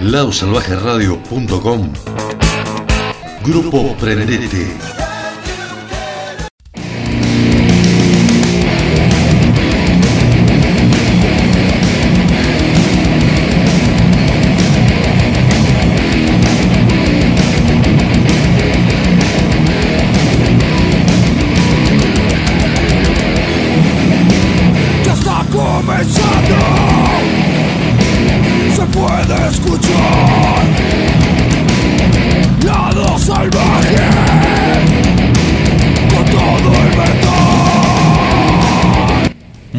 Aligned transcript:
Ladosalvajeradio.com. 0.00 1.92
Grupo 3.44 3.94
Prendete. 4.00 5.01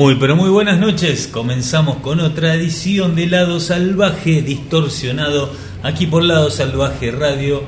Muy 0.04 0.16
pero 0.16 0.36
muy 0.36 0.50
buenas 0.50 0.82
noches, 0.82 1.30
comenzamos 1.32 2.00
con 2.00 2.20
otra 2.20 2.56
edición 2.56 3.16
de 3.16 3.26
Lado 3.26 3.62
Salvaje 3.62 4.42
distorsionado 4.42 5.50
aquí 5.82 6.08
por 6.08 6.24
Lado 6.24 6.52
Salvaje 6.52 7.10
Radio 7.10 7.64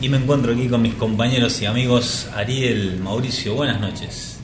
y 0.00 0.08
me 0.08 0.16
encuentro 0.16 0.54
aquí 0.54 0.68
con 0.68 0.80
mis 0.80 0.94
compañeros 0.94 1.60
y 1.60 1.66
amigos 1.66 2.28
Ariel, 2.34 2.98
Mauricio, 3.04 3.54
buenas 3.56 3.78
noches. 3.78 4.38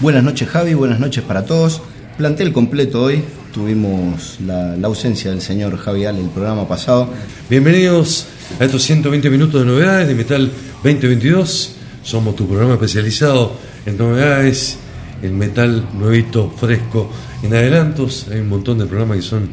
Buenas 0.00 0.24
noches 0.24 0.48
Javi, 0.48 0.72
buenas 0.72 0.98
noches 0.98 1.22
para 1.24 1.44
todos. 1.44 1.82
Plantel 2.16 2.54
completo 2.54 3.02
hoy, 3.02 3.22
tuvimos 3.52 4.38
la, 4.40 4.78
la 4.78 4.86
ausencia 4.86 5.32
del 5.32 5.42
señor 5.42 5.76
Javial 5.76 6.16
el 6.16 6.30
programa 6.30 6.66
pasado. 6.66 7.10
Bienvenidos 7.50 8.28
a 8.58 8.64
estos 8.64 8.82
120 8.82 9.28
minutos 9.28 9.60
de 9.60 9.66
novedades 9.66 10.08
de 10.08 10.14
Metal 10.14 10.50
2022. 10.82 11.72
Somos 12.02 12.34
tu 12.34 12.48
programa 12.48 12.72
especializado 12.72 13.52
en 13.84 13.98
novedades, 13.98 14.78
en 15.26 15.38
metal 15.38 15.88
nuevito, 15.94 16.50
fresco, 16.50 17.10
en 17.42 17.54
adelantos. 17.54 18.26
Hay 18.30 18.40
un 18.40 18.48
montón 18.48 18.78
de 18.78 18.86
programas 18.86 19.18
que 19.18 19.22
son 19.22 19.48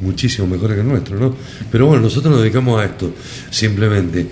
muchísimo 0.00 0.46
mejores 0.46 0.76
que 0.76 0.80
el 0.80 0.88
nuestro, 0.88 1.18
¿no? 1.18 1.34
Pero 1.70 1.86
bueno, 1.86 2.02
nosotros 2.02 2.32
nos 2.32 2.42
dedicamos 2.42 2.80
a 2.80 2.86
esto, 2.86 3.12
simplemente. 3.50 4.26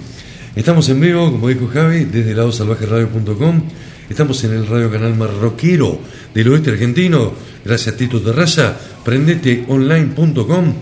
Estamos 0.56 0.88
en 0.88 1.00
vivo, 1.00 1.31
como 1.31 1.49
dijo 1.49 1.69
Javi, 1.69 2.05
desde 2.05 2.34
ladosalvajeradio.com. 2.34 3.62
Estamos 4.09 4.43
en 4.44 4.55
el 4.55 4.67
radio 4.67 4.91
canal 4.91 5.15
marroquero 5.15 6.00
del 6.34 6.49
oeste 6.49 6.71
argentino, 6.71 7.33
gracias 7.65 7.94
a 7.94 7.99
Tito 7.99 8.21
Terraza, 8.22 8.77
prendeteonline.com. 9.05 10.75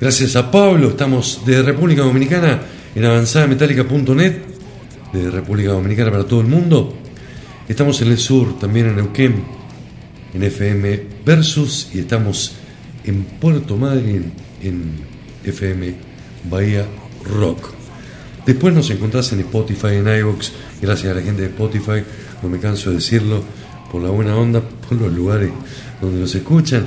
Gracias 0.00 0.36
a 0.36 0.50
Pablo, 0.50 0.88
estamos 0.88 1.42
de 1.46 1.62
República 1.62 2.02
Dominicana 2.02 2.60
en 2.94 3.04
avanzadametálica.net, 3.04 4.34
de 5.12 5.30
República 5.30 5.70
Dominicana 5.70 6.10
para 6.10 6.24
todo 6.24 6.42
el 6.42 6.48
mundo. 6.48 7.01
Estamos 7.68 8.02
en 8.02 8.08
el 8.08 8.18
sur, 8.18 8.58
también 8.58 8.86
en 8.86 8.96
Neuquén, 8.96 9.34
en 10.34 10.42
FM 10.42 11.02
Versus, 11.24 11.90
y 11.94 12.00
estamos 12.00 12.54
en 13.04 13.22
Puerto 13.22 13.76
Madryn, 13.76 14.32
en 14.60 14.92
FM 15.44 15.94
Bahía 16.50 16.84
Rock. 17.24 17.70
Después 18.44 18.74
nos 18.74 18.90
encontrás 18.90 19.32
en 19.32 19.40
Spotify, 19.40 19.94
en 19.94 20.08
iVoox, 20.08 20.50
gracias 20.82 21.12
a 21.12 21.14
la 21.14 21.22
gente 21.22 21.42
de 21.42 21.48
Spotify, 21.48 22.02
no 22.42 22.48
me 22.48 22.58
canso 22.58 22.90
de 22.90 22.96
decirlo, 22.96 23.44
por 23.92 24.02
la 24.02 24.10
buena 24.10 24.36
onda, 24.36 24.60
por 24.60 25.00
los 25.00 25.12
lugares 25.12 25.50
donde 26.00 26.18
nos 26.18 26.34
escuchan. 26.34 26.86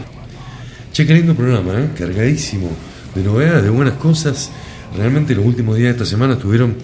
Che, 0.92 1.06
qué 1.08 1.14
lindo 1.14 1.36
programa, 1.36 1.80
¿eh? 1.80 1.90
cargadísimo 1.98 2.70
de 3.16 3.24
novedades, 3.24 3.64
de 3.64 3.70
buenas 3.70 3.94
cosas. 3.96 4.50
Realmente 4.96 5.36
los 5.36 5.46
últimos 5.46 5.78
días 5.78 5.88
de 5.88 5.92
esta 5.92 6.06
semana 6.06 6.34
estuvieron 6.34 6.76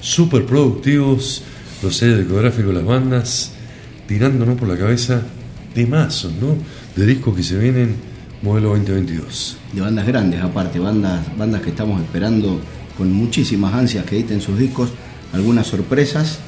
súper 0.00 0.44
productivos, 0.44 1.42
los 1.82 1.96
sellos 1.96 2.18
discográficos, 2.18 2.74
las 2.74 2.84
bandas, 2.84 3.52
tirándonos 4.06 4.58
por 4.58 4.68
la 4.68 4.76
cabeza 4.76 5.22
temazos, 5.74 6.32
¿no? 6.40 6.56
De 6.96 7.06
discos 7.06 7.36
que 7.36 7.42
se 7.42 7.58
vienen 7.58 7.94
modelo 8.42 8.70
2022. 8.70 9.58
De 9.72 9.80
bandas 9.80 10.06
grandes 10.06 10.42
aparte, 10.42 10.78
bandas, 10.78 11.36
bandas 11.36 11.62
que 11.62 11.70
estamos 11.70 12.00
esperando 12.00 12.60
con 12.96 13.12
muchísimas 13.12 13.74
ansias 13.74 14.04
que 14.04 14.16
editen 14.16 14.40
sus 14.40 14.58
discos, 14.58 14.90
algunas 15.32 15.66
sorpresas, 15.66 16.38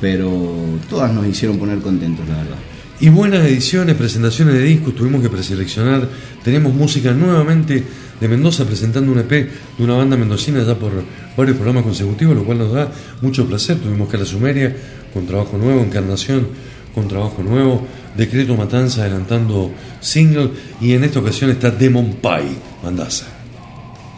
pero 0.00 0.56
todas 0.88 1.12
nos 1.12 1.26
hicieron 1.26 1.58
poner 1.58 1.78
contentos, 1.78 2.26
la 2.28 2.36
verdad. 2.38 2.56
Y 2.98 3.10
buenas 3.10 3.44
ediciones, 3.44 3.94
presentaciones 3.94 4.54
de 4.54 4.62
discos, 4.62 4.94
tuvimos 4.94 5.20
que 5.20 5.28
preseleccionar. 5.28 6.08
Tenemos 6.42 6.72
música 6.72 7.12
nuevamente 7.12 7.84
de 8.18 8.28
Mendoza 8.28 8.64
presentando 8.64 9.12
un 9.12 9.18
EP 9.18 9.30
de 9.30 9.84
una 9.84 9.94
banda 9.94 10.16
mendocina 10.16 10.62
ya 10.64 10.74
por 10.78 10.92
varios 11.36 11.56
programas 11.56 11.84
consecutivos, 11.84 12.34
lo 12.34 12.44
cual 12.44 12.56
nos 12.56 12.72
da 12.72 12.90
mucho 13.20 13.46
placer. 13.46 13.76
Tuvimos 13.76 14.08
que 14.08 14.16
la 14.16 14.24
Sumeria 14.24 14.74
con 15.12 15.26
trabajo 15.26 15.58
nuevo, 15.58 15.82
Encarnación 15.82 16.48
con 16.94 17.06
trabajo 17.06 17.42
nuevo, 17.42 17.86
Decreto 18.16 18.56
Matanza 18.56 19.02
adelantando 19.02 19.70
single 20.00 20.52
y 20.80 20.94
en 20.94 21.04
esta 21.04 21.18
ocasión 21.18 21.50
está 21.50 21.70
Demon 21.70 22.14
Pie, 22.22 22.56
bandaza. 22.82 23.26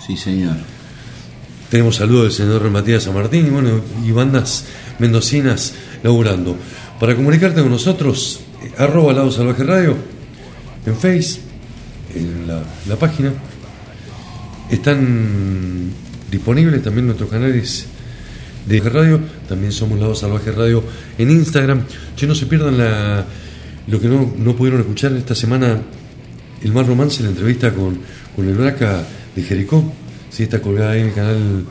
Sí, 0.06 0.16
señor. 0.16 0.54
Tenemos 1.68 1.96
saludos 1.96 2.22
del 2.22 2.32
senador 2.32 2.70
Matías 2.70 3.02
San 3.02 3.14
Martín 3.14 3.48
y, 3.48 3.50
bueno, 3.50 3.80
y 4.06 4.12
bandas 4.12 4.66
mendocinas 5.00 5.74
laburando. 6.04 6.56
Para 7.00 7.16
comunicarte 7.16 7.60
con 7.60 7.70
nosotros, 7.70 8.40
arroba 8.76 9.12
Lado 9.12 9.30
Salvaje 9.30 9.64
Radio, 9.64 9.96
en 10.86 10.94
Face, 10.94 11.40
en 12.14 12.46
la, 12.46 12.62
la 12.86 12.96
página. 12.96 13.32
Están 14.70 15.90
disponibles 16.30 16.82
también 16.82 17.06
nuestros 17.06 17.30
canales 17.30 17.86
de 18.66 18.80
radio, 18.80 19.18
También 19.48 19.72
somos 19.72 19.98
Lado 19.98 20.14
Salvaje 20.14 20.52
Radio 20.52 20.84
en 21.16 21.30
Instagram. 21.30 21.84
Che, 22.16 22.26
no 22.26 22.34
se 22.34 22.46
pierdan 22.46 22.76
la, 22.76 23.24
lo 23.86 24.00
que 24.00 24.08
no, 24.08 24.34
no 24.36 24.54
pudieron 24.54 24.80
escuchar 24.80 25.12
esta 25.12 25.34
semana, 25.34 25.80
el 26.62 26.72
más 26.72 26.86
romance, 26.86 27.22
la 27.22 27.30
entrevista 27.30 27.72
con, 27.72 27.98
con 28.36 28.46
el 28.46 28.54
Braca 28.54 29.02
de 29.34 29.42
Jericó. 29.42 29.92
Sí, 30.30 30.42
está 30.42 30.60
colgada 30.60 30.92
ahí 30.92 31.00
en 31.00 31.06
el 31.06 31.14
canal 31.14 31.64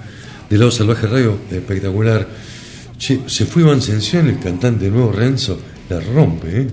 de 0.50 0.58
Lado 0.58 0.72
Salvaje 0.72 1.06
Radio, 1.06 1.38
espectacular. 1.52 2.28
Che, 2.98 3.22
se 3.28 3.46
fue 3.46 3.62
Iván 3.62 3.82
Sensión, 3.82 4.28
el 4.28 4.40
cantante 4.40 4.90
nuevo 4.90 5.12
Renzo, 5.12 5.60
la 5.90 6.00
rompe, 6.00 6.62
¿eh? 6.62 6.68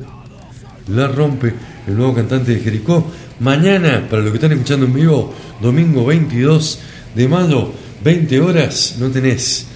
La 0.88 1.08
rompe 1.08 1.52
el 1.86 1.96
nuevo 1.96 2.14
cantante 2.14 2.54
de 2.54 2.60
Jericó. 2.60 3.10
Mañana, 3.40 4.06
para 4.08 4.22
los 4.22 4.30
que 4.30 4.36
están 4.38 4.52
escuchando 4.52 4.86
en 4.86 4.94
vivo, 4.94 5.34
domingo 5.60 6.04
22 6.04 6.78
de 7.14 7.28
mayo, 7.28 7.72
20 8.02 8.40
horas, 8.40 8.96
no 8.98 9.08
tenés 9.10 9.66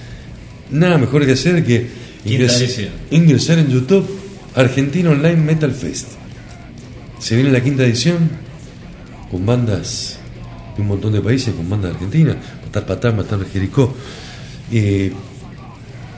nada 0.70 0.98
mejor 0.98 1.24
que 1.24 1.32
hacer 1.32 1.64
que 1.64 1.86
ingres- 2.24 2.60
ingresar 3.10 3.58
en 3.58 3.68
YouTube 3.68 4.06
Argentina 4.54 5.10
Online 5.10 5.36
Metal 5.36 5.72
Fest. 5.72 6.08
Se 7.18 7.34
viene 7.36 7.50
la 7.50 7.62
quinta 7.62 7.84
edición 7.84 8.28
con 9.30 9.44
bandas 9.46 10.18
de 10.76 10.82
un 10.82 10.88
montón 10.88 11.12
de 11.12 11.20
países, 11.20 11.54
con 11.54 11.68
bandas 11.68 11.90
de 11.90 11.96
Argentina, 11.96 12.36
estar 12.64 12.84
Patán, 12.86 13.18
estar 13.18 13.38
Jericó, 13.50 13.94
eh, 14.72 15.12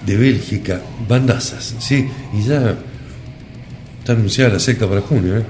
de 0.05 0.17
Bélgica, 0.17 0.81
bandazas, 1.08 1.75
¿sí? 1.78 2.08
Y 2.38 2.43
ya 2.43 2.76
está 4.11 4.19
anunciada 4.19 4.53
la 4.55 4.59
sexta 4.59 4.89
para 4.89 5.01
junio, 5.03 5.39
¿eh? 5.39 5.43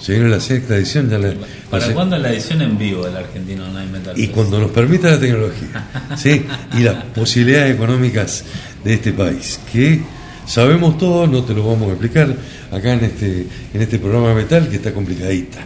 Se 0.00 0.12
viene 0.12 0.30
la 0.30 0.40
sexta 0.40 0.76
edición, 0.76 1.10
ya 1.10 1.18
la, 1.18 1.28
la 1.28 1.34
¿Para 1.70 1.84
se- 1.86 1.92
cuándo 1.92 2.16
la 2.16 2.32
edición 2.32 2.62
en 2.62 2.78
vivo 2.78 3.04
del 3.04 3.16
Argentino 3.18 3.66
Online 3.66 3.90
Metal 3.92 4.18
y 4.18 4.28
cuando 4.28 4.58
nos 4.58 4.70
permita 4.70 5.10
la 5.10 5.20
tecnología 5.20 5.88
¿sí? 6.16 6.42
y 6.78 6.80
las 6.82 7.04
posibilidades 7.14 7.74
económicas 7.74 8.44
de 8.82 8.94
este 8.94 9.12
país, 9.12 9.60
que 9.70 10.00
sabemos 10.46 10.96
todos, 10.96 11.28
no 11.28 11.44
te 11.44 11.52
lo 11.52 11.66
vamos 11.68 11.88
a 11.88 11.92
explicar 11.92 12.34
acá 12.72 12.94
en 12.94 13.04
este, 13.04 13.46
en 13.74 13.82
este 13.82 13.98
programa 13.98 14.32
metal 14.34 14.68
que 14.70 14.76
está 14.76 14.92
complicadita. 14.94 15.58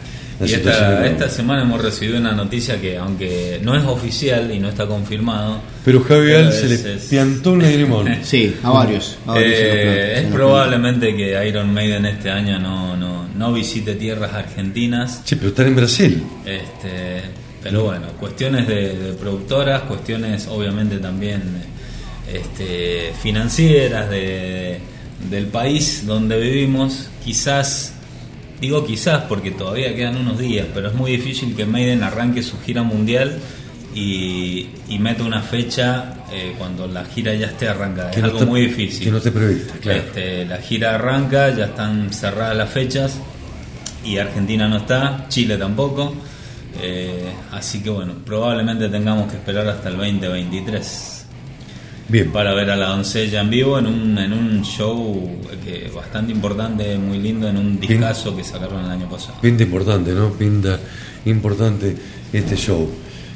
La 0.44 0.50
Y 0.50 0.54
esta, 0.54 1.06
esta 1.06 1.28
semana 1.28 1.62
hemos 1.62 1.82
recibido 1.82 2.18
una 2.18 2.32
noticia 2.32 2.80
que, 2.80 2.96
aunque 2.98 3.60
no 3.62 3.76
es 3.76 3.84
oficial 3.84 4.50
y 4.52 4.58
no 4.58 4.68
está 4.68 4.86
confirmado, 4.86 5.60
Pero 5.84 6.02
Javi 6.02 6.26
pero 6.26 6.38
Al 6.46 6.52
se 6.52 6.68
le 6.68 6.74
es- 6.94 7.04
piantó 7.10 7.52
un 7.52 7.62
lagrimón. 7.62 8.18
Sí, 8.22 8.54
a 8.62 8.70
varios. 8.70 9.18
a 9.26 9.38
eh, 9.38 10.20
es 10.20 10.32
probablemente 10.32 11.14
que 11.16 11.46
Iron 11.48 11.72
Maiden 11.72 12.06
este 12.06 12.30
año 12.30 12.58
no, 12.58 12.96
no, 12.96 13.28
no 13.36 13.52
visite 13.52 13.94
tierras 13.94 14.32
argentinas. 14.34 15.22
Che, 15.24 15.36
pero 15.36 15.48
estar 15.48 15.66
en 15.66 15.76
Brasil. 15.76 16.22
Este, 16.44 17.22
pero 17.62 17.84
bueno, 17.84 18.06
cuestiones 18.20 18.66
de, 18.68 18.96
de 18.98 19.12
productoras, 19.14 19.82
cuestiones 19.82 20.46
obviamente 20.48 20.98
también 20.98 21.42
este, 22.32 23.12
financieras 23.22 24.08
de, 24.10 24.78
del 25.30 25.46
país 25.46 26.04
donde 26.06 26.38
vivimos, 26.40 27.08
quizás, 27.24 27.93
digo 28.60 28.86
quizás 28.86 29.24
porque 29.24 29.50
todavía 29.50 29.94
quedan 29.94 30.16
unos 30.16 30.38
días, 30.38 30.66
pero 30.72 30.88
es 30.88 30.94
muy 30.94 31.12
difícil 31.12 31.54
que 31.54 31.66
Maiden 31.66 32.02
arranque 32.02 32.42
su 32.42 32.60
gira 32.60 32.82
mundial 32.82 33.38
y, 33.94 34.68
y 34.88 34.98
meta 34.98 35.22
una 35.22 35.40
fecha 35.40 36.14
eh, 36.32 36.54
cuando 36.58 36.86
la 36.86 37.04
gira 37.04 37.34
ya 37.34 37.46
esté 37.46 37.68
arrancada. 37.68 38.10
Que 38.10 38.18
es 38.18 38.22
no 38.22 38.30
algo 38.30 38.46
muy 38.46 38.62
difícil. 38.62 39.04
que 39.04 39.10
no 39.10 39.18
esté 39.18 39.30
prevista, 39.30 39.74
claro. 39.80 39.98
Este, 40.00 40.44
la 40.44 40.58
gira 40.58 40.94
arranca, 40.94 41.54
ya 41.54 41.66
están 41.66 42.12
cerradas 42.12 42.56
las 42.56 42.70
fechas 42.70 43.18
y 44.04 44.18
Argentina 44.18 44.68
no 44.68 44.78
está, 44.78 45.26
Chile 45.28 45.56
tampoco. 45.56 46.14
Eh, 46.82 47.32
así 47.52 47.82
que 47.82 47.90
bueno, 47.90 48.14
probablemente 48.24 48.88
tengamos 48.88 49.30
que 49.30 49.36
esperar 49.36 49.68
hasta 49.68 49.88
el 49.88 49.96
2023 49.96 51.13
Bien, 52.08 52.30
para 52.30 52.52
ver 52.52 52.70
a 52.70 52.76
la 52.76 52.88
doncella 52.88 53.40
en 53.40 53.50
vivo 53.50 53.78
en 53.78 53.86
un, 53.86 54.18
en 54.18 54.32
un 54.32 54.62
show 54.62 55.40
que 55.64 55.90
bastante 55.94 56.32
importante, 56.32 56.98
muy 56.98 57.18
lindo, 57.18 57.48
en 57.48 57.56
un 57.56 57.80
discazo 57.80 58.36
que 58.36 58.44
sacaron 58.44 58.84
el 58.84 58.90
año 58.90 59.08
pasado. 59.08 59.40
pinta 59.40 59.62
importante, 59.62 60.12
¿no? 60.12 60.30
Pinta 60.32 60.78
importante 61.24 61.96
este 62.32 62.56
show. 62.56 62.88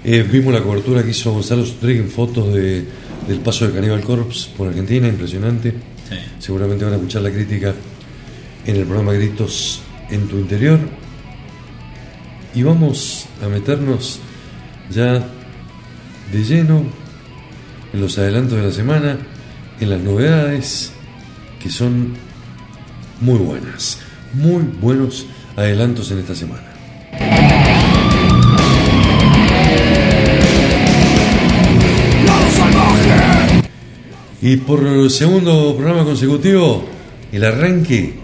Eh, 0.04 0.22
vimos 0.30 0.52
la 0.52 0.62
cobertura 0.62 1.02
que 1.02 1.10
hizo 1.10 1.32
Gonzalo 1.32 1.64
Sutrig 1.64 1.98
en 1.98 2.10
fotos 2.10 2.52
de, 2.52 2.84
del 3.26 3.40
paso 3.40 3.66
de 3.66 3.72
Cannibal 3.72 4.02
Corpse 4.02 4.50
por 4.56 4.68
Argentina, 4.68 5.08
impresionante. 5.08 5.70
Sí. 6.08 6.16
Seguramente 6.38 6.84
van 6.84 6.94
a 6.94 6.96
escuchar 6.96 7.22
la 7.22 7.30
crítica 7.30 7.74
en 8.66 8.76
el 8.76 8.84
programa 8.84 9.14
Gritos 9.14 9.80
en 10.10 10.28
tu 10.28 10.38
interior. 10.38 10.78
Y 12.54 12.62
vamos 12.62 13.26
a 13.42 13.48
meternos 13.48 14.20
ya 14.90 15.26
de 16.32 16.44
lleno 16.44 16.84
en 17.92 18.00
los 18.00 18.18
adelantos 18.18 18.58
de 18.58 18.64
la 18.64 18.72
semana, 18.72 19.18
en 19.80 19.90
las 19.90 20.00
novedades 20.00 20.92
que 21.60 21.70
son 21.70 22.14
muy 23.20 23.38
buenas, 23.38 23.98
muy 24.34 24.62
buenos 24.80 25.26
adelantos 25.56 26.10
en 26.10 26.18
esta 26.18 26.34
semana. 26.34 26.64
Y 34.40 34.56
por 34.58 35.10
segundo 35.10 35.74
programa 35.76 36.04
consecutivo, 36.04 36.88
el 37.32 37.44
arranque 37.44 38.14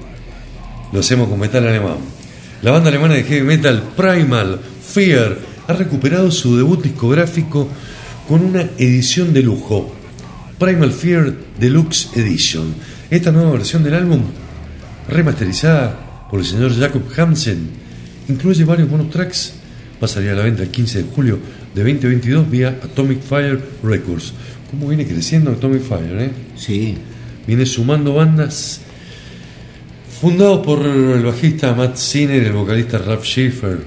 lo 0.92 1.00
hacemos 1.00 1.28
con 1.28 1.40
metal 1.40 1.66
alemán. 1.66 1.96
La 2.62 2.70
banda 2.70 2.88
alemana 2.88 3.14
de 3.14 3.24
heavy 3.24 3.42
metal 3.42 3.82
Primal 3.96 4.60
Fear 4.86 5.38
ha 5.66 5.72
recuperado 5.72 6.30
su 6.30 6.56
debut 6.56 6.82
discográfico 6.82 7.68
con 8.28 8.42
una 8.42 8.62
edición 8.78 9.34
de 9.34 9.42
lujo, 9.42 9.92
Primal 10.58 10.92
Fear 10.92 11.34
Deluxe 11.58 12.10
Edition. 12.16 12.74
Esta 13.10 13.30
nueva 13.30 13.52
versión 13.52 13.82
del 13.82 13.94
álbum, 13.94 14.22
remasterizada 15.08 16.26
por 16.30 16.40
el 16.40 16.46
señor 16.46 16.74
Jacob 16.78 17.02
Hansen, 17.16 17.68
incluye 18.28 18.64
varios 18.64 18.88
bonus 18.88 19.10
tracks. 19.10 19.54
Va 20.02 20.06
a 20.06 20.08
salir 20.08 20.30
a 20.30 20.34
la 20.34 20.42
venta 20.42 20.62
el 20.62 20.70
15 20.70 21.02
de 21.02 21.08
julio 21.14 21.38
de 21.74 21.82
2022 21.82 22.50
vía 22.50 22.80
Atomic 22.82 23.20
Fire 23.20 23.60
Records. 23.82 24.32
¿Cómo 24.70 24.88
viene 24.88 25.06
creciendo 25.06 25.52
Atomic 25.52 25.82
Fire? 25.82 26.20
Eh? 26.20 26.30
Sí, 26.56 26.96
Viene 27.46 27.66
sumando 27.66 28.14
bandas. 28.14 28.80
Fundado 30.20 30.62
por 30.62 30.84
el 30.86 31.22
bajista 31.22 31.74
Matt 31.74 31.96
Sinner 31.96 32.42
y 32.42 32.46
el 32.46 32.52
vocalista 32.52 32.96
Ralph 32.96 33.24
Schiffer. 33.24 33.80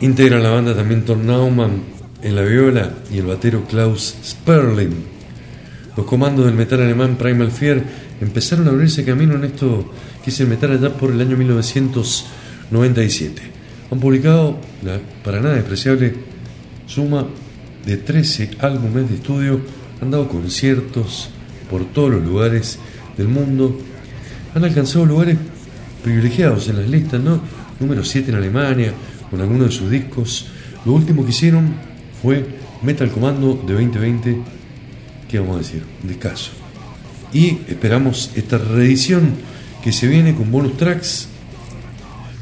Integran 0.00 0.42
la 0.42 0.50
banda 0.50 0.74
también 0.74 1.04
Thor 1.04 1.18
Naumann 1.18 1.97
en 2.22 2.34
la 2.34 2.42
viola 2.42 2.94
y 3.10 3.18
el 3.18 3.26
batero 3.26 3.64
Klaus 3.64 4.14
Sperling. 4.24 4.94
Los 5.96 6.06
comandos 6.06 6.46
del 6.46 6.54
metal 6.54 6.80
alemán 6.82 7.16
Primal 7.16 7.50
Fear 7.50 7.82
empezaron 8.20 8.68
a 8.68 8.70
abrirse 8.70 9.04
camino 9.04 9.34
en 9.34 9.44
esto 9.44 9.92
que 10.22 10.30
es 10.30 10.40
el 10.40 10.48
metal 10.48 10.72
allá 10.72 10.96
por 10.96 11.12
el 11.12 11.20
año 11.20 11.36
1997. 11.36 13.42
Han 13.90 14.00
publicado 14.00 14.58
la 14.82 14.98
para 15.24 15.40
nada 15.40 15.54
despreciable 15.54 16.14
suma 16.86 17.26
de 17.86 17.96
13 17.96 18.50
álbumes 18.60 19.08
de 19.08 19.14
estudio, 19.16 19.60
han 20.00 20.10
dado 20.10 20.28
conciertos 20.28 21.30
por 21.70 21.84
todos 21.86 22.10
los 22.10 22.24
lugares 22.24 22.78
del 23.16 23.28
mundo, 23.28 23.78
han 24.54 24.64
alcanzado 24.64 25.06
lugares 25.06 25.38
privilegiados 26.02 26.68
en 26.68 26.78
las 26.78 26.88
listas, 26.88 27.20
¿no? 27.20 27.40
Número 27.80 28.04
7 28.04 28.30
en 28.30 28.36
Alemania, 28.36 28.92
con 29.30 29.40
algunos 29.40 29.68
de 29.68 29.72
sus 29.72 29.90
discos. 29.90 30.48
Lo 30.84 30.92
último 30.92 31.24
que 31.24 31.30
hicieron 31.30 31.74
fue 32.22 32.46
Metal 32.82 33.10
Commando 33.10 33.54
de 33.66 33.72
2020, 33.74 34.36
¿qué 35.28 35.38
vamos 35.38 35.56
a 35.56 35.58
decir? 35.58 35.82
Descaso. 36.02 36.50
Y 37.32 37.58
esperamos 37.68 38.30
esta 38.34 38.58
reedición 38.58 39.32
que 39.82 39.92
se 39.92 40.06
viene 40.06 40.34
con 40.34 40.50
bonus 40.50 40.76
tracks. 40.76 41.28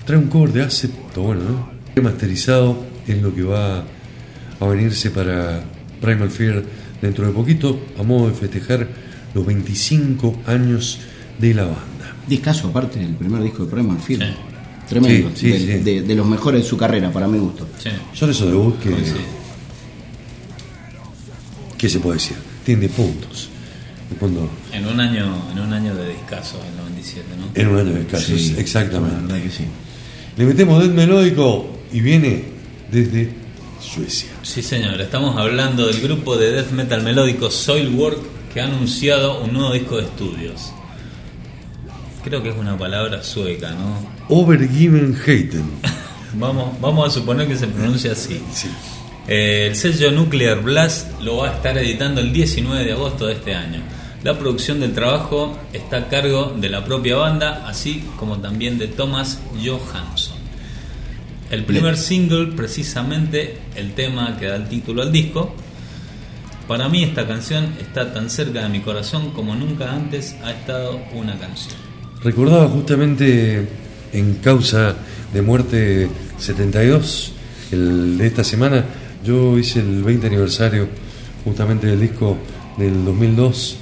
Trae 0.04 0.18
un 0.18 0.28
cover 0.28 0.52
de 0.52 0.62
Acid, 0.62 0.90
está 1.08 1.20
bueno, 1.20 1.42
¿no? 1.42 1.70
Remasterizado 1.96 2.84
es 3.06 3.20
lo 3.20 3.34
que 3.34 3.42
va 3.42 3.84
a 4.60 4.66
venirse 4.66 5.10
para 5.10 5.64
Primal 6.00 6.30
Fear 6.30 6.62
dentro 7.02 7.26
de 7.26 7.32
poquito, 7.32 7.78
a 7.98 8.02
modo 8.02 8.28
de 8.28 8.34
festejar 8.34 8.86
los 9.34 9.44
25 9.44 10.36
años 10.46 11.00
de 11.38 11.54
la 11.54 11.64
banda. 11.64 11.82
discaso 12.26 12.68
aparte 12.68 12.98
del 12.98 13.14
primer 13.14 13.40
disco 13.42 13.64
de 13.64 13.70
Primal 13.70 13.98
Fear. 13.98 14.20
Sí. 14.20 14.26
Tremendo, 14.88 15.30
Sí, 15.34 15.52
sí, 15.52 15.66
de, 15.66 15.78
sí. 15.78 15.82
de- 15.84 16.02
de 16.02 16.14
los 16.14 16.26
mejores 16.26 16.62
de 16.62 16.68
su 16.68 16.76
carrera, 16.76 17.10
para 17.12 17.26
mi 17.28 17.38
gusto. 17.38 17.66
Sí. 17.78 17.90
Son 18.12 18.30
esos 18.30 18.48
debuts 18.48 18.82
que, 18.82 18.90
Sí. 18.90 19.12
¿Qué 21.86 21.90
se 21.92 22.00
puede 22.00 22.16
decir? 22.16 22.36
Tiene 22.64 22.88
puntos. 22.88 23.48
Cuando, 24.18 24.48
En 24.72 24.86
un 24.86 24.98
año, 25.00 25.50
en 25.52 25.58
un 25.60 25.72
año 25.72 25.94
de 25.94 26.08
discazo, 26.10 26.60
el 26.68 26.76
97, 26.76 27.24
¿no? 27.38 27.46
en 27.60 27.68
un 27.68 27.78
año 27.78 27.92
de 27.94 28.00
escasos, 28.00 28.26
Sí, 28.40 28.54
exactamente. 28.58 29.16
verdad 29.22 29.42
que 29.42 29.50
sí. 29.50 29.64
Le 30.36 30.44
metemos 30.46 30.82
death 30.82 30.92
melódico 30.92 31.68
y 31.92 32.00
viene 32.00 32.44
desde 32.90 33.30
Suecia. 33.80 34.30
Sí, 34.42 34.62
señor. 34.62 35.00
Estamos 35.00 35.36
hablando 35.36 35.86
del 35.86 36.00
grupo 36.00 36.36
de 36.36 36.50
death 36.52 36.70
metal 36.72 37.02
melódico 37.02 37.50
Soilwork 37.50 38.18
que 38.52 38.60
ha 38.60 38.64
anunciado 38.64 39.42
un 39.44 39.52
nuevo 39.52 39.72
disco 39.72 39.96
de 39.98 40.04
estudios. 40.04 40.72
Creo 42.24 42.42
que 42.42 42.48
es 42.50 42.56
una 42.56 42.76
palabra 42.76 43.22
sueca, 43.22 43.70
¿no? 43.72 44.08
Overgiven 44.28 45.16
Hayden. 45.24 45.70
Vamos, 46.38 46.78
vamos 46.82 47.08
a 47.08 47.10
suponer 47.10 47.46
que 47.48 47.56
se 47.56 47.66
pronuncia 47.66 48.12
así. 48.12 48.40
Sí. 48.52 48.68
Eh, 49.28 49.66
el 49.68 49.76
sello 49.76 50.12
Nuclear 50.12 50.62
Blast 50.62 51.20
lo 51.20 51.38
va 51.38 51.50
a 51.50 51.54
estar 51.54 51.76
editando 51.78 52.20
el 52.20 52.32
19 52.32 52.84
de 52.84 52.92
agosto 52.92 53.26
de 53.26 53.34
este 53.34 53.54
año. 53.54 53.80
La 54.22 54.38
producción 54.38 54.80
del 54.80 54.92
trabajo 54.92 55.58
está 55.72 55.98
a 55.98 56.08
cargo 56.08 56.54
de 56.56 56.68
la 56.68 56.84
propia 56.84 57.16
banda, 57.16 57.64
así 57.66 58.04
como 58.18 58.38
también 58.38 58.78
de 58.78 58.88
Thomas 58.88 59.40
Johansson. 59.64 60.36
El 61.50 61.64
primer 61.64 61.96
single, 61.96 62.52
precisamente 62.56 63.58
el 63.76 63.92
tema 63.94 64.36
que 64.38 64.46
da 64.46 64.56
el 64.56 64.68
título 64.68 65.02
al 65.02 65.12
disco, 65.12 65.54
para 66.66 66.88
mí 66.88 67.04
esta 67.04 67.26
canción 67.26 67.74
está 67.80 68.12
tan 68.12 68.28
cerca 68.30 68.62
de 68.62 68.68
mi 68.68 68.80
corazón 68.80 69.30
como 69.30 69.54
nunca 69.54 69.92
antes 69.92 70.34
ha 70.42 70.50
estado 70.50 71.00
una 71.14 71.38
canción. 71.38 71.76
Recordaba 72.22 72.66
justamente 72.68 73.68
en 74.12 74.34
causa 74.34 74.96
de 75.32 75.42
muerte 75.42 76.08
72, 76.38 77.32
el 77.70 78.18
de 78.18 78.26
esta 78.26 78.42
semana, 78.42 78.84
yo 79.26 79.58
hice 79.58 79.80
el 79.80 80.04
20 80.04 80.28
aniversario 80.28 80.88
justamente 81.44 81.88
del 81.88 82.00
disco 82.00 82.36
del 82.78 83.04
2002 83.04 83.78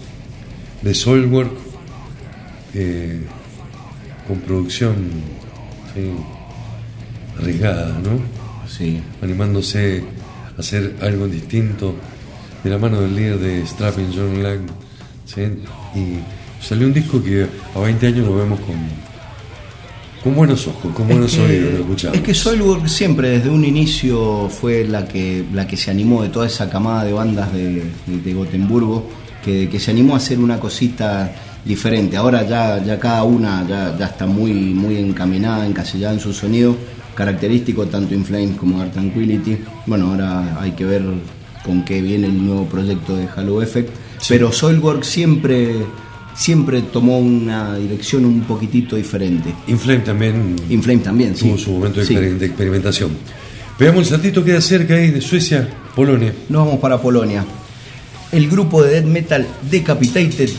de 0.83 0.95
Soilwork, 0.95 1.53
eh, 2.73 3.21
con 4.27 4.39
producción 4.41 4.95
sí, 5.95 6.11
arriesgada, 7.39 7.99
¿no? 7.99 8.19
Sí. 8.69 9.01
Animándose 9.23 10.03
a 10.57 10.61
hacer 10.61 10.97
algo 11.03 11.29
distinto 11.29 11.95
de 12.63 12.71
la 12.71 12.79
mano 12.79 13.01
del 13.03 13.15
líder 13.15 13.39
de 13.39 13.67
Strapping 13.67 14.13
John 14.15 14.43
Lang. 14.43 14.67
¿sí? 15.27 15.43
Y 15.95 16.65
salió 16.65 16.87
un 16.87 16.95
disco 16.95 17.23
que 17.23 17.47
a 17.75 17.79
20 17.79 18.07
años 18.07 18.27
lo 18.27 18.37
vemos 18.37 18.61
con, 18.61 18.77
con 20.25 20.35
buenos 20.35 20.67
ojos, 20.67 20.91
con 20.95 21.07
buenos 21.07 21.35
es 21.35 21.39
que, 21.39 21.45
oídos, 21.45 21.73
lo 21.75 21.81
escuchamos. 21.81 22.17
Es 22.17 22.23
que 22.23 22.33
Soilwork 22.33 22.87
siempre 22.87 23.29
desde 23.29 23.51
un 23.51 23.63
inicio 23.63 24.49
fue 24.49 24.85
la 24.85 25.07
que, 25.07 25.45
la 25.53 25.67
que 25.67 25.77
se 25.77 25.91
animó 25.91 26.23
de 26.23 26.31
toda 26.31 26.47
esa 26.47 26.71
camada 26.71 27.05
de 27.05 27.13
bandas 27.13 27.53
de, 27.53 27.83
de, 28.07 28.19
de 28.25 28.33
Gotemburgo, 28.33 29.07
que, 29.45 29.69
que, 29.69 29.79
se 29.79 29.91
animó 29.91 30.15
a 30.15 30.17
hacer 30.17 30.39
una 30.39 30.59
cosita 30.59 31.31
diferente. 31.63 32.17
Ahora 32.17 32.43
ya, 32.43 32.83
ya 32.83 32.99
cada 32.99 33.23
una 33.23 33.69
ya, 33.69 33.95
ya 33.99 34.07
está 34.07 34.25
muy, 34.25 34.55
muy 34.55 34.97
encaminada, 34.97 35.67
encasillada 35.67 36.15
en 36.15 36.21
su 36.21 36.33
sonido 36.33 36.75
característico, 37.15 37.85
tanto 37.85 38.15
In 38.15 38.25
Flames 38.25 38.57
como 38.57 38.81
Art 38.81 38.95
Tranquility. 38.95 39.59
Bueno, 39.85 40.07
ahora 40.07 40.59
hay 40.59 40.71
que 40.73 40.87
ver 40.87 41.03
con 41.63 41.85
qué 41.85 42.01
viene 42.01 42.29
el 42.29 42.47
nuevo 42.47 42.65
proyecto 42.65 43.15
de 43.15 43.29
Halo 43.37 43.61
Effect. 43.61 43.91
Sí. 44.19 44.27
Pero 44.31 44.51
Soilwork 44.53 45.03
siempre 45.03 45.85
siempre 46.35 46.83
tomó 46.83 47.19
una 47.19 47.77
dirección 47.77 48.25
un 48.25 48.41
poquitito 48.43 48.97
diferente. 48.97 49.55
Inflame 49.69 50.01
también. 50.01 50.57
Inflame 50.69 51.01
también, 51.01 51.35
tuvo 51.35 51.57
sí. 51.57 51.65
su 51.65 51.71
momento 51.73 52.01
de, 52.01 52.07
Sí. 52.07 52.15
de 52.15 52.47
experimentación. 52.47 53.11
Veamos 53.79 54.01
el 54.03 54.07
saltito 54.07 54.45
queda 54.45 54.61
cerca 54.61 54.95
ahí 54.95 55.11
de 55.11 55.21
Suecia, 55.21 55.69
Polonia. 55.95 56.33
Nos 56.49 56.65
vamos 56.67 56.81
para 56.81 57.01
Polonia. 57.01 57.45
El 58.33 58.49
grupo 58.49 58.83
de 58.83 58.95
death 59.01 59.05
metal 59.05 59.47
Decapitated 59.71 60.51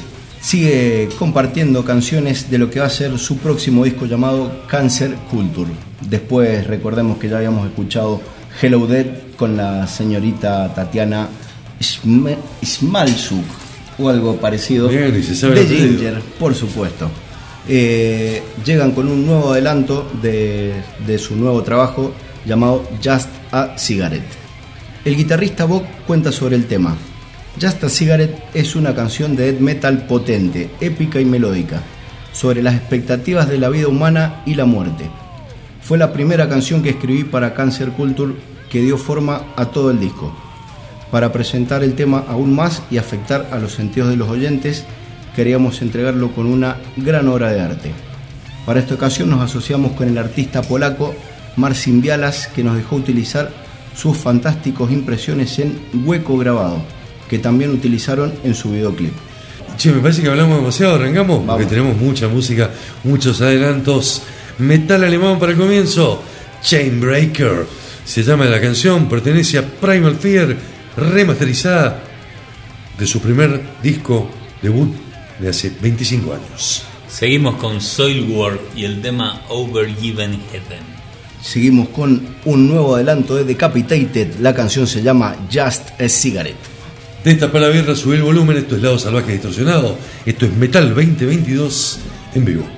sigue 0.41 1.10
compartiendo 1.17 1.84
canciones 1.84 2.50
de 2.51 2.58
lo 2.58 2.70
que 2.70 2.79
va 2.79 2.86
a 2.86 2.89
ser 2.89 3.17
su 3.17 3.38
próximo 3.38 3.84
disco 3.84 4.05
llamado 4.05 4.63
Cancer 4.67 5.15
Culture. 5.32 5.72
Después 6.10 6.67
recordemos 6.67 7.17
que 7.17 7.29
ya 7.29 7.38
habíamos 7.38 7.65
escuchado 7.67 8.22
Hello 8.62 8.86
Dead 8.86 9.05
con 9.38 9.58
la 9.58 9.88
señorita 9.88 10.74
Tatiana 10.74 11.27
Ismalsuk 12.62 13.44
o 13.97 14.09
algo 14.09 14.37
parecido 14.37 14.87
Bien, 14.87 15.11
de. 15.13 15.65
Ginger, 15.65 16.21
por 16.39 16.53
supuesto. 16.55 17.09
Eh, 17.67 18.43
llegan 18.63 18.91
con 18.91 19.07
un 19.07 19.25
nuevo 19.25 19.51
adelanto 19.51 20.09
de, 20.21 20.73
de 21.05 21.17
su 21.17 21.35
nuevo 21.35 21.63
trabajo 21.63 22.13
llamado 22.45 22.87
Just 23.03 23.29
a 23.51 23.77
Cigarette. 23.77 24.23
El 25.03 25.15
guitarrista 25.15 25.65
Bob 25.65 25.83
cuenta 26.05 26.31
sobre 26.31 26.55
el 26.55 26.65
tema. 26.65 26.95
Just 27.59 27.83
a 27.83 27.89
Cigarette 27.89 28.37
es 28.53 28.75
una 28.75 28.93
canción 28.93 29.35
de 29.35 29.51
death 29.51 29.61
metal 29.61 30.07
potente, 30.07 30.69
épica 30.81 31.21
y 31.21 31.25
melódica, 31.25 31.81
sobre 32.33 32.61
las 32.61 32.75
expectativas 32.75 33.47
de 33.47 33.57
la 33.57 33.69
vida 33.69 33.87
humana 33.87 34.41
y 34.45 34.55
la 34.55 34.65
muerte. 34.65 35.09
Fue 35.81 35.97
la 35.97 36.11
primera 36.11 36.49
canción 36.49 36.83
que 36.83 36.89
escribí 36.89 37.23
para 37.23 37.53
Cancer 37.53 37.89
Culture 37.89 38.33
que 38.69 38.81
dio 38.81 38.97
forma 38.97 39.53
a 39.55 39.67
todo 39.67 39.91
el 39.91 39.99
disco. 39.99 40.35
Para 41.12 41.31
presentar 41.31 41.83
el 41.83 41.93
tema 41.93 42.24
aún 42.27 42.55
más 42.55 42.81
y 42.91 42.97
afectar 42.97 43.47
a 43.51 43.59
los 43.59 43.74
sentidos 43.74 44.09
de 44.09 44.17
los 44.17 44.29
oyentes, 44.29 44.85
queríamos 45.35 45.81
entregarlo 45.81 46.31
con 46.31 46.45
una 46.47 46.77
gran 46.97 47.27
obra 47.27 47.51
de 47.51 47.62
arte. 47.62 47.91
Para 48.65 48.79
esta 48.79 48.95
ocasión 48.95 49.29
nos 49.29 49.41
asociamos 49.41 49.91
con 49.91 50.07
el 50.07 50.17
artista 50.17 50.62
polaco 50.62 51.15
Marcin 51.55 52.01
Bialas, 52.01 52.47
que 52.47 52.63
nos 52.63 52.75
dejó 52.75 52.95
utilizar 52.95 53.51
sus 53.95 54.17
fantásticos 54.17 54.91
impresiones 54.91 55.57
en 55.59 55.79
hueco 56.05 56.38
grabado, 56.38 56.81
que 57.29 57.39
también 57.39 57.71
utilizaron 57.71 58.33
en 58.43 58.55
su 58.55 58.71
videoclip. 58.71 59.13
Che, 59.77 59.91
me 59.91 60.01
parece 60.01 60.21
que 60.21 60.29
hablamos 60.29 60.57
demasiado, 60.57 60.95
arrancamos, 60.95 61.43
porque 61.45 61.65
tenemos 61.65 61.97
mucha 61.97 62.27
música, 62.27 62.69
muchos 63.03 63.41
adelantos. 63.41 64.21
Metal 64.57 65.03
alemán 65.03 65.38
para 65.38 65.51
el 65.51 65.57
comienzo, 65.57 66.24
Chainbreaker. 66.62 67.65
Se 68.05 68.24
llama 68.24 68.45
la 68.45 68.62
canción, 68.62 69.09
pertenece 69.09 69.57
a 69.57 69.63
Primal 69.63 70.15
Fear, 70.15 70.55
remasterizada 70.97 72.01
de 72.97 73.07
su 73.07 73.19
primer 73.19 73.61
disco 73.83 74.29
debut 74.61 74.93
de 75.39 75.49
hace 75.49 75.71
25 75.81 76.33
años. 76.33 76.83
Seguimos 77.07 77.55
con 77.55 77.81
Soilwork 77.81 78.59
y 78.75 78.85
el 78.85 79.01
tema 79.01 79.41
Overgiven 79.49 80.39
Heaven. 80.51 80.95
Seguimos 81.41 81.89
con 81.89 82.21
un 82.45 82.67
nuevo 82.67 82.95
adelanto 82.95 83.35
de 83.35 83.43
Decapitated, 83.43 84.39
la 84.39 84.53
canción 84.53 84.87
se 84.87 85.03
llama 85.03 85.35
Just 85.51 86.01
a 86.01 86.09
Cigarette. 86.09 86.55
Destapa 87.23 87.59
la 87.59 87.69
birra, 87.69 87.95
sube 87.95 88.17
el 88.17 88.23
volumen, 88.23 88.57
esto 88.57 88.75
es 88.75 88.81
Lado 88.81 88.99
Salvaje 88.99 89.33
Distorsionado, 89.33 89.97
esto 90.25 90.45
es 90.45 90.53
Metal 90.53 90.87
2022 90.89 91.99
en 92.35 92.45
vivo. 92.45 92.75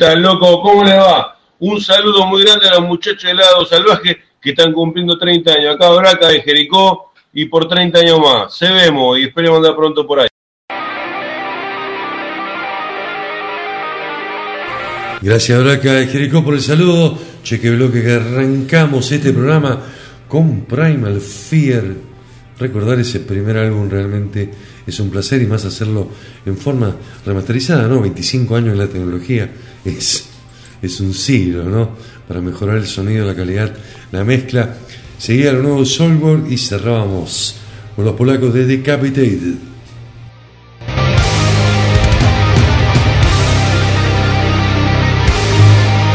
¿Qué 0.00 0.06
tal, 0.06 0.22
loco? 0.22 0.62
¿Cómo 0.62 0.82
les 0.82 0.94
va? 0.94 1.36
Un 1.58 1.78
saludo 1.78 2.24
muy 2.24 2.42
grande 2.42 2.66
a 2.66 2.80
los 2.80 2.88
muchachos 2.88 3.22
de 3.22 3.34
Lado 3.34 3.66
Salvaje 3.66 4.16
que 4.40 4.50
están 4.52 4.72
cumpliendo 4.72 5.18
30 5.18 5.52
años. 5.52 5.74
Acá 5.74 5.90
Braca 5.90 6.28
de 6.28 6.40
Jericó 6.40 7.12
y 7.34 7.44
por 7.44 7.68
30 7.68 7.98
años 7.98 8.18
más. 8.18 8.56
Se 8.56 8.72
vemos 8.72 9.18
y 9.18 9.24
esperemos 9.24 9.58
andar 9.58 9.76
pronto 9.76 10.06
por 10.06 10.20
ahí. 10.20 10.28
Gracias, 15.20 15.62
Braca 15.62 15.92
de 15.92 16.06
Jericó, 16.06 16.42
por 16.42 16.54
el 16.54 16.62
saludo. 16.62 17.18
Cheque 17.42 17.68
bloque 17.68 18.02
que 18.02 18.12
arrancamos 18.12 19.12
este 19.12 19.34
programa 19.34 19.82
con 20.28 20.62
Primal 20.62 21.20
Fear. 21.20 22.09
Recordar 22.60 23.00
ese 23.00 23.20
primer 23.20 23.56
álbum 23.56 23.88
realmente 23.88 24.50
es 24.86 25.00
un 25.00 25.08
placer 25.08 25.40
y 25.40 25.46
más 25.46 25.64
hacerlo 25.64 26.10
en 26.44 26.58
forma 26.58 26.94
remasterizada, 27.24 27.88
¿no? 27.88 28.02
25 28.02 28.54
años 28.54 28.72
en 28.74 28.78
la 28.78 28.86
tecnología 28.86 29.50
es, 29.84 30.26
es 30.82 31.00
un 31.00 31.14
siglo, 31.14 31.64
¿no? 31.64 31.96
Para 32.28 32.42
mejorar 32.42 32.76
el 32.76 32.86
sonido, 32.86 33.26
la 33.26 33.34
calidad, 33.34 33.74
la 34.12 34.24
mezcla. 34.24 34.76
Seguía 35.16 35.54
lo 35.54 35.62
nuevo 35.62 35.86
Soulboard 35.86 36.52
y 36.52 36.58
cerrábamos 36.58 37.56
con 37.96 38.04
los 38.04 38.14
polacos 38.14 38.52
de 38.52 38.66
Decapitated. 38.66 39.54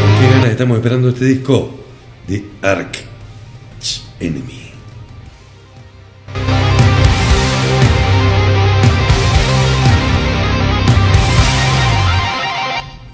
¿Con 0.00 0.20
qué 0.20 0.30
ganas 0.30 0.50
estamos 0.50 0.76
esperando 0.76 1.08
este 1.08 1.24
disco? 1.24 1.80
The 2.28 2.44
Ark 2.62 2.98
Enemy. 4.20 4.65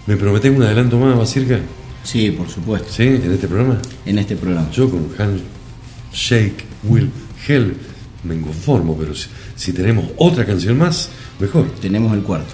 ¿Me 0.07 0.17
prometés 0.17 0.51
un 0.51 0.63
adelanto 0.63 0.99
más, 0.99 1.17
Basirka? 1.17 1.61
Sí, 2.03 2.33
por 2.33 2.49
supuesto. 2.49 2.89
¿Sí? 2.91 3.05
¿En 3.05 3.33
este 3.33 3.47
programa? 3.47 3.81
En 4.05 4.19
este 4.19 4.35
programa. 4.35 4.69
Yo 4.73 4.91
con 4.91 5.09
Handshake 5.17 6.65
Will 6.83 7.09
Hell 7.47 7.77
me 8.25 8.41
conformo, 8.41 8.97
pero 8.97 9.15
si, 9.15 9.29
si 9.55 9.73
tenemos 9.73 10.07
otra 10.17 10.45
canción 10.45 10.77
más, 10.77 11.09
mejor. 11.39 11.67
Tenemos 11.81 12.13
el 12.15 12.23
cuarto. 12.23 12.53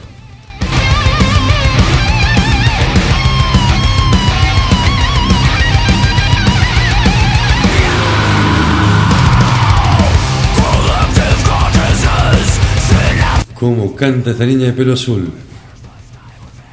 ¿Cómo 13.55 13.97
canta 13.97 14.31
esta 14.31 14.47
niña 14.47 14.67
de 14.67 14.73
pelo 14.73 14.93
azul? 14.93 15.33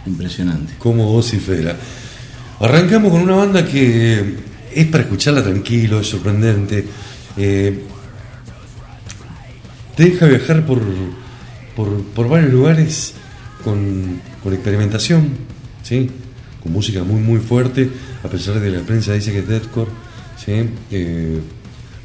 Impresionante. 0.05 0.73
Cómo 0.77 1.11
vocifera. 1.11 1.75
Arrancamos 2.59 3.11
con 3.11 3.21
una 3.21 3.35
banda 3.35 3.65
que 3.65 4.35
es 4.73 4.87
para 4.87 5.03
escucharla 5.03 5.43
tranquilo, 5.43 5.99
es 5.99 6.07
sorprendente. 6.07 6.85
eh, 7.37 7.83
te 9.95 10.03
deja 10.03 10.25
viajar 10.25 10.65
por, 10.65 10.81
por, 11.75 12.03
por 12.03 12.27
varios 12.27 12.51
lugares 12.51 13.13
con, 13.63 14.19
con 14.43 14.53
experimentación, 14.53 15.29
¿sí? 15.83 16.09
con 16.61 16.73
música 16.73 17.03
muy 17.03 17.21
muy 17.21 17.39
fuerte, 17.39 17.89
a 18.23 18.27
pesar 18.27 18.59
de 18.59 18.69
que 18.69 18.77
la 18.77 18.83
prensa 18.83 19.13
dice 19.13 19.31
que 19.31 19.39
es 19.39 19.47
deathcore. 19.47 19.89
¿sí? 20.43 20.69
Eh, 20.91 21.39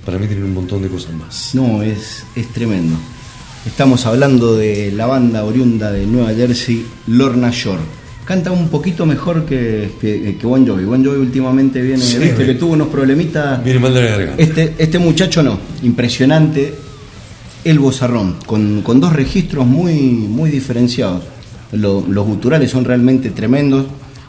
para 0.04 0.18
mí 0.18 0.26
tiene 0.26 0.44
un 0.44 0.54
montón 0.54 0.82
de 0.82 0.88
cosas 0.88 1.12
más. 1.14 1.50
No, 1.54 1.82
es, 1.82 2.24
es 2.36 2.48
tremendo. 2.52 2.96
Estamos 3.66 4.06
hablando 4.06 4.56
de 4.56 4.90
la 4.92 5.06
banda 5.06 5.44
oriunda 5.44 5.90
de 5.92 6.06
Nueva 6.06 6.32
Jersey, 6.34 6.84
Lorna 7.08 7.50
Shore. 7.52 7.82
Canta 8.24 8.52
un 8.52 8.68
poquito 8.68 9.04
mejor 9.06 9.44
que, 9.44 9.90
que, 10.00 10.36
que 10.40 10.46
Bon 10.46 10.66
Jovi. 10.66 10.84
Bon 10.84 11.04
Jovi 11.04 11.18
últimamente 11.18 11.80
viene, 11.82 12.02
Sí, 12.02 12.18
viste 12.18 12.46
que 12.46 12.54
tuvo 12.54 12.72
unos 12.74 12.88
problemitas. 12.88 13.62
Viene 13.62 13.80
mal 13.80 13.92
de 13.92 14.02
la 14.02 14.08
garganta. 14.10 14.42
Este, 14.42 14.74
este 14.78 14.98
muchacho 14.98 15.42
no, 15.42 15.58
impresionante. 15.82 16.74
El 17.62 17.78
bozarrón, 17.78 18.36
con, 18.46 18.80
con 18.80 19.00
dos 19.00 19.12
registros 19.12 19.66
muy, 19.66 19.94
muy 19.94 20.48
diferenciados. 20.50 21.22
Lo- 21.72 22.04
los 22.08 22.26
guturales 22.26 22.70
son 22.70 22.84
realmente 22.86 23.30
tremendos 23.30 23.84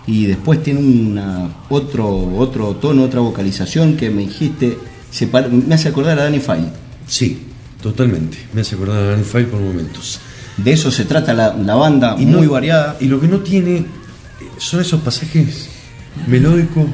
y 0.05 0.25
después 0.25 0.61
tiene 0.61 0.81
una, 0.81 1.47
otro, 1.69 2.09
otro 2.37 2.75
tono, 2.75 3.03
otra 3.03 3.21
vocalización 3.21 3.95
que 3.95 4.09
me 4.09 4.23
dijiste, 4.23 4.77
se 5.09 5.27
me 5.67 5.73
hace 5.73 5.87
acordar 5.87 6.19
a 6.19 6.23
Danny 6.23 6.39
Fine. 6.39 6.65
Sí, 7.07 7.39
totalmente. 7.81 8.37
Me 8.53 8.61
hace 8.61 8.75
acordar 8.75 9.13
a 9.13 9.17
File 9.23 9.45
por 9.45 9.59
momentos. 9.59 10.19
De 10.57 10.71
eso 10.71 10.91
se 10.91 11.05
trata 11.05 11.33
la, 11.33 11.53
la 11.55 11.75
banda, 11.75 12.15
Y 12.19 12.25
muy 12.25 12.45
no- 12.45 12.51
variada. 12.53 12.97
Y 12.99 13.05
lo 13.05 13.19
que 13.19 13.27
no 13.27 13.39
tiene 13.39 13.77
eh, 13.77 13.85
son 14.57 14.81
esos 14.81 15.01
pasajes 15.01 15.69
melódicos, 16.27 16.85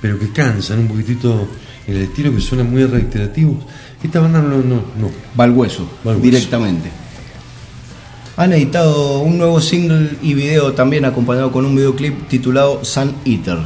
pero 0.00 0.18
que 0.18 0.30
cansan 0.32 0.78
un 0.80 0.88
poquitito 0.88 1.48
en 1.86 1.96
el 1.96 2.02
estilo 2.02 2.34
que 2.34 2.40
suenan 2.40 2.70
muy 2.70 2.84
reiterativos. 2.84 3.56
Esta 4.02 4.20
banda 4.20 4.40
no, 4.40 4.58
no, 4.58 4.76
no. 4.98 5.10
Va 5.38 5.44
al 5.44 5.50
hueso, 5.52 5.82
Va 6.06 6.12
al 6.12 6.16
hueso. 6.18 6.20
directamente. 6.30 6.88
Han 8.36 8.52
editado 8.52 9.18
un 9.18 9.36
nuevo 9.36 9.60
single 9.60 10.10
y 10.22 10.34
video 10.34 10.72
también 10.72 11.04
acompañado 11.04 11.50
con 11.50 11.64
un 11.66 11.74
videoclip 11.74 12.28
titulado 12.28 12.84
Sun 12.84 13.12
Eater. 13.24 13.58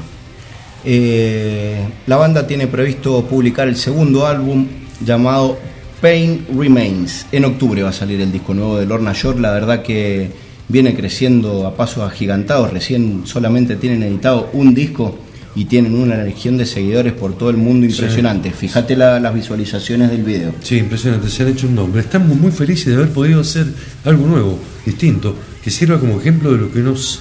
Eh, 0.85 1.87
la 2.07 2.17
banda 2.17 2.47
tiene 2.47 2.67
previsto 2.67 3.23
publicar 3.27 3.69
el 3.69 3.77
segundo 3.77 4.27
álbum 4.27 4.67
llamado 5.05 5.59
Pain 6.03 6.45
Remains. 6.59 7.27
En 7.33 7.45
octubre 7.45 7.83
va 7.83 7.91
a 7.91 7.93
salir 7.93 8.21
el 8.21 8.33
disco 8.33 8.53
nuevo 8.55 8.77
de 8.77 8.85
Lorna 8.87 9.13
Shore. 9.15 9.39
La 9.41 9.53
verdad 9.53 9.83
que 9.83 10.31
viene 10.69 10.95
creciendo 10.95 11.67
a 11.67 11.77
pasos 11.77 12.03
agigantados. 12.03 12.73
Recién 12.73 13.23
solamente 13.25 13.77
tienen 13.77 14.03
editado 14.03 14.51
un 14.53 14.75
disco 14.75 15.17
y 15.55 15.67
tienen 15.67 15.95
una 15.95 16.17
legión 16.25 16.57
de 16.57 16.67
seguidores 16.67 17.13
por 17.13 17.39
todo 17.39 17.51
el 17.51 17.57
mundo 17.59 17.87
impresionante. 17.87 18.51
Fíjate 18.51 18.97
la- 18.97 19.21
las 19.21 19.33
visualizaciones 19.35 20.11
del 20.11 20.25
video. 20.25 20.53
Sí, 20.63 20.79
impresionante, 20.79 21.29
se 21.29 21.43
han 21.45 21.51
hecho 21.51 21.69
un 21.69 21.77
nombre. 21.77 22.01
Estamos 22.01 22.37
muy 22.37 22.51
felices 22.51 22.87
de 22.87 22.95
haber 22.95 23.11
podido 23.11 23.41
hacer 23.43 23.67
algo 24.05 24.27
nuevo, 24.27 24.59
distinto, 24.85 25.37
que 25.63 25.71
sirva 25.71 26.01
como 26.01 26.19
ejemplo 26.21 26.51
de 26.53 26.59
lo 26.59 26.73
que 26.73 26.81
nos, 26.81 27.21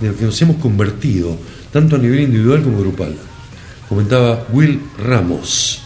de 0.00 0.08
lo 0.08 0.16
que 0.16 0.24
nos 0.24 0.40
hemos 0.40 0.56
convertido, 0.56 1.36
tanto 1.72 1.96
a 1.96 1.98
nivel 1.98 2.20
individual 2.20 2.62
como 2.62 2.78
grupal. 2.78 3.14
Comentaba 3.88 4.46
Will 4.52 4.80
Ramos, 5.04 5.81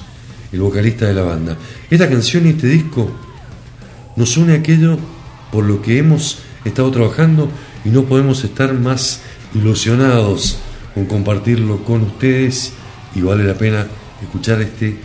el 0.53 0.61
vocalista 0.61 1.07
de 1.07 1.15
la 1.15 1.23
banda. 1.23 1.57
Esta 1.91 2.09
canción 2.09 2.47
y 2.47 2.51
este 2.51 2.69
disco 2.69 3.11
nos 4.17 4.37
une 4.37 4.55
aquello 4.55 4.99
por 5.53 5.65
lo 5.65 5.83
que 5.83 5.99
hemos 5.99 6.39
estado 6.65 6.91
trabajando 6.91 7.49
y 7.85 7.91
no 7.91 8.05
podemos 8.05 8.43
estar 8.45 8.73
más 8.75 9.21
ilusionados 9.55 10.59
con 10.95 11.07
compartirlo 11.07 11.85
con 11.85 12.03
ustedes 12.03 12.73
y 13.15 13.21
vale 13.21 13.45
la 13.45 13.55
pena 13.55 13.87
escuchar 14.23 14.61
este 14.63 14.97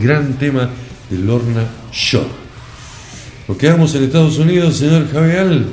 gran 0.00 0.34
tema 0.34 0.70
de 1.10 1.18
Lorna 1.18 1.64
Shore. 1.92 2.46
Nos 3.48 3.56
quedamos 3.56 3.94
en 3.94 4.04
Estados 4.04 4.38
Unidos, 4.38 4.76
señor 4.76 5.10
Javier. 5.10 5.66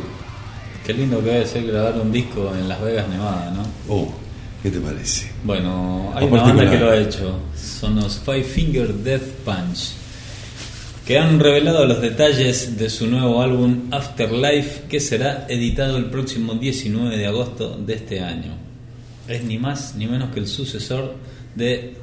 Qué 0.85 0.93
lindo 0.93 1.23
que 1.23 1.29
debe 1.29 1.47
ser 1.47 1.65
grabar 1.65 1.99
un 1.99 2.11
disco 2.11 2.53
en 2.55 2.67
Las 2.67 2.81
Vegas, 2.81 3.07
Nevada, 3.09 3.51
¿no? 3.51 3.63
Oh, 3.87 4.13
¿qué 4.61 4.69
te 4.69 4.79
parece? 4.79 5.32
Bueno, 5.43 6.13
hay 6.15 6.25
una 6.25 6.41
banda 6.41 6.69
que 6.69 6.77
lo 6.77 6.89
ha 6.89 6.97
hecho. 6.97 7.37
Son 7.55 7.95
los 7.95 8.17
Five 8.19 8.43
Finger 8.43 8.93
Death 8.93 9.27
Punch. 9.43 9.91
Que 11.05 11.19
han 11.19 11.37
revelado 11.37 11.85
los 11.85 12.01
detalles 12.01 12.77
de 12.77 12.89
su 12.89 13.07
nuevo 13.07 13.41
álbum 13.41 13.89
Afterlife, 13.91 14.83
que 14.87 15.01
será 15.01 15.45
editado 15.49 15.97
el 15.97 16.05
próximo 16.05 16.53
19 16.53 17.17
de 17.17 17.27
agosto 17.27 17.77
de 17.77 17.95
este 17.95 18.21
año. 18.21 18.53
Es 19.27 19.43
ni 19.43 19.57
más 19.57 19.95
ni 19.95 20.07
menos 20.07 20.33
que 20.33 20.39
el 20.39 20.47
sucesor 20.47 21.15
de 21.55 21.95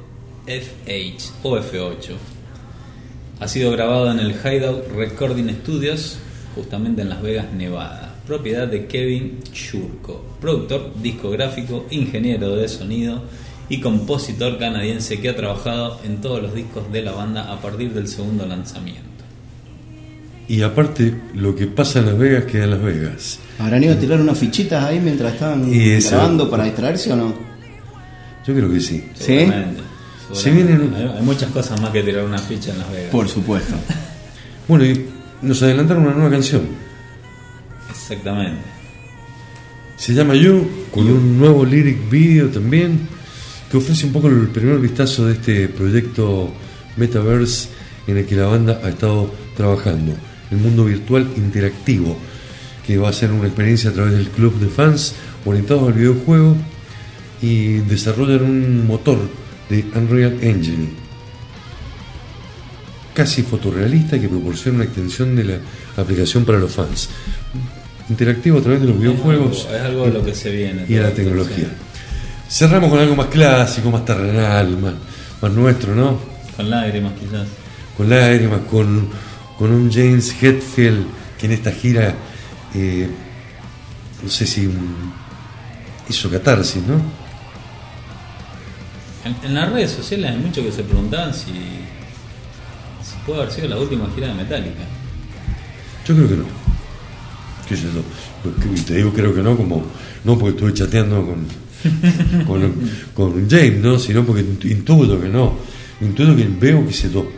FH 0.45 1.31
o 1.41 1.57
F8. 1.57 2.15
Ha 3.39 3.47
sido 3.47 3.71
grabado 3.71 4.11
en 4.11 4.19
el 4.19 4.33
Hideout 4.33 4.87
Recording 4.95 5.49
Studios, 5.63 6.19
justamente 6.53 7.01
en 7.01 7.09
Las 7.09 7.23
Vegas, 7.23 7.51
Nevada. 7.53 8.10
Propiedad 8.31 8.65
de 8.65 8.85
Kevin 8.87 9.39
Churko, 9.51 10.23
productor 10.39 10.93
discográfico, 11.03 11.85
ingeniero 11.89 12.55
de 12.55 12.69
sonido 12.69 13.23
y 13.67 13.81
compositor 13.81 14.57
canadiense 14.57 15.19
que 15.19 15.27
ha 15.27 15.35
trabajado 15.35 15.99
en 16.05 16.21
todos 16.21 16.41
los 16.41 16.55
discos 16.55 16.89
de 16.93 17.01
la 17.01 17.11
banda 17.11 17.51
a 17.51 17.59
partir 17.59 17.91
del 17.93 18.07
segundo 18.07 18.45
lanzamiento. 18.45 19.01
Y 20.47 20.61
aparte, 20.61 21.13
lo 21.35 21.53
que 21.53 21.67
pasa 21.67 21.99
en 21.99 22.05
Las 22.05 22.17
Vegas 22.17 22.45
queda 22.45 22.63
en 22.63 22.69
Las 22.69 22.81
Vegas. 22.81 23.39
¿Habrán 23.59 23.83
ido 23.83 23.95
a 23.95 23.97
tirar 23.99 24.21
unas 24.21 24.37
fichitas 24.37 24.81
ahí 24.81 25.01
mientras 25.01 25.33
estaban 25.33 25.67
Y 25.73 25.89
eso- 25.89 26.11
grabando 26.11 26.49
para 26.49 26.63
distraerse 26.63 27.11
o 27.11 27.17
no? 27.17 27.33
Yo 28.47 28.53
creo 28.55 28.71
que 28.71 28.79
sí. 28.79 29.03
¿Sí? 29.13 29.45
Se 30.31 30.51
vienen- 30.51 30.93
Hay, 30.95 31.03
hay 31.17 31.21
muchas 31.21 31.51
cosas 31.51 31.81
más 31.81 31.91
que 31.91 32.01
tirar 32.01 32.23
una 32.23 32.37
ficha 32.37 32.71
en 32.71 32.77
Las 32.79 32.89
Vegas. 32.93 33.11
Por 33.11 33.27
supuesto. 33.27 33.75
Bueno, 34.69 34.85
y 34.85 35.05
nos 35.41 35.61
adelantaron 35.63 36.03
una 36.05 36.13
nueva 36.15 36.29
canción. 36.29 36.79
Exactamente. 38.11 38.61
Se 39.95 40.13
llama 40.13 40.35
You, 40.35 40.67
con 40.91 41.07
un 41.07 41.39
nuevo 41.39 41.63
lyric 41.63 42.09
video 42.09 42.49
también, 42.49 43.07
que 43.69 43.77
ofrece 43.77 44.05
un 44.05 44.11
poco 44.11 44.27
el 44.27 44.49
primer 44.49 44.79
vistazo 44.79 45.27
de 45.27 45.33
este 45.33 45.69
proyecto 45.69 46.51
Metaverse 46.97 47.69
en 48.07 48.17
el 48.17 48.25
que 48.25 48.35
la 48.35 48.47
banda 48.47 48.81
ha 48.83 48.89
estado 48.89 49.33
trabajando. 49.55 50.13
El 50.51 50.57
mundo 50.57 50.83
virtual 50.85 51.25
interactivo. 51.37 52.17
que 52.85 52.97
va 52.97 53.09
a 53.09 53.13
ser 53.13 53.31
una 53.31 53.47
experiencia 53.47 53.91
a 53.91 53.93
través 53.93 54.13
del 54.13 54.27
club 54.29 54.59
de 54.59 54.67
fans 54.67 55.13
orientados 55.45 55.87
al 55.87 55.93
videojuego 55.93 56.57
y 57.41 57.77
desarrollan 57.77 58.43
un 58.43 58.87
motor 58.87 59.19
de 59.69 59.85
Unreal 59.95 60.39
Engine 60.41 60.89
casi 63.13 63.43
fotorrealista 63.43 64.19
que 64.19 64.29
proporciona 64.29 64.77
una 64.77 64.85
extensión 64.85 65.35
de 65.35 65.43
la 65.43 65.57
aplicación 65.97 66.45
para 66.45 66.59
los 66.59 66.71
fans. 66.71 67.09
Interactivo 68.11 68.57
a 68.59 68.61
través 68.61 68.81
de 68.81 68.87
los 68.87 68.99
videojuegos 68.99 69.67
Es 69.73 69.81
algo 69.81 70.05
de 70.05 70.11
lo 70.11 70.25
que 70.25 70.35
se 70.35 70.51
viene. 70.51 70.83
y 70.87 70.95
de 70.95 71.01
la 71.01 71.11
tecnología. 71.11 71.67
Cerramos 72.49 72.89
con 72.89 72.99
algo 72.99 73.15
más 73.15 73.27
clásico, 73.27 73.89
más 73.89 74.03
terrenal, 74.03 74.77
más, 74.77 74.93
más 75.41 75.51
nuestro, 75.53 75.95
¿no? 75.95 76.19
Con 76.57 76.69
lágrimas 76.69 77.13
quizás. 77.17 77.47
Con 77.95 78.09
lágrimas, 78.09 78.59
con, 78.69 79.07
con 79.57 79.71
un 79.71 79.89
James 79.89 80.35
Hetfield 80.43 81.05
que 81.39 81.45
en 81.45 81.51
esta 81.53 81.71
gira, 81.71 82.13
eh, 82.75 83.07
no 84.21 84.29
sé 84.29 84.45
si 84.45 84.69
hizo 86.09 86.29
catarsis, 86.29 86.83
¿no? 86.83 86.95
En, 89.23 89.35
en 89.45 89.53
las 89.55 89.71
redes 89.71 89.91
sociales 89.91 90.31
hay 90.31 90.37
muchos 90.37 90.65
que 90.65 90.71
se 90.73 90.83
preguntaban 90.83 91.33
si, 91.33 91.45
si 91.45 93.15
puede 93.25 93.41
haber 93.43 93.53
sido 93.53 93.69
la 93.69 93.77
última 93.77 94.09
gira 94.13 94.27
de 94.27 94.33
Metallica. 94.33 94.81
Yo 96.05 96.15
creo 96.15 96.27
que 96.27 96.35
no. 96.35 96.60
¿Qué 97.71 97.77
sé 97.77 97.83
yo? 97.83 98.03
Porque 98.43 98.81
Te 98.81 98.97
digo 98.97 99.13
creo 99.13 99.33
que 99.33 99.41
no, 99.41 99.55
como 99.55 99.81
no 100.25 100.37
porque 100.37 100.55
estuve 100.57 100.73
chateando 100.73 101.25
con, 101.25 102.45
con, 102.45 102.73
con 103.13 103.49
James, 103.49 103.79
¿no? 103.79 103.97
Sino 103.97 104.25
porque 104.25 104.41
intuyo 104.41 105.21
que 105.21 105.29
no. 105.29 105.55
Intuyo 106.01 106.35
que 106.35 106.49
veo 106.59 106.85
que 106.85 106.91
se 106.91 107.07
do. 107.07 107.31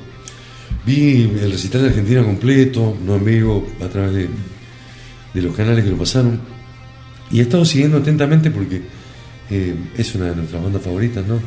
Vi 0.88 1.22
el 1.40 1.52
recital 1.52 1.84
de 1.84 1.90
Argentina 1.90 2.24
completo, 2.24 2.98
no 3.06 3.20
vivo, 3.20 3.68
a 3.80 3.88
través 3.88 4.14
de, 4.16 4.30
de 5.36 5.42
los 5.44 5.56
canales 5.56 5.84
que 5.84 5.92
lo 5.92 5.98
pasaron. 5.98 6.40
Y 7.30 7.38
he 7.38 7.44
estado 7.44 7.64
siguiendo 7.64 7.98
atentamente 7.98 8.50
porque 8.50 8.82
eh, 9.52 9.76
es 9.96 10.16
una 10.16 10.32
de 10.32 10.36
nuestras 10.38 10.64
bandas 10.64 10.82
favoritas, 10.82 11.24
¿no? 11.28 11.40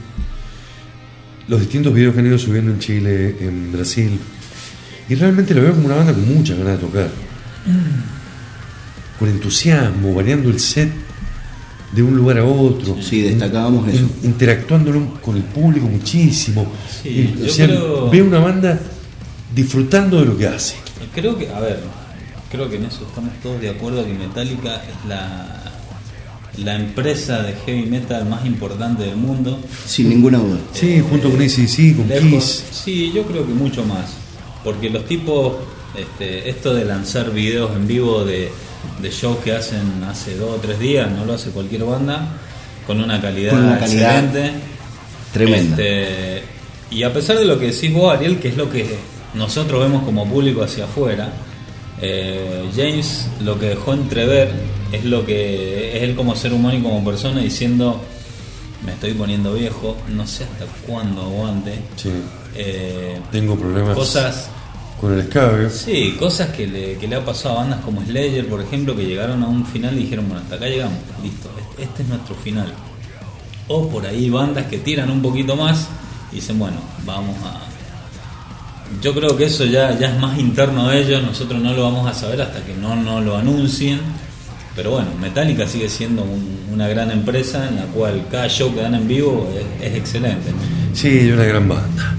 Los 1.48 1.58
distintos 1.58 1.92
videos 1.92 2.14
que 2.14 2.20
han 2.20 2.26
ido 2.26 2.38
subiendo 2.38 2.70
en 2.70 2.78
Chile, 2.78 3.34
en 3.40 3.72
Brasil. 3.72 4.16
Y 5.08 5.16
realmente 5.16 5.54
lo 5.54 5.62
veo 5.62 5.72
como 5.72 5.86
una 5.86 5.96
banda 5.96 6.12
con 6.12 6.36
muchas 6.36 6.56
ganas 6.56 6.80
de 6.80 6.86
tocar. 6.86 7.10
Con 9.18 9.28
entusiasmo, 9.28 10.14
variando 10.14 10.50
el 10.50 10.60
set 10.60 10.90
de 11.92 12.02
un 12.02 12.16
lugar 12.16 12.38
a 12.38 12.44
otro. 12.44 12.96
Sí, 13.00 13.22
destacábamos 13.22 13.88
eso. 13.88 13.98
In- 14.00 14.10
interactuando 14.30 14.92
con 15.22 15.36
el 15.36 15.42
público 15.44 15.86
muchísimo. 15.86 16.66
Sí, 17.02 17.34
Y, 17.38 17.44
o 17.44 17.48
sea, 17.48 17.66
creo- 17.66 18.10
veo 18.10 18.24
una 18.26 18.38
banda 18.40 18.78
disfrutando 19.54 20.20
de 20.20 20.26
lo 20.26 20.36
que 20.36 20.46
hace. 20.48 20.74
Creo 21.14 21.38
que, 21.38 21.48
a 21.48 21.60
ver, 21.60 21.80
creo 22.50 22.68
que 22.68 22.76
en 22.76 22.84
eso 22.84 23.06
estamos 23.08 23.32
todos 23.42 23.60
de 23.60 23.70
acuerdo 23.70 24.04
que 24.04 24.12
Metallica 24.12 24.76
es 24.76 25.08
la, 25.08 25.72
la 26.58 26.76
empresa 26.76 27.42
de 27.42 27.54
heavy 27.64 27.86
metal 27.86 28.26
más 28.28 28.44
importante 28.44 29.04
del 29.04 29.16
mundo. 29.16 29.58
Sin 29.86 30.08
ninguna 30.10 30.38
duda. 30.38 30.58
Sí, 30.74 31.02
junto 31.08 31.30
con 31.30 31.40
ACDC, 31.40 31.96
con 31.96 32.08
Lejos- 32.08 32.30
Kiss. 32.30 32.64
Sí, 32.84 33.12
yo 33.14 33.22
creo 33.24 33.46
que 33.46 33.54
mucho 33.54 33.84
más. 33.84 34.10
Porque 34.64 34.90
los 34.90 35.06
tipos, 35.06 35.54
este, 35.96 36.50
esto 36.50 36.74
de 36.74 36.84
lanzar 36.84 37.32
videos 37.32 37.74
en 37.76 37.86
vivo 37.86 38.24
de, 38.24 38.50
de 39.00 39.10
shows 39.10 39.38
que 39.38 39.52
hacen 39.52 40.02
hace 40.08 40.36
dos 40.36 40.50
o 40.50 40.56
tres 40.56 40.78
días, 40.78 41.10
no 41.10 41.24
lo 41.24 41.34
hace 41.34 41.50
cualquier 41.50 41.84
banda, 41.84 42.28
con 42.86 43.00
una 43.00 43.20
calidad, 43.20 43.50
Con 43.52 43.64
una 43.64 43.78
calidad 43.78 44.24
excelente. 44.24 44.52
Tremenda. 45.32 45.76
Este, 45.82 46.42
y 46.90 47.02
a 47.02 47.12
pesar 47.12 47.38
de 47.38 47.44
lo 47.44 47.58
que 47.58 47.66
decís 47.72 47.92
vos, 47.92 48.14
Ariel, 48.14 48.38
que 48.38 48.48
es 48.48 48.56
lo 48.56 48.70
que 48.70 48.86
nosotros 49.34 49.82
vemos 49.82 50.04
como 50.04 50.26
público 50.26 50.62
hacia 50.62 50.84
afuera, 50.84 51.30
eh, 52.00 52.68
James 52.74 53.26
lo 53.40 53.58
que 53.58 53.70
dejó 53.70 53.92
entrever 53.94 54.50
es 54.92 55.04
lo 55.04 55.24
que 55.24 55.96
es 55.96 56.02
él 56.02 56.14
como 56.14 56.36
ser 56.36 56.52
humano 56.52 56.78
y 56.78 56.82
como 56.82 57.02
persona 57.04 57.40
diciendo 57.40 58.02
me 58.84 58.92
estoy 58.92 59.14
poniendo 59.14 59.54
viejo, 59.54 59.96
no 60.10 60.26
sé 60.26 60.44
hasta 60.44 60.66
cuándo 60.86 61.22
aguante. 61.22 61.72
Sí, 61.96 62.10
Eh, 62.58 63.18
tengo 63.32 63.54
problemas 63.56 63.94
cosas, 63.94 64.48
con 65.00 65.12
el 65.12 65.20
escabe. 65.20 65.68
sí, 65.70 66.16
cosas 66.18 66.50
que 66.50 66.66
le, 66.66 66.96
que 66.96 67.06
le 67.06 67.16
ha 67.16 67.24
pasado 67.24 67.56
a 67.58 67.60
bandas 67.62 67.80
como 67.80 68.02
Slayer, 68.02 68.46
por 68.46 68.60
ejemplo, 68.60 68.96
que 68.96 69.04
llegaron 69.04 69.42
a 69.42 69.46
un 69.46 69.64
final 69.66 69.94
y 69.96 70.04
dijeron, 70.04 70.26
bueno, 70.28 70.42
hasta 70.42 70.56
acá 70.56 70.66
llegamos, 70.66 70.98
listo, 71.22 71.50
este, 71.60 71.82
este 71.84 72.02
es 72.02 72.08
nuestro 72.08 72.34
final. 72.36 72.72
O 73.68 73.88
por 73.88 74.06
ahí 74.06 74.30
bandas 74.30 74.66
que 74.66 74.78
tiran 74.78 75.10
un 75.10 75.20
poquito 75.20 75.56
más 75.56 75.88
y 76.32 76.36
dicen, 76.36 76.58
bueno, 76.58 76.76
vamos 77.04 77.36
a... 77.44 77.60
Yo 79.02 79.12
creo 79.14 79.36
que 79.36 79.46
eso 79.46 79.64
ya, 79.64 79.98
ya 79.98 80.08
es 80.14 80.18
más 80.20 80.38
interno 80.38 80.88
a 80.88 80.96
ellos, 80.96 81.22
nosotros 81.22 81.60
no 81.60 81.74
lo 81.74 81.82
vamos 81.82 82.08
a 82.08 82.14
saber 82.14 82.40
hasta 82.40 82.60
que 82.64 82.72
no, 82.74 82.94
no 82.94 83.20
lo 83.20 83.36
anuncien. 83.36 84.00
Pero 84.76 84.92
bueno, 84.92 85.08
Metallica 85.20 85.66
sigue 85.66 85.88
siendo 85.88 86.22
un- 86.22 86.56
una 86.72 86.86
gran 86.86 87.10
empresa 87.10 87.66
en 87.68 87.76
la 87.76 87.86
cual 87.86 88.26
cada 88.30 88.48
show 88.48 88.72
que 88.74 88.82
dan 88.82 88.94
en 88.94 89.08
vivo 89.08 89.50
es, 89.80 89.90
es 89.90 89.96
excelente. 89.96 90.52
Sí, 90.92 91.30
una 91.32 91.44
gran 91.44 91.68
banda. 91.68 92.14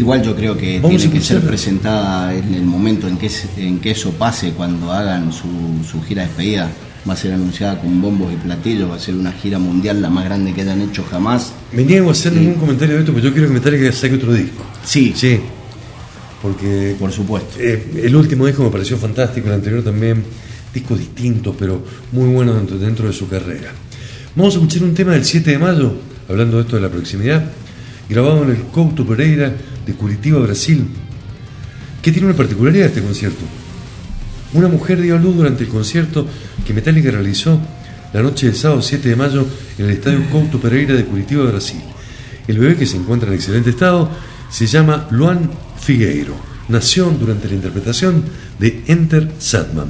Igual 0.00 0.22
yo 0.22 0.34
creo 0.34 0.56
que 0.56 0.80
Vamos 0.80 1.02
tiene 1.02 1.12
que 1.14 1.20
ser 1.20 1.40
presentada 1.42 2.34
en 2.34 2.54
el 2.54 2.62
momento 2.62 3.06
en 3.06 3.18
que, 3.18 3.30
en 3.58 3.78
que 3.80 3.90
eso 3.90 4.12
pase, 4.12 4.52
cuando 4.52 4.90
hagan 4.92 5.30
su, 5.32 5.46
su 5.90 6.00
gira 6.02 6.22
de 6.22 6.28
despedida. 6.28 6.70
Va 7.08 7.12
a 7.14 7.16
ser 7.16 7.32
anunciada 7.32 7.80
con 7.80 8.00
bombos 8.00 8.32
y 8.32 8.36
platillos, 8.36 8.90
va 8.90 8.94
a 8.96 8.98
ser 8.98 9.14
una 9.14 9.32
gira 9.32 9.58
mundial 9.58 10.00
la 10.02 10.08
más 10.10 10.24
grande 10.24 10.52
que 10.54 10.62
hayan 10.62 10.80
hecho 10.82 11.04
jamás. 11.10 11.52
Me 11.72 11.84
niego 11.84 12.08
a 12.08 12.12
hacer 12.12 12.32
ningún 12.32 12.54
comentario 12.54 12.94
de 12.94 13.00
esto, 13.00 13.12
pero 13.12 13.24
yo 13.26 13.32
quiero 13.32 13.48
que 13.48 13.54
Metallica 13.54 13.90
saque 13.92 14.14
otro 14.14 14.32
disco. 14.32 14.64
Sí, 14.84 15.12
Sí, 15.16 15.38
porque 16.42 16.96
por 16.98 17.12
supuesto. 17.12 17.58
eh, 17.60 17.90
el 18.02 18.16
último 18.16 18.46
disco 18.46 18.62
me 18.64 18.70
pareció 18.70 18.96
fantástico, 18.96 19.48
el 19.48 19.54
anterior 19.54 19.82
también, 19.82 20.22
discos 20.72 20.98
distintos, 20.98 21.54
pero 21.58 21.82
muy 22.12 22.28
buenos 22.32 22.56
dentro, 22.56 22.78
dentro 22.78 23.06
de 23.06 23.12
su 23.12 23.28
carrera. 23.28 23.72
Vamos 24.36 24.54
a 24.54 24.58
escuchar 24.58 24.82
un 24.84 24.94
tema 24.94 25.12
del 25.12 25.24
7 25.24 25.50
de 25.50 25.58
mayo, 25.58 25.92
hablando 26.28 26.56
de 26.56 26.62
esto 26.62 26.76
de 26.76 26.82
la 26.82 26.88
proximidad, 26.88 27.44
grabado 28.08 28.42
en 28.44 28.50
el 28.50 28.62
Couto 28.64 29.06
Pereira 29.06 29.54
de 29.86 29.92
Curitiba, 29.94 30.38
Brasil. 30.40 30.86
¿Qué 32.02 32.12
tiene 32.12 32.28
una 32.28 32.36
particularidad 32.36 32.86
este 32.86 33.02
concierto? 33.02 33.40
Una 34.54 34.68
mujer 34.68 35.00
dio 35.00 35.16
a 35.16 35.18
luz 35.18 35.36
durante 35.36 35.64
el 35.64 35.70
concierto 35.70 36.26
que 36.66 36.72
Metallica 36.74 37.10
realizó 37.10 37.60
la 38.12 38.22
noche 38.22 38.46
del 38.46 38.56
sábado 38.56 38.82
7 38.82 39.08
de 39.08 39.16
mayo 39.16 39.46
en 39.78 39.84
el 39.84 39.90
estadio 39.92 40.20
Couto 40.30 40.58
Pereira 40.60 40.94
de 40.94 41.04
Curitiba, 41.04 41.44
Brasil. 41.44 41.80
El 42.48 42.58
bebé, 42.58 42.76
que 42.76 42.86
se 42.86 42.96
encuentra 42.96 43.28
en 43.28 43.34
excelente 43.34 43.70
estado, 43.70 44.10
se 44.50 44.66
llama 44.66 45.06
Luan 45.10 45.50
Figueiro. 45.80 46.34
Nació 46.68 47.06
durante 47.10 47.48
la 47.48 47.54
interpretación 47.54 48.24
de 48.58 48.82
Enter 48.88 49.30
Sadman. 49.38 49.88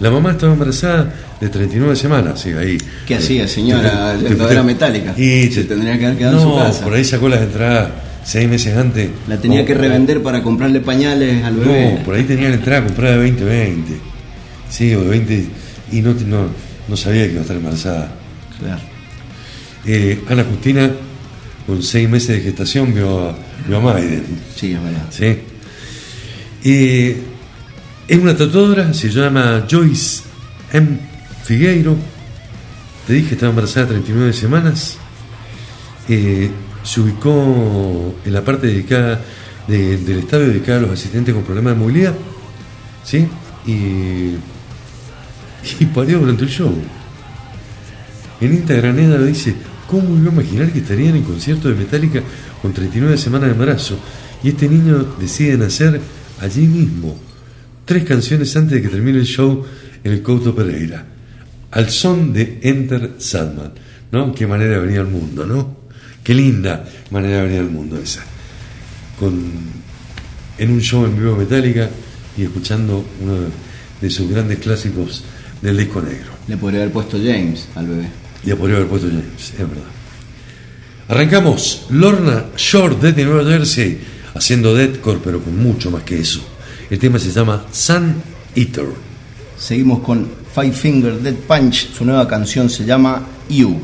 La 0.00 0.10
mamá 0.10 0.30
estaba 0.30 0.54
embarazada 0.54 1.12
de 1.38 1.48
39 1.50 1.94
semanas, 1.96 2.40
sí, 2.40 2.50
ahí. 2.50 2.78
¿Qué 3.06 3.16
hacía, 3.16 3.46
señora, 3.46 4.16
Te- 4.18 4.28
te- 4.28 4.34
te- 4.34 4.44
ver 4.46 4.56
a 4.58 4.62
Metallica? 4.62 5.12
Y 5.18 5.48
Se 5.50 5.62
te- 5.62 5.74
tendría 5.74 5.98
que 5.98 6.06
haber 6.06 6.18
quedado 6.18 6.38
en 6.38 6.44
no, 6.48 6.52
su 6.54 6.58
casa. 6.58 6.84
por 6.84 6.94
ahí 6.94 7.04
sacó 7.04 7.28
las 7.28 7.42
entradas 7.42 7.90
seis 8.24 8.48
meses 8.48 8.76
antes. 8.76 9.10
La 9.28 9.38
tenía 9.38 9.62
O- 9.62 9.64
que 9.64 9.74
revender 9.74 10.22
para 10.22 10.42
comprarle 10.42 10.80
pañales 10.80 11.42
al 11.44 11.56
bebé. 11.56 11.94
no, 11.98 12.04
por 12.04 12.14
ahí 12.14 12.24
tenía 12.24 12.48
la 12.48 12.54
entrada 12.56 12.84
comprada 12.84 13.16
de 13.16 13.30
2020. 13.30 13.92
Sí, 14.68 14.94
o 14.94 15.02
de 15.02 15.08
20. 15.08 15.46
Y 15.92 16.00
no, 16.02 16.14
no, 16.26 16.46
no 16.88 16.96
sabía 16.96 17.24
que 17.26 17.30
iba 17.32 17.38
a 17.40 17.42
estar 17.42 17.56
embarazada. 17.56 18.12
Claro. 18.58 18.80
Eh, 19.86 20.22
Ana 20.28 20.44
Justina, 20.44 20.90
con 21.66 21.82
seis 21.82 22.08
meses 22.08 22.36
de 22.36 22.40
gestación, 22.42 22.94
vio 22.94 23.30
a, 23.30 23.36
vio 23.66 23.78
a 23.78 23.80
Maiden. 23.80 24.24
Sí, 24.54 24.72
es 24.72 24.82
verdad. 24.82 25.06
¿sí? 25.10 25.36
Eh, 26.64 27.16
es 28.06 28.18
una 28.18 28.36
tatuadora, 28.36 28.92
se 28.92 29.08
llama 29.08 29.66
Joyce 29.70 30.22
M. 30.72 30.98
Figueiro. 31.44 31.96
Te 33.06 33.14
dije, 33.14 33.34
estaba 33.34 33.50
embarazada 33.50 33.88
39 33.88 34.32
semanas. 34.32 34.96
Eh, 36.08 36.50
se 36.82 37.00
ubicó 37.00 38.14
en 38.24 38.32
la 38.32 38.44
parte 38.44 38.66
dedicada 38.68 39.20
de- 39.68 39.98
del 39.98 40.20
estadio 40.20 40.48
dedicada 40.48 40.78
a 40.78 40.82
los 40.82 40.90
asistentes 40.92 41.34
con 41.34 41.44
problemas 41.44 41.74
de 41.74 41.78
movilidad. 41.80 42.14
¿Sí? 43.04 43.26
Y, 43.66 44.34
y 45.80 45.86
parió 45.94 46.18
durante 46.18 46.44
el 46.44 46.50
show. 46.50 46.72
En 48.40 48.54
Instagram 48.54 48.98
ella 48.98 49.18
dice, 49.18 49.54
¿cómo 49.86 50.16
iba 50.16 50.30
a 50.30 50.32
imaginar 50.32 50.72
que 50.72 50.78
estaría 50.78 51.10
en 51.10 51.22
concierto 51.22 51.68
de 51.68 51.74
Metallica 51.74 52.22
con 52.62 52.72
39 52.72 53.16
semanas 53.18 53.48
de 53.48 53.52
embarazo? 53.52 53.98
Y 54.42 54.48
este 54.50 54.68
niño 54.68 55.06
decide 55.20 55.58
nacer 55.58 56.00
allí 56.40 56.66
mismo, 56.66 57.18
tres 57.84 58.04
canciones 58.04 58.56
antes 58.56 58.72
de 58.76 58.82
que 58.82 58.88
termine 58.88 59.18
el 59.18 59.26
show 59.26 59.62
en 60.02 60.12
el 60.12 60.22
Couto 60.22 60.54
Pereira, 60.54 61.04
al 61.72 61.90
son 61.90 62.32
de 62.32 62.58
Enter 62.62 63.12
Sandman, 63.18 63.72
¿no? 64.12 64.34
Qué 64.34 64.46
manera 64.46 64.72
de 64.74 64.78
venir 64.86 65.00
al 65.00 65.08
mundo, 65.08 65.44
¿no? 65.44 65.79
Qué 66.22 66.34
linda 66.34 66.84
manera 67.10 67.38
de 67.38 67.42
venir 67.44 67.60
al 67.60 67.70
mundo 67.70 67.98
esa. 67.98 68.22
Con, 69.18 69.50
en 70.58 70.70
un 70.70 70.80
show 70.80 71.04
en 71.04 71.16
vivo 71.16 71.36
Metallica 71.36 71.88
y 72.36 72.42
escuchando 72.42 73.04
uno 73.22 73.36
de 74.00 74.10
sus 74.10 74.30
grandes 74.30 74.58
clásicos 74.58 75.24
del 75.60 75.76
disco 75.76 76.00
negro. 76.00 76.30
Le 76.48 76.56
podría 76.56 76.80
haber 76.80 76.92
puesto 76.92 77.16
James 77.18 77.68
al 77.74 77.86
bebé. 77.86 78.08
Ya 78.44 78.56
podría 78.56 78.76
haber 78.76 78.88
puesto 78.88 79.08
James, 79.08 79.52
es 79.52 79.58
verdad. 79.58 80.00
Arrancamos 81.08 81.86
Lorna 81.90 82.46
Shore 82.56 82.96
desde 83.00 83.24
Nueva 83.24 83.50
Jersey, 83.50 83.98
haciendo 84.34 84.74
deathcore, 84.74 85.20
pero 85.22 85.42
con 85.42 85.56
mucho 85.58 85.90
más 85.90 86.02
que 86.04 86.20
eso. 86.20 86.40
El 86.88 86.98
tema 86.98 87.18
se 87.18 87.30
llama 87.30 87.66
Sun 87.72 88.14
Eater. 88.54 88.86
Seguimos 89.58 90.00
con 90.00 90.28
Five 90.54 90.72
Finger 90.72 91.20
Dead 91.20 91.34
Punch, 91.34 91.92
su 91.92 92.04
nueva 92.04 92.26
canción 92.26 92.70
se 92.70 92.84
llama 92.84 93.22
You. 93.48 93.78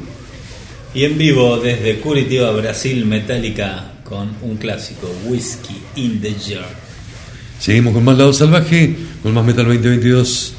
Y 0.97 1.05
en 1.05 1.19
vivo 1.19 1.59
desde 1.59 1.99
Curitiba, 1.99 2.51
Brasil, 2.53 3.05
Metallica 3.05 3.93
con 4.03 4.35
un 4.41 4.57
clásico, 4.57 5.15
Whiskey 5.27 5.77
in 5.97 6.23
the 6.23 6.33
Jar. 6.33 6.71
Seguimos 7.59 7.93
con 7.93 8.03
más 8.03 8.17
lado 8.17 8.33
salvaje, 8.33 8.97
con 9.23 9.35
más 9.35 9.45
Metal 9.45 9.67
2022. 9.67 10.55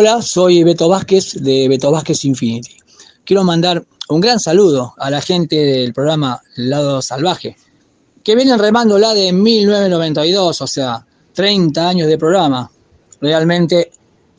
Hola, 0.00 0.22
soy 0.22 0.62
Beto 0.62 0.88
Vázquez 0.88 1.42
de 1.42 1.66
Beto 1.68 1.90
Vázquez 1.90 2.24
Infinity. 2.24 2.76
Quiero 3.24 3.42
mandar 3.42 3.84
un 4.08 4.20
gran 4.20 4.38
saludo 4.38 4.94
a 4.96 5.10
la 5.10 5.20
gente 5.20 5.56
del 5.56 5.92
programa 5.92 6.40
Lado 6.54 7.02
Salvaje, 7.02 7.56
que 8.22 8.36
vienen 8.36 8.60
remando 8.60 8.96
la 8.96 9.12
de 9.12 9.32
1992, 9.32 10.62
o 10.62 10.66
sea, 10.68 11.04
30 11.32 11.88
años 11.88 12.06
de 12.06 12.16
programa. 12.16 12.70
Realmente 13.20 13.90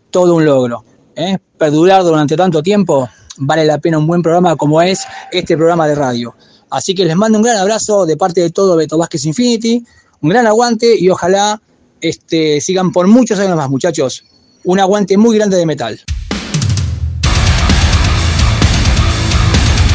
todo 0.09 0.35
un 0.35 0.45
logro. 0.45 0.85
¿eh? 1.13 1.37
Perdurar 1.57 2.03
durante 2.05 2.37
tanto 2.37 2.63
tiempo 2.63 3.09
vale 3.39 3.65
la 3.65 3.79
pena 3.79 3.97
un 3.97 4.07
buen 4.07 4.21
programa 4.21 4.55
como 4.55 4.81
es 4.81 5.01
este 5.29 5.57
programa 5.57 5.89
de 5.89 5.95
radio. 5.95 6.35
Así 6.69 6.95
que 6.95 7.03
les 7.03 7.17
mando 7.17 7.37
un 7.37 7.43
gran 7.43 7.57
abrazo 7.57 8.05
de 8.05 8.15
parte 8.15 8.39
de 8.39 8.51
todo 8.51 8.77
Beto 8.77 8.97
Vázquez 8.97 9.25
Infinity, 9.25 9.83
un 10.21 10.29
gran 10.29 10.47
aguante 10.47 10.97
y 10.97 11.09
ojalá 11.09 11.61
este, 11.99 12.61
sigan 12.61 12.93
por 12.93 13.07
muchos 13.07 13.37
años 13.39 13.57
más, 13.57 13.69
muchachos. 13.69 14.23
Un 14.69 14.79
aguante 14.79 15.17
muy 15.17 15.35
grande 15.35 15.57
de 15.57 15.65
metal. 15.65 15.99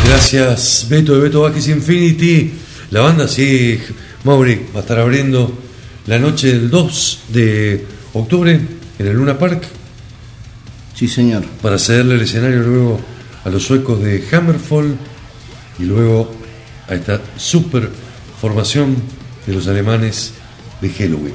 Gracias, 0.05 0.87
Beto 0.91 1.15
de 1.15 1.21
Beto 1.21 1.43
Vázquez 1.43 1.69
Infinity. 1.69 2.53
La 2.91 3.03
banda, 3.03 3.29
sí, 3.29 3.79
Mauri, 4.25 4.67
va 4.75 4.81
a 4.81 4.83
estar 4.83 4.99
abriendo 4.99 5.57
la 6.09 6.19
noche 6.19 6.49
del 6.49 6.71
2 6.71 7.21
de 7.29 7.87
octubre 8.15 8.61
en 8.99 9.07
el 9.07 9.15
Luna 9.17 9.39
Park 9.39 9.63
Sí, 10.97 11.07
señor. 11.07 11.45
para 11.63 11.79
cederle 11.79 12.17
el 12.17 12.23
escenario 12.23 12.65
luego 12.65 13.01
a 13.45 13.51
los 13.51 13.63
suecos 13.63 14.03
de 14.03 14.25
Hammerfall 14.33 14.97
y 15.79 15.85
luego 15.85 16.33
a 16.89 16.95
esta 16.97 17.21
super 17.37 17.91
formación 18.41 18.97
de 19.47 19.53
los 19.53 19.69
alemanes 19.69 20.33
de 20.81 20.91
Halloween. 20.91 21.35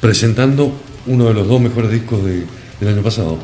Presentando 0.00 0.88
uno 1.06 1.26
de 1.26 1.34
los 1.34 1.46
dos 1.48 1.60
mejores 1.60 1.90
discos 1.90 2.24
de- 2.24 2.44
del 2.80 2.88
año 2.94 3.02
pasado. 3.02 3.38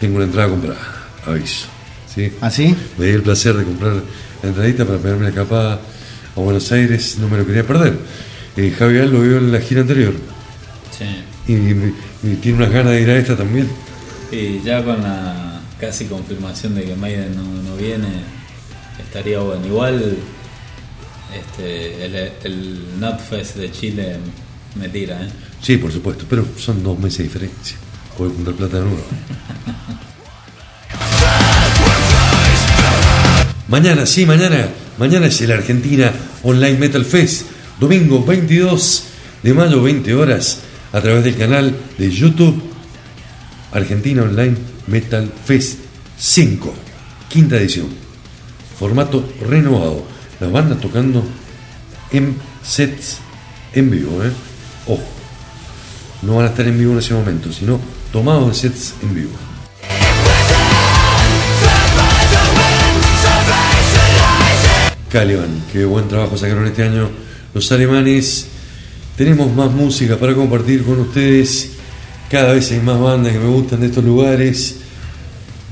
Tengo 0.00 0.16
una 0.16 0.24
entrada 0.26 0.48
comprada, 0.48 0.78
aviso. 1.26 1.66
¿sí? 2.14 2.32
¿Ah, 2.40 2.50
sí? 2.50 2.74
Me 2.96 3.06
di 3.06 3.12
el 3.12 3.22
placer 3.22 3.54
de 3.56 3.64
comprar 3.64 3.94
la 4.42 4.48
entradita 4.48 4.84
para 4.84 4.98
pegarme 4.98 5.24
la 5.28 5.34
capa 5.34 5.74
a 6.36 6.40
Buenos 6.40 6.70
Aires, 6.72 7.18
no 7.18 7.28
me 7.28 7.36
lo 7.38 7.44
quería 7.46 7.66
perder. 7.66 7.98
Eh, 8.56 8.74
Javier 8.76 9.08
lo 9.08 9.20
vio 9.22 9.38
en 9.38 9.52
la 9.52 9.60
gira 9.60 9.80
anterior 9.82 10.14
Sí. 10.96 11.04
y, 11.52 12.28
y 12.28 12.34
tiene 12.36 12.58
unas 12.58 12.70
ganas 12.70 12.92
de 12.92 13.02
ir 13.02 13.10
a 13.10 13.16
esta 13.16 13.36
también. 13.36 13.68
Y 14.32 14.60
ya 14.62 14.84
con 14.84 15.02
la 15.02 15.60
casi 15.80 16.06
confirmación 16.06 16.74
de 16.74 16.84
que 16.84 16.94
Maiden 16.96 17.34
no, 17.36 17.42
no 17.70 17.76
viene, 17.76 18.08
estaría 19.04 19.38
bueno. 19.40 19.64
Igual 19.66 20.16
este, 21.36 22.04
el, 22.06 22.14
el 22.44 23.00
Nutfest 23.00 23.56
de 23.56 23.70
Chile 23.70 24.16
me 24.76 24.88
tira, 24.88 25.22
¿eh? 25.22 25.28
Sí, 25.60 25.76
por 25.76 25.92
supuesto, 25.92 26.24
pero 26.28 26.46
son 26.56 26.82
dos 26.82 26.98
meses 26.98 27.18
de 27.18 27.24
diferencia. 27.24 27.76
Puedo 28.16 28.30
juntar 28.32 28.54
plata 28.54 28.78
de 28.78 28.84
nuevo. 28.84 29.04
Mañana, 33.68 34.06
sí, 34.06 34.24
mañana. 34.24 34.68
Mañana 34.98 35.26
es 35.26 35.40
el 35.40 35.52
Argentina 35.52 36.12
Online 36.42 36.78
Metal 36.78 37.04
Fest. 37.04 37.46
Domingo 37.78 38.24
22 38.24 39.04
de 39.42 39.54
mayo, 39.54 39.82
20 39.82 40.14
horas, 40.14 40.60
a 40.92 41.00
través 41.00 41.22
del 41.22 41.36
canal 41.36 41.76
de 41.96 42.10
YouTube 42.10 42.60
Argentina 43.72 44.22
Online 44.22 44.56
Metal 44.86 45.30
Fest 45.44 45.78
5, 46.18 46.74
quinta 47.28 47.56
edición. 47.56 47.88
Formato 48.78 49.32
renovado. 49.40 50.06
Las 50.40 50.52
bandas 50.52 50.80
tocando 50.80 51.24
en 52.12 52.36
sets 52.62 53.18
en 53.72 53.90
vivo, 53.90 54.24
¿eh? 54.24 54.30
Ojo. 54.88 55.02
No 56.22 56.36
van 56.36 56.46
a 56.46 56.48
estar 56.48 56.66
en 56.66 56.78
vivo 56.78 56.92
en 56.92 56.98
ese 56.98 57.14
momento, 57.14 57.52
sino 57.52 57.78
tomados 58.10 58.48
de 58.48 58.54
sets 58.54 58.94
en 59.02 59.14
vivo. 59.14 59.30
Caliban, 65.10 65.62
qué 65.72 65.84
buen 65.84 66.08
trabajo 66.08 66.36
sacaron 66.36 66.66
este 66.66 66.82
año 66.82 67.08
los 67.54 67.70
alemanes. 67.70 68.48
Tenemos 69.16 69.54
más 69.54 69.70
música 69.70 70.16
para 70.16 70.34
compartir 70.34 70.84
con 70.84 71.00
ustedes. 71.00 71.72
Cada 72.30 72.52
vez 72.52 72.70
hay 72.72 72.80
más 72.80 72.98
bandas 72.98 73.32
que 73.32 73.38
me 73.38 73.48
gustan 73.48 73.80
de 73.80 73.86
estos 73.86 74.04
lugares. 74.04 74.76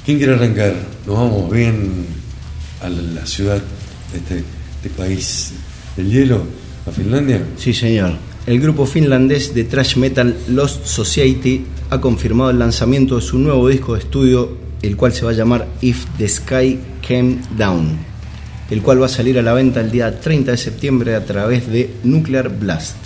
¿Quién 0.04 0.18
quiere 0.18 0.34
arrancar? 0.34 0.74
Nos 1.06 1.16
vamos 1.16 1.50
bien 1.50 2.06
a 2.82 2.88
la, 2.88 3.26
ciudad 3.26 3.60
de 4.12 4.18
este, 4.18 4.44
este 4.76 4.90
país 4.90 5.52
del 5.96 6.10
hielo, 6.10 6.44
a 6.86 6.90
Finlandia. 6.90 7.42
Sí, 7.58 7.74
señor. 7.74 8.16
El 8.46 8.60
grupo 8.60 8.86
finlandés 8.86 9.54
de 9.54 9.64
thrash 9.64 9.96
metal 9.96 10.36
Lost 10.46 10.86
Society 10.86 11.64
ha 11.90 12.00
confirmado 12.00 12.50
el 12.50 12.60
lanzamiento 12.60 13.16
de 13.16 13.22
su 13.22 13.40
nuevo 13.40 13.68
disco 13.68 13.94
de 13.94 13.98
estudio, 13.98 14.56
el 14.82 14.96
cual 14.96 15.12
se 15.12 15.24
va 15.24 15.32
a 15.32 15.34
llamar 15.34 15.66
If 15.80 16.04
the 16.16 16.28
Sky 16.28 16.78
Came 17.06 17.38
Down, 17.58 17.98
el 18.70 18.82
cual 18.82 19.02
va 19.02 19.06
a 19.06 19.08
salir 19.08 19.36
a 19.40 19.42
la 19.42 19.52
venta 19.52 19.80
el 19.80 19.90
día 19.90 20.20
30 20.20 20.52
de 20.52 20.56
septiembre 20.58 21.16
a 21.16 21.24
través 21.24 21.68
de 21.68 21.90
Nuclear 22.04 22.56
Blast. 22.56 22.96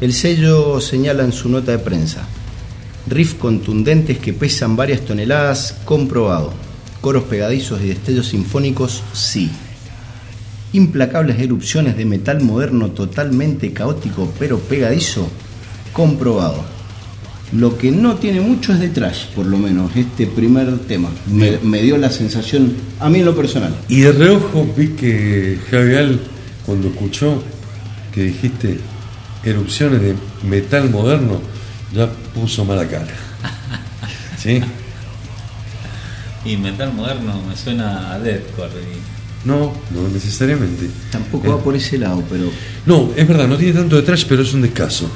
El 0.00 0.12
sello 0.12 0.80
señala 0.80 1.24
en 1.24 1.32
su 1.32 1.48
nota 1.48 1.72
de 1.72 1.80
prensa, 1.80 2.24
riff 3.08 3.34
contundentes 3.34 4.18
que 4.18 4.34
pesan 4.34 4.76
varias 4.76 5.00
toneladas, 5.00 5.74
comprobado. 5.84 6.52
Coros 7.00 7.24
pegadizos 7.24 7.82
y 7.82 7.88
destellos 7.88 8.28
sinfónicos, 8.28 9.02
sí. 9.12 9.50
Implacables 10.76 11.40
erupciones 11.40 11.96
de 11.96 12.04
metal 12.04 12.42
moderno 12.42 12.90
totalmente 12.90 13.72
caótico 13.72 14.30
pero 14.38 14.58
pegadizo, 14.58 15.26
comprobado. 15.94 16.62
Lo 17.52 17.78
que 17.78 17.90
no 17.90 18.16
tiene 18.16 18.40
mucho 18.42 18.74
es 18.74 18.80
de 18.80 18.90
trash, 18.90 19.26
por 19.34 19.46
lo 19.46 19.56
menos, 19.56 19.94
este 19.96 20.26
primer 20.26 20.78
tema. 20.80 21.08
Me, 21.26 21.58
me 21.62 21.80
dio 21.80 21.96
la 21.96 22.10
sensación, 22.10 22.74
a 23.00 23.08
mí 23.08 23.20
en 23.20 23.24
lo 23.24 23.34
personal. 23.34 23.74
Y 23.88 24.00
de 24.00 24.12
reojo 24.12 24.66
vi 24.76 24.88
que 24.88 25.58
Javier, 25.70 26.18
cuando 26.66 26.88
escuchó 26.88 27.42
que 28.12 28.24
dijiste 28.24 28.78
erupciones 29.44 30.02
de 30.02 30.14
metal 30.46 30.90
moderno, 30.90 31.40
ya 31.94 32.06
puso 32.34 32.66
mala 32.66 32.86
cara. 32.86 33.06
¿Sí? 34.38 34.60
Y 36.44 36.56
metal 36.58 36.92
moderno 36.92 37.40
me 37.48 37.56
suena 37.56 38.12
a 38.12 38.18
deathcore. 38.18 38.72
y- 38.82 39.15
No, 39.46 39.72
no 39.94 40.08
necesariamente. 40.12 40.88
Tampoco 41.12 41.50
va 41.50 41.62
por 41.62 41.76
ese 41.76 41.98
lado, 41.98 42.22
pero 42.28 42.50
No, 42.84 43.10
es 43.16 43.28
verdad, 43.28 43.46
no 43.46 43.56
tiene 43.56 43.74
tanto 43.74 43.94
de 43.94 44.02
trash, 44.02 44.26
pero 44.28 44.42
es 44.42 44.52
un 44.52 44.62
descaso. 44.62 45.08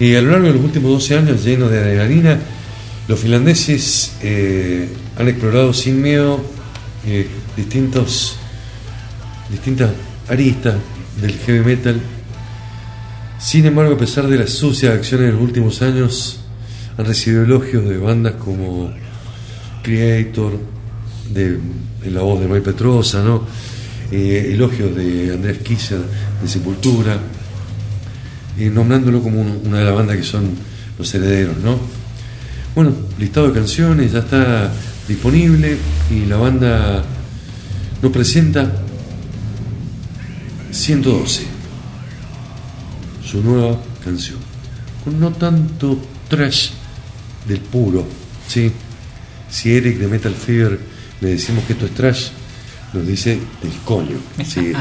Y 0.00 0.14
a 0.16 0.22
lo 0.22 0.32
largo 0.32 0.48
de 0.48 0.54
los 0.54 0.64
últimos 0.64 0.90
12 0.90 1.16
años, 1.18 1.44
lleno 1.44 1.68
de 1.68 1.78
adrenalina, 1.78 2.40
los 3.06 3.18
finlandeses 3.20 4.16
eh, 4.22 4.88
han 5.16 5.28
explorado 5.28 5.72
sin 5.72 6.02
miedo 6.02 6.40
eh, 7.06 7.28
distintos, 7.56 8.36
distintas 9.50 9.90
aristas 10.28 10.74
del 11.20 11.32
heavy 11.34 11.60
metal. 11.60 12.00
Sin 13.38 13.66
embargo, 13.66 13.94
a 13.94 13.98
pesar 13.98 14.26
de 14.26 14.36
las 14.36 14.50
sucias 14.50 14.94
acciones 14.94 15.28
de 15.28 15.32
los 15.32 15.42
últimos 15.42 15.80
años, 15.82 16.40
han 16.98 17.04
recibido 17.04 17.44
elogios 17.44 17.88
de 17.88 17.98
bandas 17.98 18.34
como 18.34 18.92
Creator, 19.82 20.58
de, 21.32 21.58
la 22.10 22.22
voz 22.22 22.40
de 22.40 22.46
Mike 22.48 22.62
Petrosa, 22.62 23.22
¿no? 23.22 23.42
Eh, 24.12 24.50
elogios 24.54 24.94
de 24.96 25.32
Andrés 25.34 25.58
Kisser, 25.58 26.00
de 26.42 26.48
Sepultura, 26.48 27.18
eh, 28.58 28.70
nombrándolo 28.70 29.22
como 29.22 29.40
un- 29.40 29.60
una 29.66 29.78
de 29.78 29.84
las 29.84 29.94
bandas 29.94 30.16
que 30.16 30.22
son 30.24 30.50
los 30.98 31.14
herederos, 31.14 31.56
¿no? 31.62 31.78
Bueno, 32.74 32.92
listado 33.18 33.48
de 33.48 33.52
canciones 33.54 34.12
ya 34.12 34.20
está 34.20 34.72
disponible 35.08 35.76
y 36.10 36.26
la 36.26 36.36
banda 36.36 37.04
nos 38.02 38.12
presenta 38.12 38.70
112, 40.70 41.42
su 43.24 43.42
nueva 43.42 43.78
canción, 44.04 44.38
con 45.04 45.18
no 45.18 45.30
tanto 45.32 45.98
trash 46.28 46.70
del 47.46 47.58
puro, 47.60 48.06
¿sí? 48.48 48.70
Si 49.50 49.72
Eric 49.74 49.98
de 49.98 50.06
Metal 50.08 50.32
Fever 50.34 50.78
le 51.20 51.30
decimos 51.30 51.64
que 51.64 51.74
esto 51.74 51.86
es 51.86 51.94
trash, 51.94 52.28
nos 52.92 53.06
dice 53.06 53.38
del 53.62 53.72
coño, 53.84 54.18
¿sí? 54.44 54.72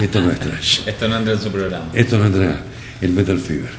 Esto 0.00 0.20
no 0.20 0.30
es 0.30 0.40
trash. 0.40 0.80
Esto 0.86 1.08
no 1.08 1.18
entra 1.18 1.34
en 1.34 1.40
su 1.40 1.50
programa. 1.50 1.86
Esto 1.94 2.18
no 2.18 2.26
entra 2.26 2.60
el 3.00 3.10
Metal 3.10 3.38
Fever. 3.38 3.70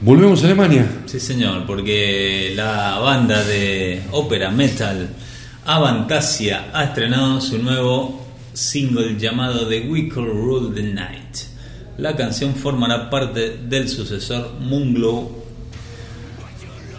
Volvemos 0.00 0.42
a 0.42 0.46
Alemania. 0.46 0.86
Sí, 1.06 1.18
señor, 1.18 1.64
porque 1.66 2.52
la 2.54 2.98
banda 2.98 3.42
de 3.42 4.02
ópera 4.12 4.50
metal 4.50 5.08
Avantasia 5.64 6.68
ha 6.72 6.84
estrenado 6.84 7.40
su 7.40 7.58
nuevo 7.58 8.24
single 8.52 9.18
llamado 9.18 9.66
The 9.66 9.80
Wicked 9.80 10.16
Rule 10.16 10.74
the 10.74 10.82
Night. 10.82 11.36
La 11.98 12.14
canción 12.14 12.54
formará 12.54 13.08
parte 13.08 13.58
del 13.66 13.88
sucesor 13.88 14.52
Moonglow 14.60 15.45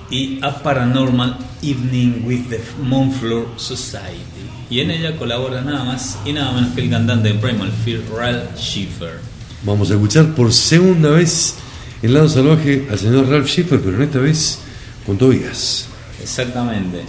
y 0.09 0.39
A 0.41 0.61
Paranormal 0.63 1.37
Evening 1.61 2.23
with 2.25 2.49
the 2.49 2.61
Moonfloor 2.83 3.47
Society. 3.57 4.21
Y 4.69 4.81
en 4.81 4.91
ella 4.91 5.15
colabora 5.15 5.61
nada 5.61 5.83
más 5.85 6.17
y 6.25 6.33
nada 6.33 6.51
menos 6.51 6.73
que 6.75 6.81
el 6.81 6.89
cantante 6.89 7.29
de 7.29 7.35
Primal 7.35 7.71
Fear, 7.85 8.01
Ralph 8.15 8.57
Schiffer. 8.57 9.19
Vamos 9.63 9.89
a 9.91 9.93
escuchar 9.95 10.33
por 10.35 10.51
segunda 10.53 11.09
vez 11.11 11.55
el 12.01 12.13
lado 12.13 12.29
salvaje 12.29 12.87
al 12.91 12.99
señor 12.99 13.29
Ralph 13.29 13.47
Schiffer, 13.47 13.79
pero 13.81 13.95
en 13.97 14.03
esta 14.03 14.19
vez 14.19 14.59
con 15.05 15.17
Tobías. 15.17 15.87
Exactamente. 16.21 17.01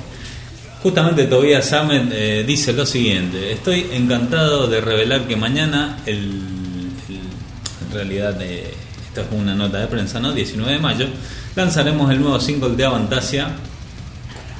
Justamente 0.82 1.24
Tobias 1.24 1.72
Ahmed 1.72 2.12
eh, 2.12 2.44
dice 2.46 2.72
lo 2.72 2.86
siguiente: 2.86 3.52
Estoy 3.52 3.86
encantado 3.92 4.68
de 4.68 4.80
revelar 4.80 5.26
que 5.26 5.34
mañana, 5.34 5.98
el, 6.06 6.14
el- 7.08 7.88
en 7.88 7.92
realidad, 7.92 8.40
eh, 8.40 8.72
esto 9.08 9.22
es 9.22 9.26
una 9.32 9.54
nota 9.56 9.78
de 9.78 9.88
prensa, 9.88 10.20
¿no? 10.20 10.32
19 10.32 10.72
de 10.74 10.78
mayo, 10.78 11.06
lanzaremos 11.58 12.08
el 12.12 12.20
nuevo 12.20 12.38
single 12.38 12.76
de 12.76 12.84
Avantasia 12.84 13.48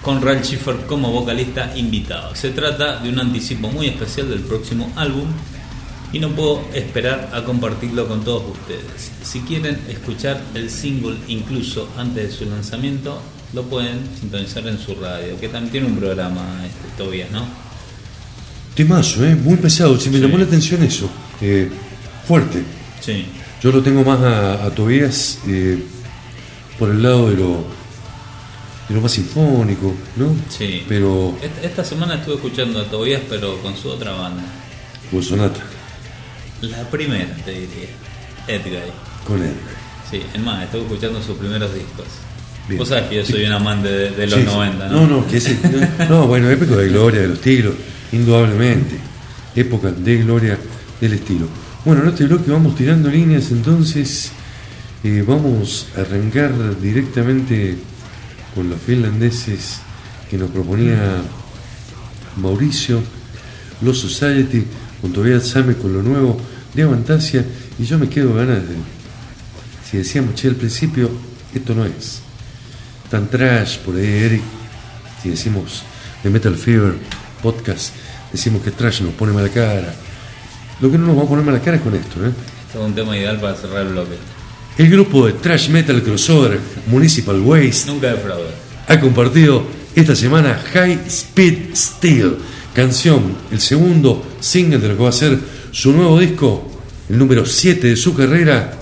con 0.02 0.20
Ralph 0.20 0.42
Schiffer 0.44 0.74
como 0.88 1.12
vocalista 1.12 1.72
invitado. 1.76 2.34
Se 2.34 2.50
trata 2.50 2.98
de 2.98 3.08
un 3.08 3.20
anticipo 3.20 3.68
muy 3.70 3.86
especial 3.86 4.28
del 4.30 4.40
próximo 4.40 4.90
álbum 4.96 5.26
y 6.12 6.18
no 6.18 6.30
puedo 6.30 6.60
esperar 6.74 7.30
a 7.32 7.44
compartirlo 7.44 8.08
con 8.08 8.24
todos 8.24 8.42
ustedes. 8.50 9.12
Si 9.22 9.40
quieren 9.42 9.78
escuchar 9.88 10.40
el 10.54 10.70
single 10.70 11.14
incluso 11.28 11.88
antes 11.96 12.30
de 12.30 12.36
su 12.36 12.50
lanzamiento, 12.50 13.20
lo 13.54 13.62
pueden 13.62 14.00
sintonizar 14.18 14.66
en 14.66 14.78
su 14.80 14.96
radio, 14.96 15.38
que 15.38 15.48
también 15.48 15.70
tiene 15.70 15.86
un 15.86 15.96
programa 15.98 16.42
este, 16.66 17.00
Tobias, 17.02 17.30
¿no? 17.30 17.44
Temazo, 18.74 19.24
¿eh? 19.24 19.36
Muy 19.36 19.56
pesado. 19.56 19.96
Si 20.00 20.10
me 20.10 20.16
Sí. 20.18 20.22
llamó 20.24 20.36
la 20.38 20.44
atención 20.46 20.82
eso. 20.82 21.08
Eh, 21.40 21.70
fuerte. 22.26 22.62
Sí. 23.00 23.24
Yo 23.62 23.70
lo 23.70 23.82
tengo 23.82 24.02
más 24.02 24.18
a, 24.20 24.64
a 24.66 24.70
Tobías 24.70 25.38
eh, 25.46 25.80
por 26.78 26.90
el 26.90 27.02
lado 27.02 27.30
de 27.30 27.36
lo, 27.36 27.64
de 28.88 28.94
lo 28.94 29.00
más 29.00 29.12
sinfónico, 29.12 29.94
¿no? 30.16 30.34
Sí. 30.48 30.84
Pero 30.88 31.36
Esta, 31.42 31.62
esta 31.62 31.84
semana 31.84 32.14
estuve 32.16 32.36
escuchando 32.36 32.80
a 32.80 32.84
Tobias, 32.84 33.22
pero 33.28 33.58
con 33.62 33.76
su 33.76 33.88
otra 33.88 34.12
banda. 34.12 34.42
con 35.10 35.22
Sonata, 35.22 35.60
La 36.62 36.88
primera, 36.90 37.34
te 37.44 37.52
diría. 37.52 37.88
Edguy. 38.46 38.78
con 39.26 39.42
él. 39.42 39.52
Sí, 40.10 40.22
es 40.32 40.40
más, 40.40 40.64
estuve 40.64 40.82
escuchando 40.82 41.22
sus 41.22 41.36
primeros 41.36 41.72
discos. 41.74 42.06
Bien. 42.66 42.78
Vos 42.78 42.88
sabés 42.88 43.08
que 43.08 43.16
yo 43.16 43.24
soy 43.26 43.44
un 43.44 43.52
amante 43.52 43.88
de, 43.88 44.10
de 44.10 44.26
los 44.26 44.34
Sí, 44.40 44.46
sí. 44.46 44.52
90, 44.54 44.88
¿no? 44.88 45.00
No, 45.00 45.06
no, 45.06 45.26
que 45.26 45.36
ese, 45.38 45.58
no, 46.08 46.26
bueno, 46.26 46.50
época 46.50 46.76
de 46.76 46.88
gloria 46.88 47.20
de 47.22 47.28
los 47.28 47.38
estilos, 47.38 47.74
indudablemente. 48.12 48.96
Época 49.56 49.90
de 49.90 50.16
gloria 50.18 50.58
del 51.00 51.12
estilo. 51.14 51.46
Bueno, 51.84 52.02
en 52.02 52.08
este 52.08 52.24
bloque 52.24 52.50
vamos 52.50 52.74
tirando 52.76 53.08
líneas, 53.10 53.50
entonces 53.50 54.32
eh, 55.04 55.24
vamos 55.26 55.86
a 55.96 56.00
arrancar 56.00 56.78
directamente 56.80 57.78
con 58.54 58.68
los 58.68 58.80
finlandeses 58.80 59.80
que 60.28 60.36
nos 60.36 60.50
proponía 60.50 61.22
Mauricio, 62.36 63.00
Los 63.80 63.98
Society, 63.98 64.64
con 65.00 65.12
Tobias 65.12 65.46
Same 65.46 65.74
con 65.74 65.92
lo 65.92 66.02
nuevo 66.02 66.40
de 66.74 66.82
Avantasia, 66.82 67.44
y 67.78 67.84
yo 67.84 67.98
me 67.98 68.08
quedo 68.08 68.34
ganas 68.34 68.68
de. 68.68 68.74
Si 69.88 69.96
decíamos, 69.96 70.34
che, 70.34 70.48
al 70.48 70.56
principio, 70.56 71.10
esto 71.54 71.74
no 71.74 71.84
es 71.84 72.20
tan 73.08 73.28
trash 73.28 73.78
por 73.78 73.96
ahí, 73.96 74.04
Eric. 74.04 74.42
Si 75.22 75.30
decimos 75.30 75.82
de 76.22 76.30
Metal 76.30 76.54
Fever 76.54 76.94
podcast, 77.42 77.94
decimos 78.32 78.62
que 78.62 78.70
trash 78.70 79.02
nos 79.02 79.14
pone 79.14 79.32
mala 79.32 79.48
cara. 79.48 79.94
Lo 80.80 80.90
que 80.90 80.98
no 80.98 81.06
nos 81.06 81.18
va 81.18 81.22
a 81.22 81.26
poner 81.26 81.44
mala 81.44 81.60
cara 81.60 81.76
es 81.76 81.82
con 81.82 81.94
esto, 81.94 82.24
¿eh? 82.24 82.32
Este 82.66 82.78
es 82.78 82.84
un 82.84 82.94
tema 82.94 83.16
ideal 83.16 83.40
para 83.40 83.54
cerrar 83.54 83.86
el 83.86 83.92
bloque. 83.92 84.37
El 84.78 84.88
grupo 84.90 85.26
de 85.26 85.32
trash 85.32 85.70
metal 85.70 86.04
crossover 86.04 86.60
Municipal 86.86 87.40
Waste 87.40 87.90
Nunca 87.90 88.12
defrauda. 88.12 88.50
ha 88.86 89.00
compartido 89.00 89.64
esta 89.96 90.14
semana 90.14 90.54
High 90.72 91.00
Speed 91.08 91.74
Steel, 91.74 92.36
canción, 92.72 93.34
el 93.50 93.58
segundo 93.58 94.24
single 94.38 94.78
de 94.78 94.88
lo 94.88 94.96
que 94.96 95.02
va 95.02 95.08
a 95.08 95.12
ser 95.12 95.36
su 95.72 95.90
nuevo 95.90 96.20
disco, 96.20 96.70
el 97.08 97.18
número 97.18 97.44
7 97.44 97.88
de 97.88 97.96
su 97.96 98.14
carrera, 98.14 98.78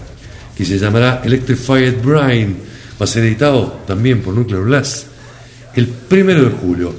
que 0.54 0.66
se 0.66 0.78
llamará 0.78 1.22
Electrified 1.24 1.94
Brain. 2.04 2.58
Va 3.00 3.04
a 3.04 3.06
ser 3.06 3.24
editado 3.24 3.80
también 3.86 4.20
por 4.20 4.34
Nuclear 4.34 4.64
Blast 4.64 5.06
el 5.76 5.86
primero 5.86 6.44
de 6.44 6.50
julio. 6.50 6.94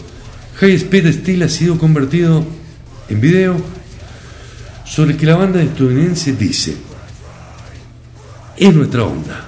High 0.56 0.74
Speed 0.74 1.14
Steel 1.14 1.44
ha 1.44 1.50
sido 1.50 1.78
convertido 1.78 2.44
en 3.10 3.22
video 3.22 3.58
sobre 4.86 5.12
el 5.12 5.18
que 5.18 5.28
la 5.28 5.36
banda 5.36 5.62
estadounidense 5.62 6.34
dice: 6.34 6.87
Es 8.58 8.74
nuestra 8.74 9.04
onda 9.04 9.46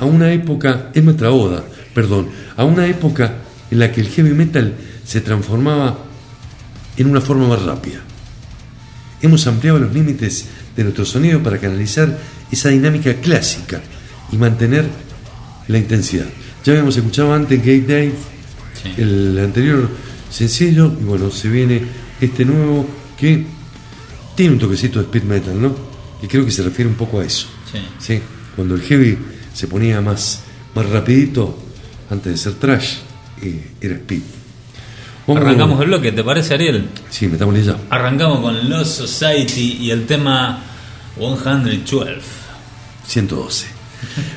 a 0.00 0.04
una 0.04 0.32
época, 0.32 0.90
es 0.94 1.02
nuestra 1.02 1.30
oda, 1.30 1.64
perdón, 1.94 2.28
a 2.56 2.64
una 2.64 2.86
época 2.86 3.34
en 3.70 3.78
la 3.80 3.90
que 3.92 4.00
el 4.00 4.08
heavy 4.08 4.30
metal 4.30 4.74
se 5.04 5.20
transformaba 5.20 5.98
en 6.96 7.10
una 7.10 7.20
forma 7.20 7.48
más 7.48 7.62
rápida. 7.62 7.98
Hemos 9.20 9.46
ampliado 9.46 9.78
los 9.80 9.92
límites 9.92 10.46
de 10.76 10.84
nuestro 10.84 11.04
sonido 11.04 11.42
para 11.42 11.58
canalizar 11.58 12.16
esa 12.50 12.68
dinámica 12.68 13.14
clásica 13.14 13.80
y 14.30 14.36
mantener 14.36 14.86
la 15.66 15.78
intensidad. 15.78 16.26
Ya 16.64 16.72
habíamos 16.72 16.96
escuchado 16.96 17.34
antes 17.34 17.62
Dave, 17.64 18.12
Sí. 18.80 18.94
el 18.96 19.36
anterior 19.40 19.88
sencillo, 20.30 20.92
y 21.00 21.02
bueno, 21.02 21.32
se 21.32 21.48
viene 21.48 21.82
este 22.20 22.44
nuevo 22.44 22.86
que 23.18 23.44
tiene 24.36 24.52
un 24.52 24.58
toquecito 24.60 25.00
de 25.00 25.06
speed 25.06 25.24
metal, 25.24 25.60
¿no? 25.60 25.74
Y 26.22 26.28
creo 26.28 26.44
que 26.44 26.52
se 26.52 26.62
refiere 26.62 26.88
un 26.88 26.94
poco 26.96 27.18
a 27.18 27.24
eso. 27.24 27.48
Sí. 27.98 28.20
Cuando 28.56 28.74
el 28.74 28.82
heavy 28.82 29.18
se 29.52 29.66
ponía 29.66 30.00
más, 30.00 30.42
más 30.74 30.88
rapidito, 30.88 31.58
antes 32.10 32.32
de 32.32 32.38
ser 32.38 32.54
trash, 32.54 32.96
eh, 33.42 33.72
era 33.80 33.94
speed. 33.94 34.22
Arrancamos 35.28 35.80
el 35.82 35.88
bloque, 35.88 36.12
¿te 36.12 36.24
parece 36.24 36.54
Ariel? 36.54 36.88
Sí, 37.10 37.26
metámosle 37.26 37.62
ya. 37.62 37.76
Arrancamos 37.90 38.40
con 38.40 38.70
Lost 38.70 38.98
Society 38.98 39.78
y 39.80 39.90
el 39.90 40.06
tema 40.06 40.62
112. 41.16 42.20
112. 43.06 43.66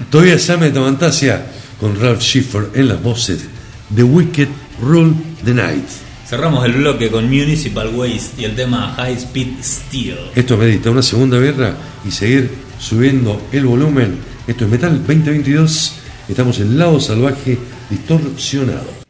Todavía 0.10 0.38
Sam 0.38 0.72
Tamantasia 0.74 1.46
con 1.80 2.00
Ralph 2.00 2.22
Schiffer 2.22 2.70
en 2.74 2.90
las 2.90 3.02
voces. 3.02 3.48
The 3.96 4.04
Wicked 4.04 4.50
Rule 4.82 5.14
the 5.46 5.54
Night. 5.54 5.88
Cerramos 6.28 6.66
el 6.66 6.74
bloque 6.74 7.10
con 7.10 7.26
Municipal 7.26 7.90
Waste 7.94 8.42
y 8.42 8.46
el 8.46 8.56
tema 8.56 8.94
High 8.96 9.18
Speed 9.18 9.48
Steel. 9.62 10.18
Esto 10.36 10.58
medita 10.58 10.90
una 10.90 11.02
segunda 11.02 11.38
guerra 11.40 11.76
y 12.06 12.12
seguir 12.12 12.50
subiendo 12.82 13.40
el 13.52 13.66
volumen. 13.66 14.20
Esto 14.48 14.66
es 14.66 14.72
Metal 14.72 14.98
2022. 14.98 15.94
Estamos 16.28 16.60
en 16.60 16.78
Lado 16.78 17.00
Salvaje 17.00 17.58
Distorsionado. 17.90 19.02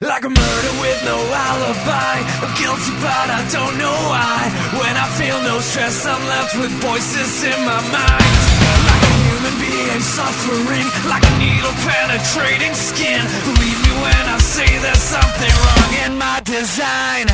Like 0.00 0.26
a 0.26 0.28
murder 0.28 0.74
with 0.82 1.00
no 1.04 1.16
alibi. 1.16 2.20
I'm 2.42 2.52
guilty, 2.58 2.92
but 3.00 3.28
I 3.30 3.40
don't 3.50 3.78
know 3.78 3.96
why. 4.10 4.50
When 4.76 4.96
I 4.96 5.06
feel 5.16 5.40
no 5.42 5.60
stress, 5.60 6.04
I'm 6.04 6.20
left 6.28 6.54
with 6.56 6.70
voices 6.82 7.44
in 7.44 7.58
my 7.64 7.80
mind. 7.88 8.34
Like 8.84 9.02
a 9.02 9.14
human 9.24 9.54
being 9.62 10.02
suffering, 10.02 10.86
like 11.08 11.24
a 11.24 11.38
needle 11.38 11.72
penetrating 11.86 12.74
skin. 12.74 13.22
Believe 13.46 13.80
me 13.86 13.92
when 14.02 14.24
I 14.28 14.38
say 14.38 14.66
there's 14.82 14.98
something 14.98 15.54
wrong 15.62 15.92
in 16.04 16.18
my 16.18 16.40
design. 16.44 17.32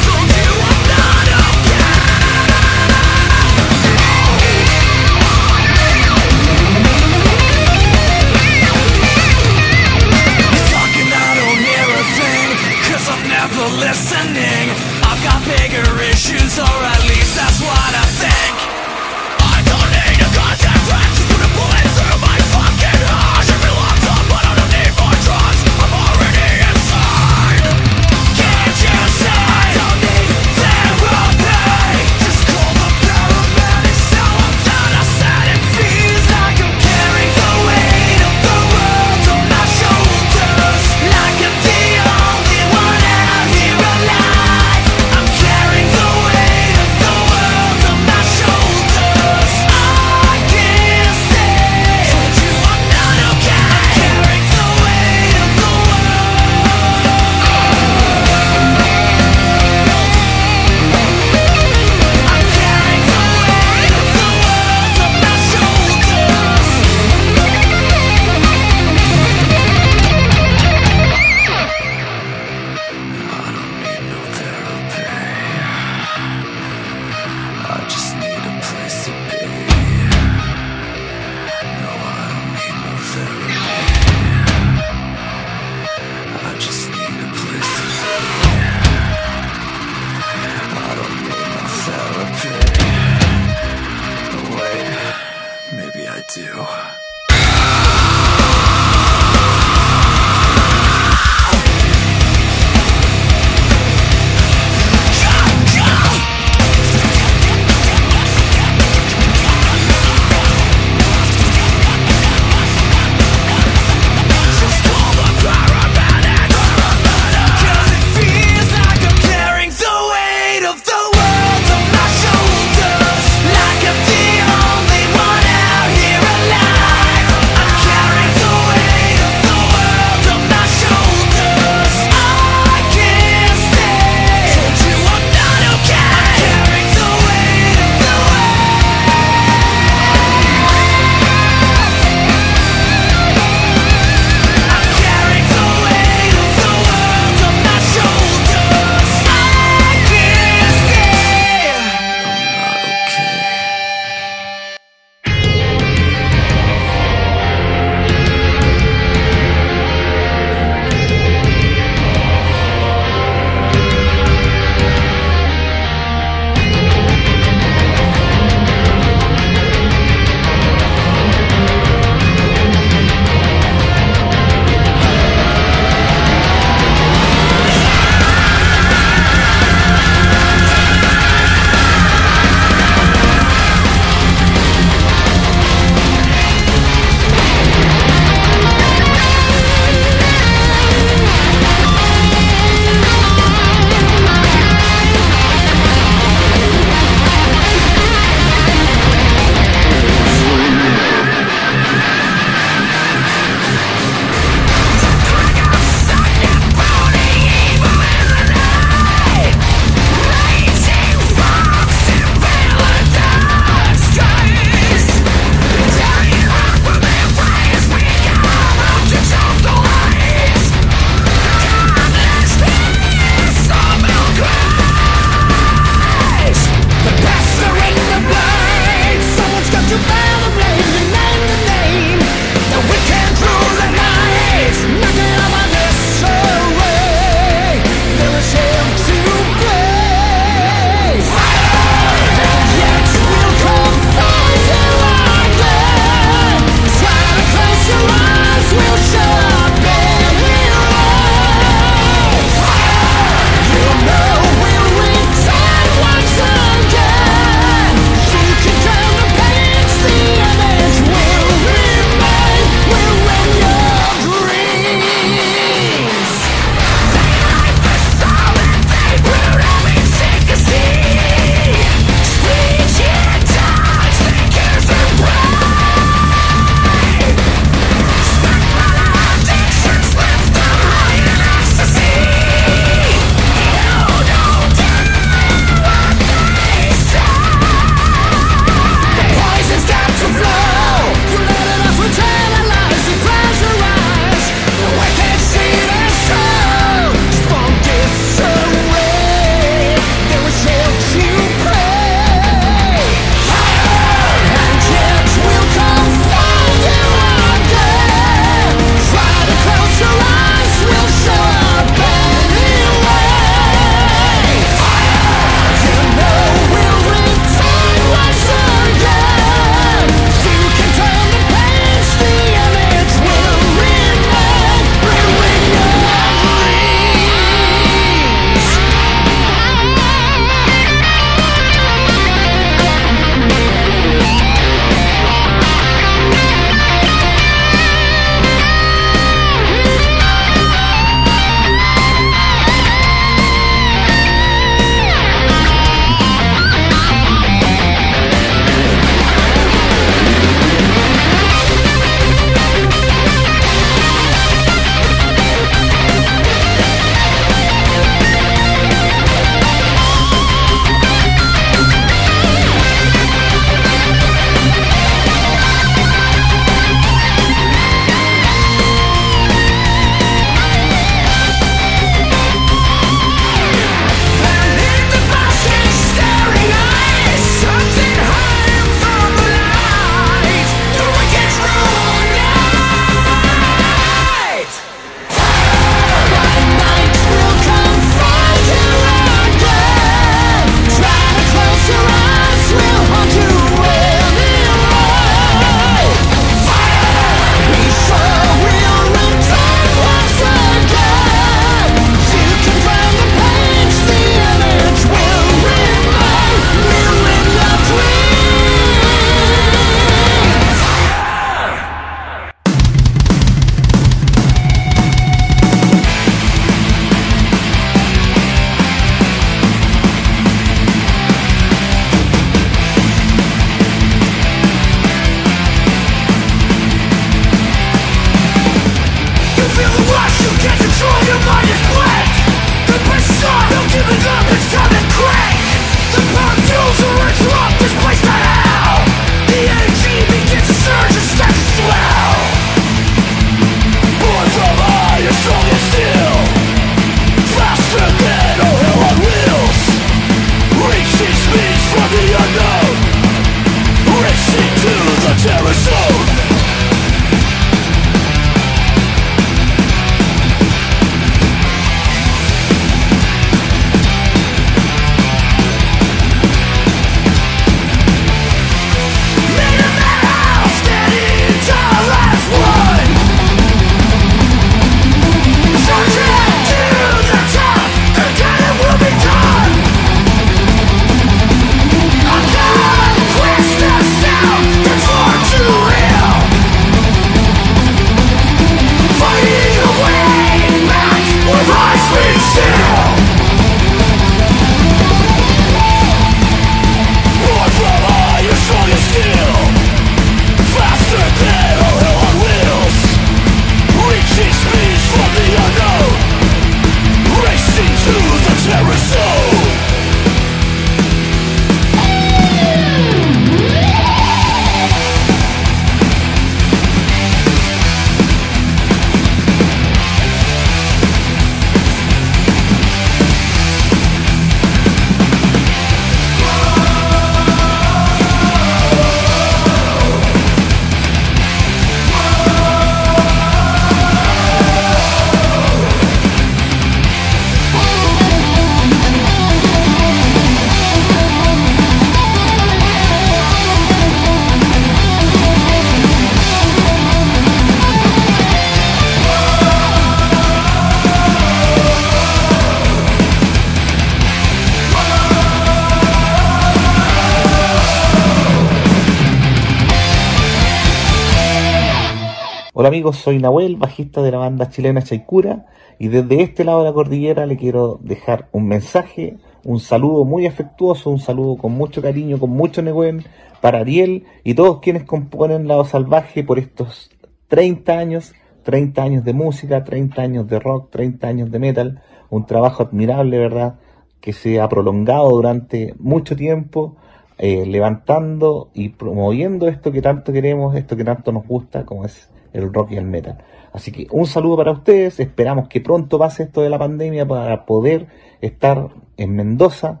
Soy 563.12 563.38
Nahuel, 563.38 563.76
bajista 563.76 564.22
de 564.22 564.30
la 564.30 564.38
banda 564.38 564.68
chilena 564.68 565.02
Chaicura 565.02 565.66
y 565.98 566.08
desde 566.08 566.42
este 566.42 566.64
lado 566.64 566.80
de 566.80 566.84
la 566.86 566.92
cordillera 566.92 567.46
le 567.46 567.56
quiero 567.56 567.98
dejar 568.02 568.48
un 568.52 568.68
mensaje, 568.68 569.36
un 569.64 569.80
saludo 569.80 570.24
muy 570.24 570.46
afectuoso, 570.46 571.10
un 571.10 571.18
saludo 571.18 571.56
con 571.56 571.72
mucho 571.72 572.02
cariño, 572.02 572.38
con 572.38 572.50
mucho 572.50 572.82
negüen 572.82 573.24
para 573.60 573.80
Ariel 573.80 574.24
y 574.44 574.54
todos 574.54 574.80
quienes 574.80 575.04
componen 575.04 575.68
Lado 575.68 575.84
Salvaje 575.84 576.44
por 576.44 576.58
estos 576.58 577.10
30 577.48 577.98
años, 577.98 578.34
30 578.64 579.02
años 579.02 579.24
de 579.24 579.32
música, 579.32 579.84
30 579.84 580.22
años 580.22 580.48
de 580.48 580.58
rock, 580.58 580.90
30 580.90 581.26
años 581.26 581.50
de 581.50 581.58
metal, 581.58 582.02
un 582.30 582.46
trabajo 582.46 582.82
admirable, 582.82 583.38
¿verdad? 583.38 583.76
Que 584.20 584.32
se 584.32 584.60
ha 584.60 584.68
prolongado 584.68 585.30
durante 585.30 585.94
mucho 585.98 586.36
tiempo, 586.36 586.96
eh, 587.38 587.66
levantando 587.66 588.70
y 588.74 588.90
promoviendo 588.90 589.68
esto 589.68 589.92
que 589.92 590.02
tanto 590.02 590.32
queremos, 590.32 590.74
esto 590.74 590.96
que 590.96 591.04
tanto 591.04 591.32
nos 591.32 591.46
gusta, 591.46 591.84
como 591.84 592.04
es 592.04 592.30
el 592.56 592.72
rock 592.72 592.92
y 592.92 592.96
el 592.96 593.04
metal. 593.04 593.38
Así 593.72 593.92
que 593.92 594.06
un 594.10 594.26
saludo 594.26 594.56
para 594.56 594.72
ustedes, 594.72 595.20
esperamos 595.20 595.68
que 595.68 595.80
pronto 595.80 596.18
pase 596.18 596.44
esto 596.44 596.62
de 596.62 596.70
la 596.70 596.78
pandemia 596.78 597.26
para 597.26 597.66
poder 597.66 598.06
estar 598.40 598.88
en 599.16 599.34
Mendoza 599.34 600.00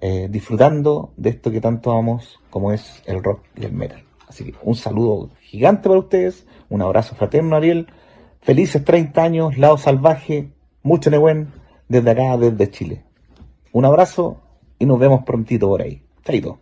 eh, 0.00 0.26
disfrutando 0.28 1.12
de 1.16 1.30
esto 1.30 1.52
que 1.52 1.60
tanto 1.60 1.92
amamos, 1.92 2.40
como 2.50 2.72
es 2.72 3.02
el 3.06 3.22
rock 3.22 3.44
y 3.56 3.64
el 3.64 3.72
metal. 3.72 4.02
Así 4.28 4.44
que 4.44 4.54
un 4.62 4.74
saludo 4.74 5.30
gigante 5.40 5.88
para 5.88 6.00
ustedes, 6.00 6.46
un 6.68 6.82
abrazo 6.82 7.14
fraterno 7.14 7.54
Ariel, 7.54 7.86
felices 8.40 8.84
30 8.84 9.22
años, 9.22 9.58
lado 9.58 9.78
salvaje, 9.78 10.50
mucho 10.82 11.10
Nehuen 11.10 11.52
desde 11.88 12.10
acá, 12.10 12.36
desde 12.36 12.70
Chile. 12.70 13.04
Un 13.72 13.84
abrazo 13.84 14.40
y 14.78 14.86
nos 14.86 14.98
vemos 14.98 15.22
prontito 15.24 15.68
por 15.68 15.82
ahí. 15.82 16.02
Chaito. 16.24 16.61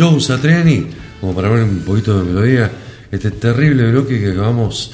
Joe 0.00 0.18
Satriani, 0.18 0.86
como 1.20 1.34
para 1.34 1.50
ver 1.50 1.62
un 1.64 1.80
poquito 1.80 2.18
de 2.18 2.24
melodía, 2.24 2.70
este 3.12 3.32
terrible 3.32 3.90
bloque 3.90 4.18
que 4.18 4.32
acabamos 4.32 4.92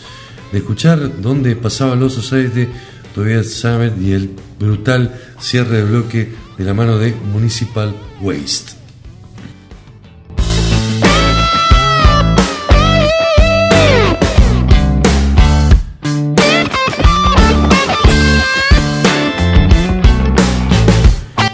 de 0.51 0.59
escuchar, 0.59 1.21
donde 1.23 1.55
pasaba 1.55 1.95
los 1.95 2.15
Society, 2.15 2.67
todavía 3.15 3.45
Summit 3.45 3.93
y 4.03 4.15
el 4.15 4.31
brutal 4.59 5.15
cierre 5.39 5.77
de 5.77 5.85
bloque 5.85 6.33
de 6.59 6.65
la 6.65 6.75
mano 6.75 6.99
de 6.99 7.15
Municipal 7.33 7.95
Waste. 8.21 8.76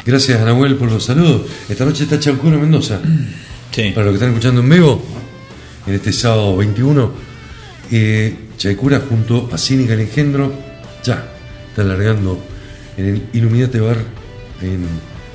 Gracias 0.05 0.41
a 0.41 0.45
Nahuel 0.45 0.77
por 0.77 0.91
los 0.91 1.05
saludos. 1.05 1.43
Esta 1.69 1.85
noche 1.85 2.05
está 2.05 2.19
Chaucuro 2.19 2.59
Mendoza. 2.59 3.01
Sí. 3.73 3.91
Para 3.95 4.05
los 4.05 4.13
que 4.13 4.17
están 4.17 4.29
escuchando 4.29 4.61
en 4.61 4.69
vivo, 4.69 5.03
en 5.87 5.95
este 5.95 6.13
sábado 6.13 6.59
21, 6.59 7.11
eh, 7.91 8.37
junto 9.09 9.49
a 9.51 9.57
Cínica 9.57 9.95
el 9.95 10.01
Engendro 10.01 10.53
ya 11.03 11.33
está 11.71 11.83
largando 11.83 12.39
en 12.99 13.07
el 13.07 13.23
Iluminate 13.33 13.81
Bar 13.81 13.97
en 14.61 14.87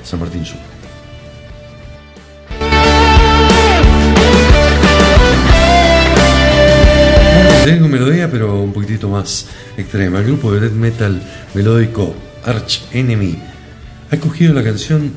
San 0.04 0.20
Martín 0.20 0.46
Sur. 0.46 0.58
Tengo 7.64 7.88
melodía, 7.88 8.30
pero 8.30 8.62
un 8.62 8.72
poquitito 8.72 9.08
más 9.08 9.48
extrema. 9.76 10.20
El 10.20 10.26
grupo 10.26 10.52
de 10.52 10.60
death 10.60 10.74
metal 10.74 11.20
melódico 11.54 12.14
Arch 12.44 12.84
Enemy 12.92 13.36
ha 14.10 14.14
escogido 14.14 14.54
la 14.54 14.64
canción 14.64 15.12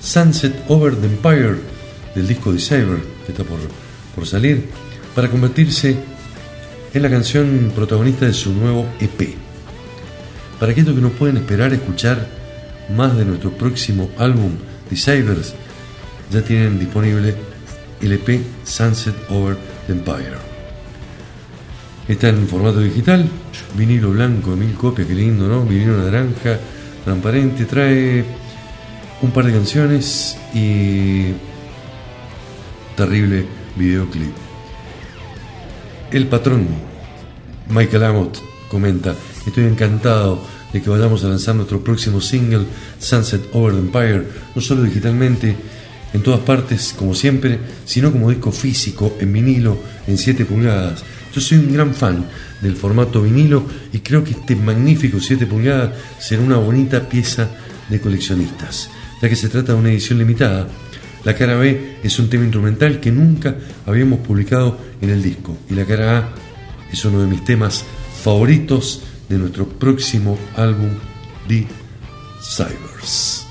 Sunset 0.00 0.54
Over 0.68 0.96
the 0.96 1.06
Empire 1.06 1.56
del 2.14 2.26
disco 2.26 2.52
de 2.52 2.58
Saber, 2.58 3.00
que 3.24 3.32
está 3.32 3.44
por, 3.44 3.58
por 4.14 4.26
salir, 4.26 4.68
para 5.14 5.30
convertirse 5.30 5.96
en 6.92 7.02
la 7.02 7.10
canción 7.10 7.72
protagonista 7.74 8.26
de 8.26 8.32
su 8.32 8.52
nuevo 8.52 8.86
EP. 9.00 9.34
Para 10.60 10.72
aquellos 10.72 10.94
que 10.94 11.00
no 11.00 11.10
pueden 11.10 11.38
esperar 11.38 11.72
escuchar 11.72 12.26
más 12.94 13.16
de 13.16 13.24
nuestro 13.24 13.50
próximo 13.52 14.10
álbum, 14.18 14.52
The 14.88 14.96
Sabers, 14.96 15.54
ya 16.30 16.42
tienen 16.42 16.78
disponible 16.78 17.34
el 18.00 18.12
EP 18.12 18.40
Sunset 18.64 19.14
Over 19.30 19.56
the 19.86 19.92
Empire. 19.92 20.38
Está 22.06 22.28
en 22.28 22.48
formato 22.48 22.80
digital, 22.80 23.28
vinilo 23.76 24.10
blanco 24.10 24.56
mil 24.56 24.74
copias, 24.74 25.08
qué 25.08 25.14
lindo, 25.14 25.46
¿no? 25.46 25.64
Vinilo 25.64 25.98
naranja, 25.98 26.58
transparente, 27.08 27.64
trae 27.64 28.22
un 29.22 29.30
par 29.30 29.46
de 29.46 29.52
canciones 29.52 30.36
y 30.54 31.32
terrible 32.96 33.46
videoclip. 33.76 34.34
El 36.12 36.26
patrón 36.26 36.66
Michael 37.70 38.04
Amott 38.04 38.38
comenta, 38.70 39.14
estoy 39.46 39.64
encantado 39.64 40.38
de 40.72 40.82
que 40.82 40.90
vayamos 40.90 41.24
a 41.24 41.28
lanzar 41.28 41.54
nuestro 41.54 41.82
próximo 41.82 42.20
single 42.20 42.66
Sunset 42.98 43.42
Over 43.54 43.72
the 43.72 43.78
Empire, 43.78 44.24
no 44.54 44.60
solo 44.60 44.82
digitalmente, 44.82 45.56
en 46.12 46.22
todas 46.22 46.40
partes, 46.40 46.94
como 46.96 47.14
siempre, 47.14 47.58
sino 47.86 48.12
como 48.12 48.28
disco 48.28 48.52
físico, 48.52 49.16
en 49.18 49.32
vinilo, 49.32 49.78
en 50.06 50.18
7 50.18 50.44
pulgadas. 50.44 51.02
Yo 51.38 51.44
soy 51.44 51.58
un 51.58 51.72
gran 51.72 51.94
fan 51.94 52.24
del 52.60 52.74
formato 52.74 53.22
vinilo 53.22 53.64
y 53.92 54.00
creo 54.00 54.24
que 54.24 54.32
este 54.32 54.56
magnífico 54.56 55.20
7 55.20 55.46
pulgadas 55.46 55.92
será 56.18 56.42
una 56.42 56.56
bonita 56.56 57.08
pieza 57.08 57.48
de 57.88 58.00
coleccionistas, 58.00 58.90
ya 59.22 59.28
que 59.28 59.36
se 59.36 59.48
trata 59.48 59.72
de 59.72 59.78
una 59.78 59.92
edición 59.92 60.18
limitada. 60.18 60.66
La 61.22 61.36
cara 61.36 61.54
B 61.54 61.98
es 62.02 62.18
un 62.18 62.28
tema 62.28 62.42
instrumental 62.42 62.98
que 62.98 63.12
nunca 63.12 63.54
habíamos 63.86 64.18
publicado 64.18 64.80
en 65.00 65.10
el 65.10 65.22
disco 65.22 65.56
y 65.70 65.74
la 65.74 65.84
cara 65.84 66.18
A 66.18 66.28
es 66.90 67.04
uno 67.04 67.20
de 67.20 67.28
mis 67.28 67.44
temas 67.44 67.84
favoritos 68.20 69.04
de 69.28 69.38
nuestro 69.38 69.68
próximo 69.68 70.36
álbum 70.56 70.90
The 71.46 71.68
Cybers. 72.42 73.46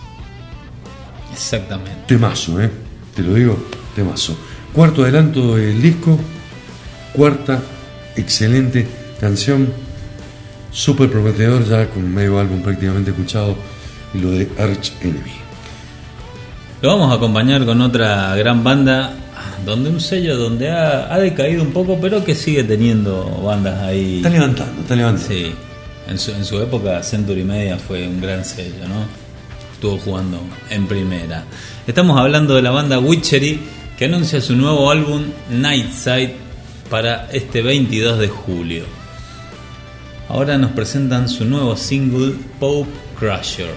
Exactamente. 1.31 2.01
Temazo, 2.05 2.61
¿eh? 2.61 2.69
Te 3.15 3.21
lo 3.21 3.33
digo, 3.33 3.57
temazo. 3.95 4.37
Cuarto 4.73 5.03
adelanto 5.03 5.55
del 5.55 5.81
disco, 5.81 6.19
cuarta 7.13 7.61
excelente 8.17 8.87
canción, 9.19 9.71
súper 10.71 11.09
prometedor 11.09 11.67
ya 11.67 11.89
con 11.89 12.13
medio 12.13 12.39
álbum 12.39 12.61
prácticamente 12.61 13.11
escuchado 13.11 13.55
y 14.13 14.19
lo 14.19 14.31
de 14.31 14.49
Arch 14.57 14.91
Enemy. 15.01 15.31
Lo 16.81 16.89
vamos 16.89 17.11
a 17.11 17.15
acompañar 17.15 17.65
con 17.65 17.81
otra 17.81 18.35
gran 18.35 18.63
banda, 18.63 19.13
donde 19.65 19.89
un 19.89 19.99
sello 19.99 20.37
donde 20.37 20.69
ha, 20.69 21.11
ha 21.13 21.19
decaído 21.19 21.63
un 21.63 21.71
poco, 21.71 21.97
pero 21.99 22.23
que 22.23 22.35
sigue 22.35 22.63
teniendo 22.63 23.25
bandas 23.43 23.81
ahí. 23.81 24.17
Está 24.17 24.29
levantando, 24.29 24.81
está 24.81 24.95
levantando. 24.95 25.27
Sí, 25.27 25.51
en 26.07 26.19
su, 26.19 26.31
en 26.31 26.45
su 26.45 26.61
época 26.61 27.01
Century 27.03 27.43
Media 27.43 27.77
fue 27.77 28.07
un 28.07 28.21
gran 28.21 28.45
sello, 28.45 28.87
¿no? 28.87 29.05
Estuvo 29.73 29.97
jugando 29.97 30.39
en 30.69 30.87
primera. 30.87 31.43
Estamos 31.85 32.19
hablando 32.19 32.55
de 32.55 32.61
la 32.61 32.71
banda 32.71 32.99
Witchery, 32.99 33.59
que 33.97 34.05
anuncia 34.05 34.39
su 34.41 34.55
nuevo 34.55 34.91
álbum 34.91 35.23
Nightside 35.49 36.46
para 36.89 37.29
este 37.31 37.61
22 37.61 38.19
de 38.19 38.27
julio. 38.27 38.85
Ahora 40.29 40.57
nos 40.57 40.71
presentan 40.71 41.29
su 41.29 41.45
nuevo 41.45 41.75
single 41.77 42.35
Pope 42.59 42.91
Crusher. 43.17 43.73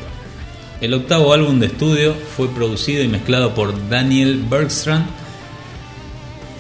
El 0.81 0.95
octavo 0.95 1.33
álbum 1.33 1.61
de 1.61 1.67
estudio 1.67 2.15
fue 2.37 2.49
producido 2.49 3.03
y 3.03 3.09
mezclado 3.09 3.55
por 3.55 3.89
Daniel 3.89 4.45
Bergstrand 4.49 5.07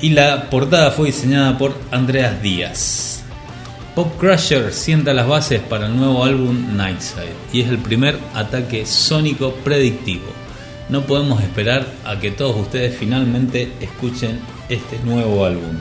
y 0.01 0.11
la 0.11 0.49
portada 0.51 0.91
fue 0.91 1.07
diseñada 1.07 1.59
por 1.59 1.75
Andreas 1.91 2.43
Díaz. 2.43 3.23
Pop 3.95 4.19
Crusher 4.19 4.73
sienta 4.73 5.13
las 5.13 5.27
bases 5.27 5.61
para 5.61 5.87
el 5.87 5.97
nuevo 5.97 6.25
álbum 6.25 6.77
Nightside 6.77 7.35
y 7.53 7.63
es 7.63 7.69
el 7.69 7.79
primer 7.79 8.19
ataque 8.35 8.87
sónico 8.87 9.53
predictivo. 9.65 10.27
No 10.89 11.03
podemos 11.03 11.43
esperar 11.43 11.87
a 12.05 12.19
que 12.19 12.31
todos 12.31 12.57
ustedes 12.57 12.97
finalmente 12.97 13.73
escuchen 13.81 14.41
este 14.69 14.99
nuevo 15.05 15.45
álbum. 15.45 15.77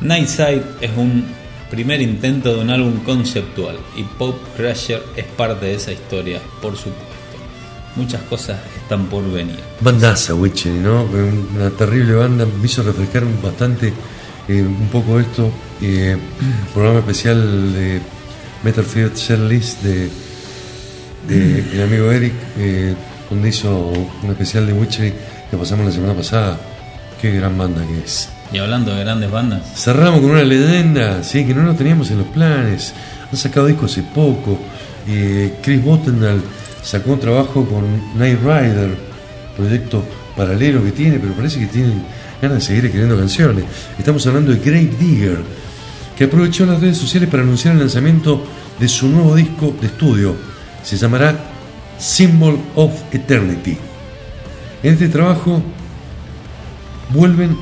Nightside 0.00 0.62
es 0.80 0.90
un 0.96 1.24
primer 1.70 2.00
intento 2.00 2.54
de 2.54 2.62
un 2.62 2.70
álbum 2.70 2.98
conceptual 3.04 3.78
y 3.96 4.02
Pop 4.02 4.36
Crusher 4.56 5.02
es 5.14 5.24
parte 5.24 5.66
de 5.66 5.74
esa 5.74 5.92
historia, 5.92 6.40
por 6.62 6.74
supuesto. 6.76 7.06
Muchas 7.96 8.22
cosas 8.22 8.58
están 8.76 9.06
por 9.06 9.30
venir. 9.30 9.58
Bandaza, 9.80 10.34
Witchery, 10.34 10.78
¿no? 10.78 11.04
Una 11.04 11.70
terrible 11.70 12.14
banda, 12.14 12.46
me 12.46 12.66
hizo 12.66 12.82
refrescar 12.82 13.24
bastante 13.42 13.92
eh, 14.48 14.62
un 14.62 14.88
poco 14.88 15.20
esto. 15.20 15.50
eh, 15.82 16.16
programa 16.74 17.00
especial 17.00 17.72
de 17.72 18.00
Metal 18.64 18.84
Field 18.84 19.16
Setlist 19.16 19.82
de, 19.82 20.08
de 21.28 21.58
el 21.72 21.82
amigo 21.82 22.10
Eric, 22.10 22.34
eh, 22.58 22.94
donde 23.28 23.48
hizo 23.48 23.88
un 24.22 24.30
especial 24.30 24.66
de 24.66 24.72
Witchery 24.72 25.12
que 25.50 25.56
pasamos 25.56 25.86
la 25.86 25.92
semana 25.92 26.14
pasada. 26.14 26.58
Qué 27.20 27.32
gran 27.32 27.58
banda 27.58 27.84
que 27.86 28.04
es. 28.04 28.28
Y 28.52 28.58
hablando 28.58 28.94
de 28.94 29.04
grandes 29.04 29.30
bandas, 29.30 29.62
Cerramos 29.76 30.20
con 30.20 30.30
una 30.30 30.42
leyenda, 30.42 31.22
sí, 31.22 31.44
que 31.44 31.54
no 31.54 31.62
lo 31.62 31.74
teníamos 31.74 32.10
en 32.10 32.18
los 32.18 32.26
planes. 32.28 32.92
Han 33.30 33.36
sacado 33.36 33.66
disco 33.66 33.86
hace 33.86 34.02
poco. 34.02 34.58
Eh, 35.06 35.54
Chris 35.62 35.82
Bottenal 35.82 36.42
sacó 36.82 37.12
un 37.12 37.20
trabajo 37.20 37.64
con 37.64 37.84
Night 38.18 38.40
Rider, 38.40 38.96
proyecto 39.56 40.04
paralelo 40.36 40.82
que 40.82 40.92
tiene, 40.92 41.18
pero 41.18 41.32
parece 41.34 41.60
que 41.60 41.66
tienen 41.66 42.02
ganas 42.40 42.58
de 42.58 42.64
seguir 42.64 42.84
escribiendo 42.86 43.16
canciones. 43.16 43.64
Estamos 43.98 44.26
hablando 44.26 44.52
de 44.52 44.58
Grave 44.58 44.90
Digger, 44.98 45.38
que 46.16 46.24
aprovechó 46.24 46.66
las 46.66 46.80
redes 46.80 46.98
sociales 46.98 47.28
para 47.28 47.42
anunciar 47.42 47.74
el 47.74 47.80
lanzamiento 47.80 48.44
de 48.78 48.88
su 48.88 49.08
nuevo 49.08 49.34
disco 49.36 49.74
de 49.80 49.86
estudio. 49.86 50.34
Se 50.82 50.96
llamará 50.96 51.36
Symbol 51.98 52.58
of 52.74 52.92
Eternity. 53.12 53.76
En 54.82 54.94
este 54.94 55.08
trabajo 55.08 55.62
vuelven 57.10 57.56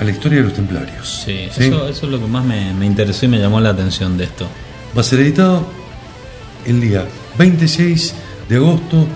a 0.00 0.04
la 0.04 0.10
historia 0.10 0.38
de 0.38 0.44
los 0.44 0.54
templarios. 0.54 1.22
sí, 1.24 1.48
Eso, 1.50 1.88
eso 1.88 2.06
es 2.06 2.12
lo 2.12 2.20
que 2.20 2.26
más 2.26 2.44
me, 2.44 2.72
me 2.74 2.86
interesó 2.86 3.26
y 3.26 3.28
me 3.28 3.38
llamó 3.38 3.60
la 3.60 3.70
atención 3.70 4.16
de 4.16 4.24
esto. 4.24 4.46
Va 4.96 5.00
a 5.00 5.04
ser 5.04 5.20
editado 5.20 5.66
el 6.64 6.80
día 6.80 7.06
26 7.38 8.14
de 8.48 8.56
agosto 8.56 9.06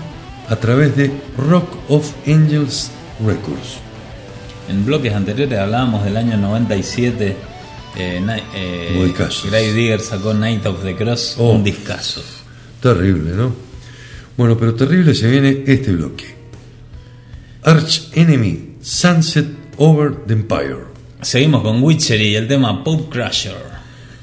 a 0.49 0.55
través 0.57 0.95
de 0.95 1.11
Rock 1.37 1.69
of 1.89 2.11
Angels 2.27 2.91
Records. 3.25 3.77
En 4.69 4.85
bloques 4.85 5.13
anteriores 5.13 5.57
hablábamos 5.59 6.03
del 6.03 6.17
año 6.17 6.37
97. 6.37 7.35
Eh, 7.95 8.25
eh. 8.55 9.13
Grave 9.45 9.73
Digger 9.73 9.99
sacó 9.99 10.33
Night 10.33 10.65
of 10.65 10.83
the 10.83 10.95
Cross, 10.95 11.35
Oh. 11.37 11.51
un 11.51 11.63
discazo. 11.63 12.21
Terrible, 12.81 13.31
¿no? 13.35 13.53
Bueno, 14.35 14.57
pero 14.57 14.73
terrible 14.73 15.13
se 15.13 15.29
viene 15.29 15.63
este 15.67 15.91
bloque. 15.91 16.25
Arch 17.63 18.09
Enemy, 18.13 18.75
Sunset 18.81 19.45
Over 19.77 20.13
the 20.27 20.33
Empire. 20.33 20.85
Seguimos 21.21 21.63
con 21.63 21.81
Witchery 21.81 22.29
y 22.29 22.35
el 22.35 22.47
tema 22.47 22.83
Pope 22.83 23.09
Crusher. 23.09 23.55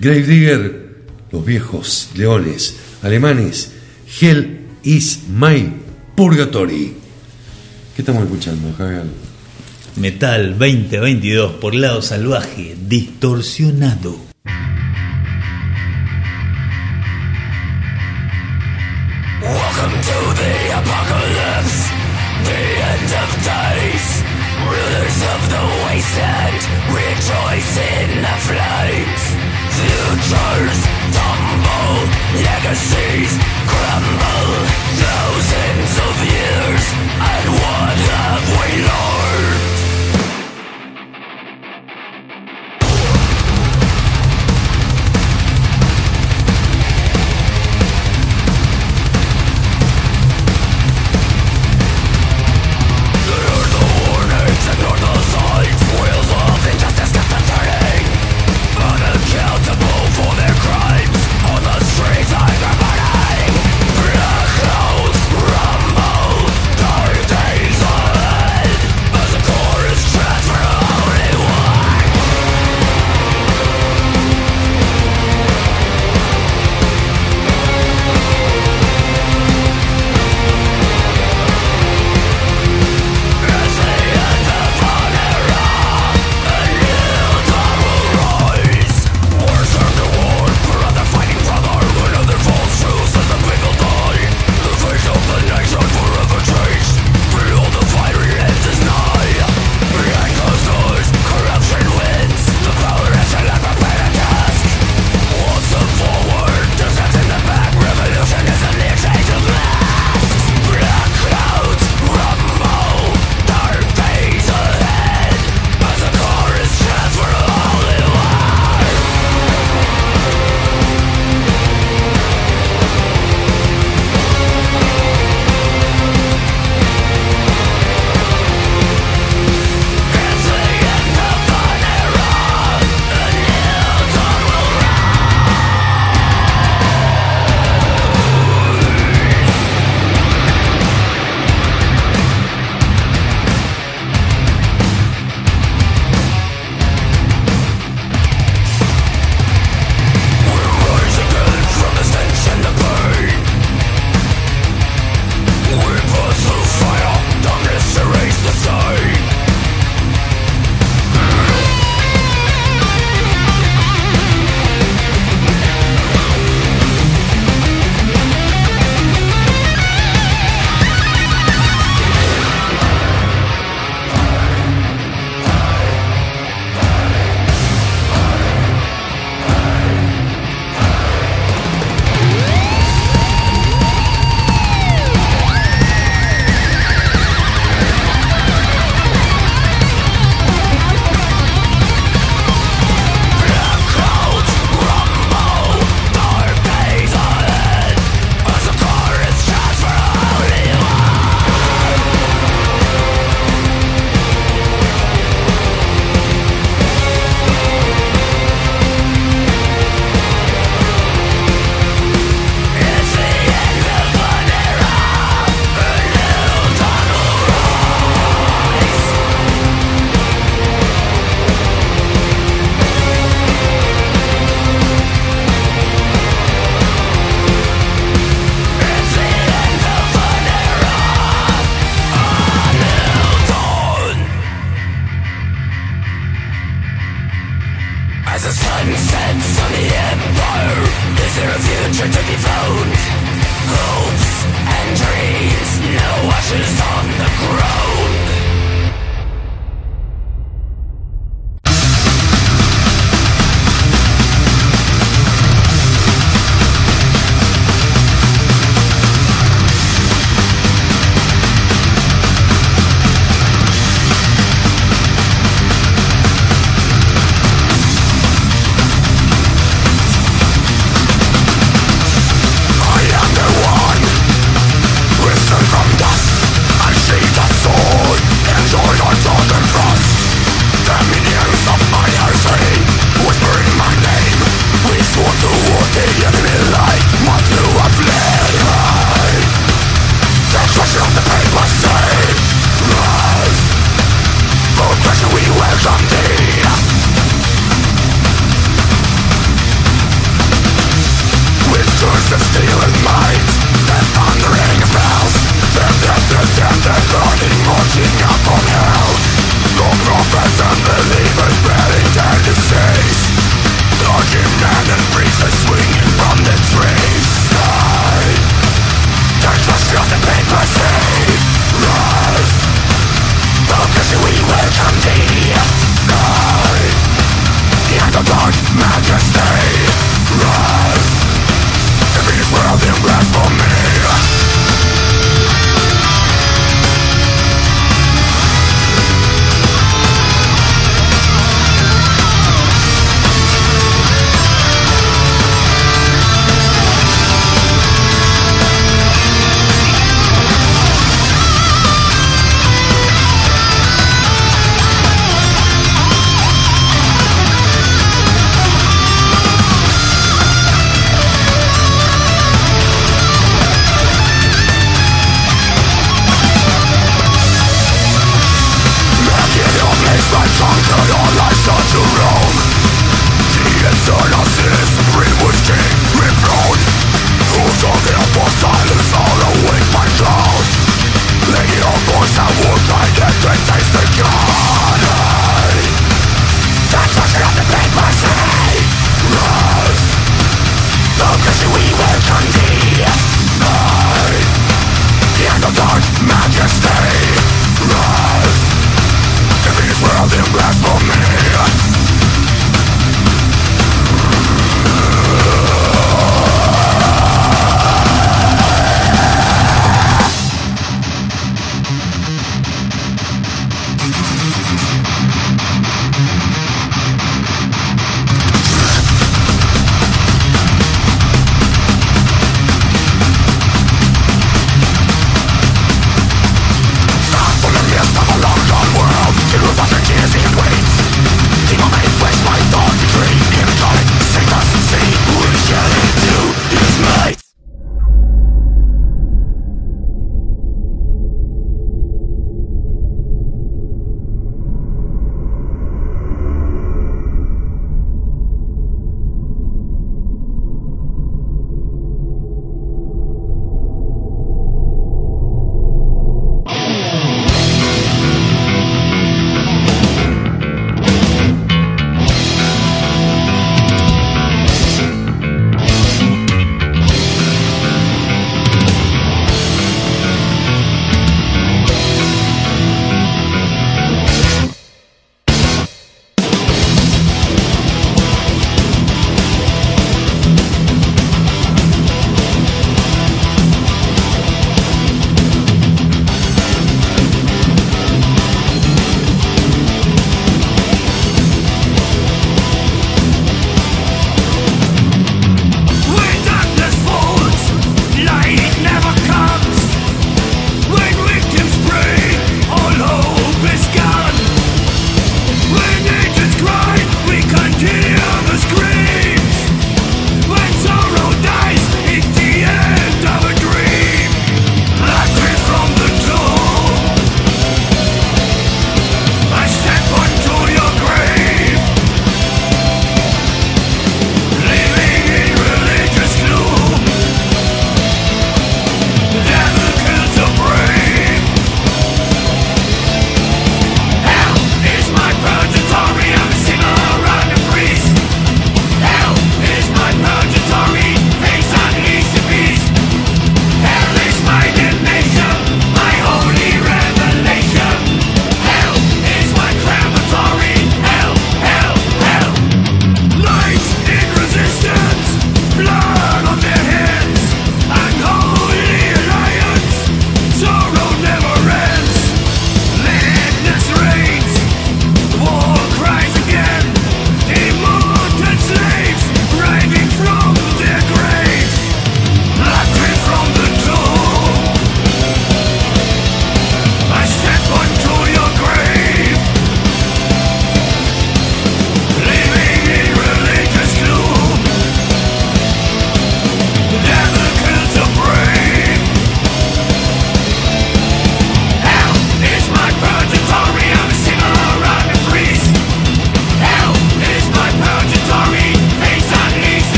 Grave 0.00 0.22
Digger, 0.22 0.96
los 1.30 1.44
viejos 1.44 2.10
leones 2.14 2.76
alemanes, 3.02 3.72
Hell 4.20 4.60
is 4.82 5.20
my 5.28 5.72
purgatory. 6.14 6.94
¿Qué 7.94 8.02
estamos 8.02 8.24
escuchando, 8.24 8.72
Javier? 8.76 9.04
Metal 9.96 10.58
2022 10.58 11.52
por 11.54 11.74
lado 11.74 12.02
salvaje, 12.02 12.76
distorsionado. 12.86 14.27
Of 25.18 25.50
the 25.50 25.64
wasteland 25.84 26.62
rejoice 26.94 27.76
in 27.76 28.22
the 28.22 28.36
flames. 28.46 29.22
Futures 29.74 30.80
tumble, 31.10 32.06
legacies 32.46 33.32
crumble. 33.66 34.50
Thousands 35.02 35.92
of 36.06 36.14
years, 36.22 36.84
and 37.18 37.46
what 37.50 37.96
have 37.98 38.44
we 38.60 38.82
learned? 38.86 39.17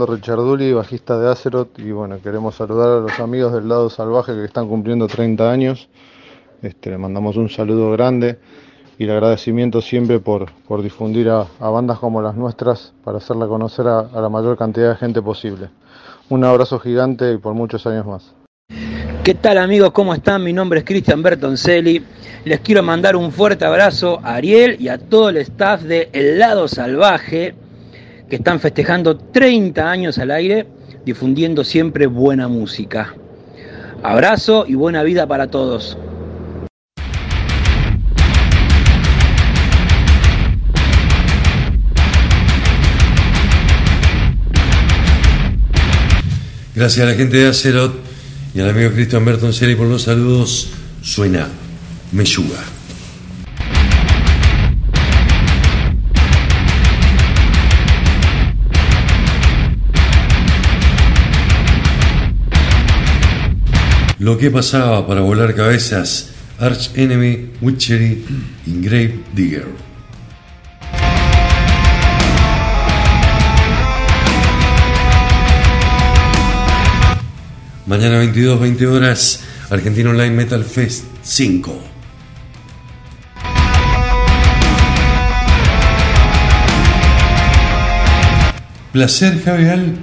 Fernando 0.00 0.16
Richarduli, 0.16 0.72
bajista 0.72 1.18
de 1.18 1.30
Azeroth 1.30 1.78
y 1.78 1.90
bueno, 1.90 2.18
queremos 2.22 2.54
saludar 2.54 2.88
a 2.88 3.00
los 3.00 3.20
amigos 3.20 3.52
del 3.52 3.68
lado 3.68 3.90
salvaje 3.90 4.32
que 4.32 4.44
están 4.44 4.66
cumpliendo 4.66 5.06
30 5.06 5.50
años. 5.50 5.90
Este, 6.62 6.88
le 6.88 6.96
mandamos 6.96 7.36
un 7.36 7.50
saludo 7.50 7.90
grande 7.90 8.38
y 8.96 9.04
el 9.04 9.10
agradecimiento 9.10 9.82
siempre 9.82 10.18
por, 10.18 10.52
por 10.66 10.82
difundir 10.82 11.28
a, 11.28 11.46
bandas 11.58 11.98
como 11.98 12.22
las 12.22 12.34
nuestras 12.34 12.94
para 13.04 13.18
hacerla 13.18 13.46
conocer 13.46 13.86
a, 13.88 13.98
a 13.98 14.22
la 14.22 14.30
mayor 14.30 14.56
cantidad 14.56 14.88
de 14.88 14.96
gente 14.96 15.20
posible. 15.20 15.68
Un 16.30 16.44
abrazo 16.44 16.78
gigante 16.78 17.34
y 17.34 17.36
por 17.36 17.52
muchos 17.52 17.86
años 17.86 18.06
más. 18.06 18.34
¿Qué 19.22 19.34
tal 19.34 19.58
amigos? 19.58 19.90
¿Cómo 19.90 20.14
están? 20.14 20.42
Mi 20.42 20.54
nombre 20.54 20.78
es 20.78 20.86
Cristian 20.86 21.22
Bertoncelli. 21.22 22.02
Les 22.46 22.60
quiero 22.60 22.82
mandar 22.82 23.16
un 23.16 23.32
fuerte 23.32 23.66
abrazo 23.66 24.18
a 24.22 24.36
Ariel 24.36 24.80
y 24.80 24.88
a 24.88 24.96
todo 24.96 25.28
el 25.28 25.36
staff 25.36 25.82
de 25.82 26.08
El 26.14 26.38
Lado 26.38 26.68
Salvaje 26.68 27.54
que 28.30 28.36
están 28.36 28.60
festejando 28.60 29.18
30 29.18 29.90
años 29.90 30.18
al 30.18 30.30
aire 30.30 30.66
difundiendo 31.04 31.64
siempre 31.64 32.06
buena 32.06 32.46
música. 32.46 33.14
Abrazo 34.02 34.64
y 34.66 34.74
buena 34.74 35.02
vida 35.02 35.26
para 35.26 35.48
todos. 35.48 35.98
Gracias 46.74 47.04
a 47.04 47.10
la 47.10 47.16
gente 47.16 47.36
de 47.36 47.48
Acerot 47.48 47.92
y 48.54 48.60
al 48.60 48.70
amigo 48.70 48.90
Cristian 48.92 49.24
Bertoncelli 49.24 49.74
por 49.74 49.88
los 49.88 50.02
saludos. 50.02 50.70
Suena 51.02 51.48
Meyuga. 52.12 52.79
Lo 64.20 64.36
que 64.36 64.50
pasaba 64.50 65.06
para 65.06 65.22
volar 65.22 65.54
cabezas, 65.54 66.32
Arch 66.58 66.90
Enemy, 66.94 67.52
Witchery 67.62 68.22
y 68.66 68.80
Grave 68.82 69.18
Digger. 69.32 69.64
Mañana 77.86 78.18
22, 78.18 78.60
20 78.60 78.86
horas, 78.88 79.42
Argentina 79.70 80.10
Online 80.10 80.32
Metal 80.32 80.64
Fest 80.64 81.06
5. 81.22 81.80
Placer, 88.92 89.42
Javier, 89.42 89.94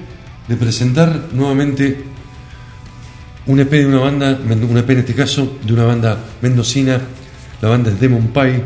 de 0.47 0.55
presentar 0.55 1.27
nuevamente 1.33 2.16
un 3.47 3.59
EP 3.59 3.71
de 3.71 3.85
una 3.85 3.99
banda, 3.99 4.37
un 4.37 4.77
EP 4.77 4.89
en 4.89 4.99
este 4.99 5.13
caso, 5.13 5.57
de 5.63 5.73
una 5.73 5.85
banda 5.85 6.17
mendocina. 6.41 6.99
La 7.61 7.69
banda 7.69 7.89
es 7.91 7.99
Demon 7.99 8.27
Pie. 8.27 8.63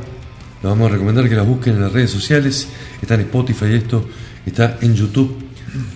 La 0.64 0.70
vamos 0.70 0.90
a 0.90 0.94
recomendar 0.94 1.28
que 1.30 1.36
la 1.36 1.44
busquen 1.44 1.76
en 1.76 1.82
las 1.82 1.92
redes 1.92 2.12
sociales. 2.12 2.68
Está 3.02 3.16
en 3.16 3.22
Spotify 3.22 3.74
esto, 3.74 4.08
está 4.46 4.78
en 4.82 4.96
YouTube. 4.96 5.38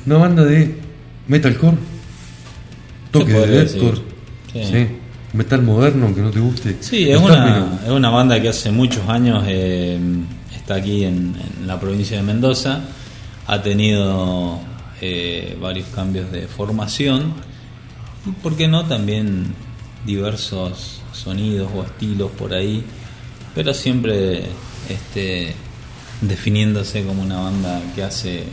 Una 0.05 0.17
banda 0.17 0.45
de 0.45 0.75
metalcore, 1.27 1.77
toque 3.11 3.33
de 3.33 3.47
deathcore, 3.47 4.01
decir. 4.53 4.65
Sí. 4.67 4.71
¿sí? 4.71 4.87
metal 5.33 5.61
moderno, 5.61 6.05
aunque 6.05 6.21
no 6.21 6.31
te 6.31 6.39
guste. 6.39 6.77
Sí, 6.79 7.09
es 7.09 7.19
una, 7.19 7.79
es 7.83 7.91
una 7.91 8.09
banda 8.09 8.41
que 8.41 8.49
hace 8.49 8.71
muchos 8.71 9.07
años 9.09 9.43
eh, 9.47 9.99
está 10.55 10.75
aquí 10.75 11.03
en, 11.03 11.35
en 11.59 11.67
la 11.67 11.79
provincia 11.79 12.17
de 12.17 12.23
Mendoza. 12.23 12.81
Ha 13.47 13.61
tenido 13.61 14.59
eh, 15.01 15.57
varios 15.61 15.87
cambios 15.89 16.31
de 16.31 16.47
formación. 16.47 17.33
¿Por 18.41 18.55
qué 18.55 18.67
no? 18.67 18.85
También 18.85 19.53
diversos 20.05 21.01
sonidos 21.11 21.71
o 21.75 21.83
estilos 21.83 22.31
por 22.31 22.53
ahí. 22.53 22.83
Pero 23.53 23.73
siempre 23.73 24.43
este, 24.89 25.53
definiéndose 26.21 27.03
como 27.03 27.21
una 27.21 27.39
banda 27.39 27.81
que 27.93 28.03
hace 28.03 28.43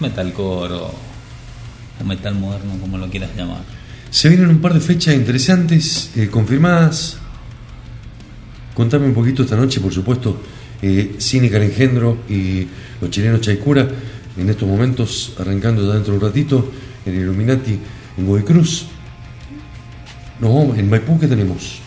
metalcore 0.00 0.74
o, 0.74 0.94
metal 2.04 2.34
moderno, 2.34 2.78
como 2.80 2.98
lo 2.98 3.08
quieras 3.08 3.30
llamar. 3.36 3.62
Se 4.10 4.28
vienen 4.28 4.48
un 4.48 4.60
par 4.60 4.74
de 4.74 4.80
fechas 4.80 5.14
interesantes 5.14 6.10
eh, 6.16 6.28
confirmadas. 6.28 7.18
Contame 8.74 9.06
un 9.06 9.14
poquito 9.14 9.42
esta 9.42 9.56
noche, 9.56 9.80
por 9.80 9.92
supuesto, 9.92 10.40
eh, 10.82 11.16
el 11.18 11.62
Engendro 11.62 12.18
y 12.28 12.66
los 13.00 13.10
chilenos 13.10 13.40
Chaicura, 13.40 13.88
en 14.36 14.50
estos 14.50 14.68
momentos, 14.68 15.32
arrancando 15.38 15.86
ya 15.86 15.94
dentro 15.94 16.12
de 16.12 16.18
un 16.18 16.24
ratito, 16.24 16.70
en 17.06 17.14
Illuminati, 17.14 17.78
en 18.16 18.26
Godoy 18.26 18.42
Cruz. 18.42 18.86
Vamos, 20.40 20.76
en 20.78 20.90
Maipú, 20.90 21.18
¿qué 21.18 21.26
tenemos? 21.26 21.80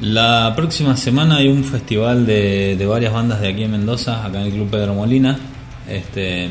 La 0.00 0.52
próxima 0.56 0.96
semana 0.96 1.36
hay 1.36 1.48
un 1.48 1.64
festival 1.64 2.26
de, 2.26 2.76
de 2.76 2.86
varias 2.86 3.12
bandas 3.12 3.40
de 3.40 3.48
aquí 3.48 3.62
en 3.64 3.70
Mendoza, 3.72 4.24
acá 4.24 4.40
en 4.40 4.46
el 4.48 4.52
Club 4.52 4.68
Pedro 4.70 4.94
Molina. 4.94 5.38
Este, 5.88 6.48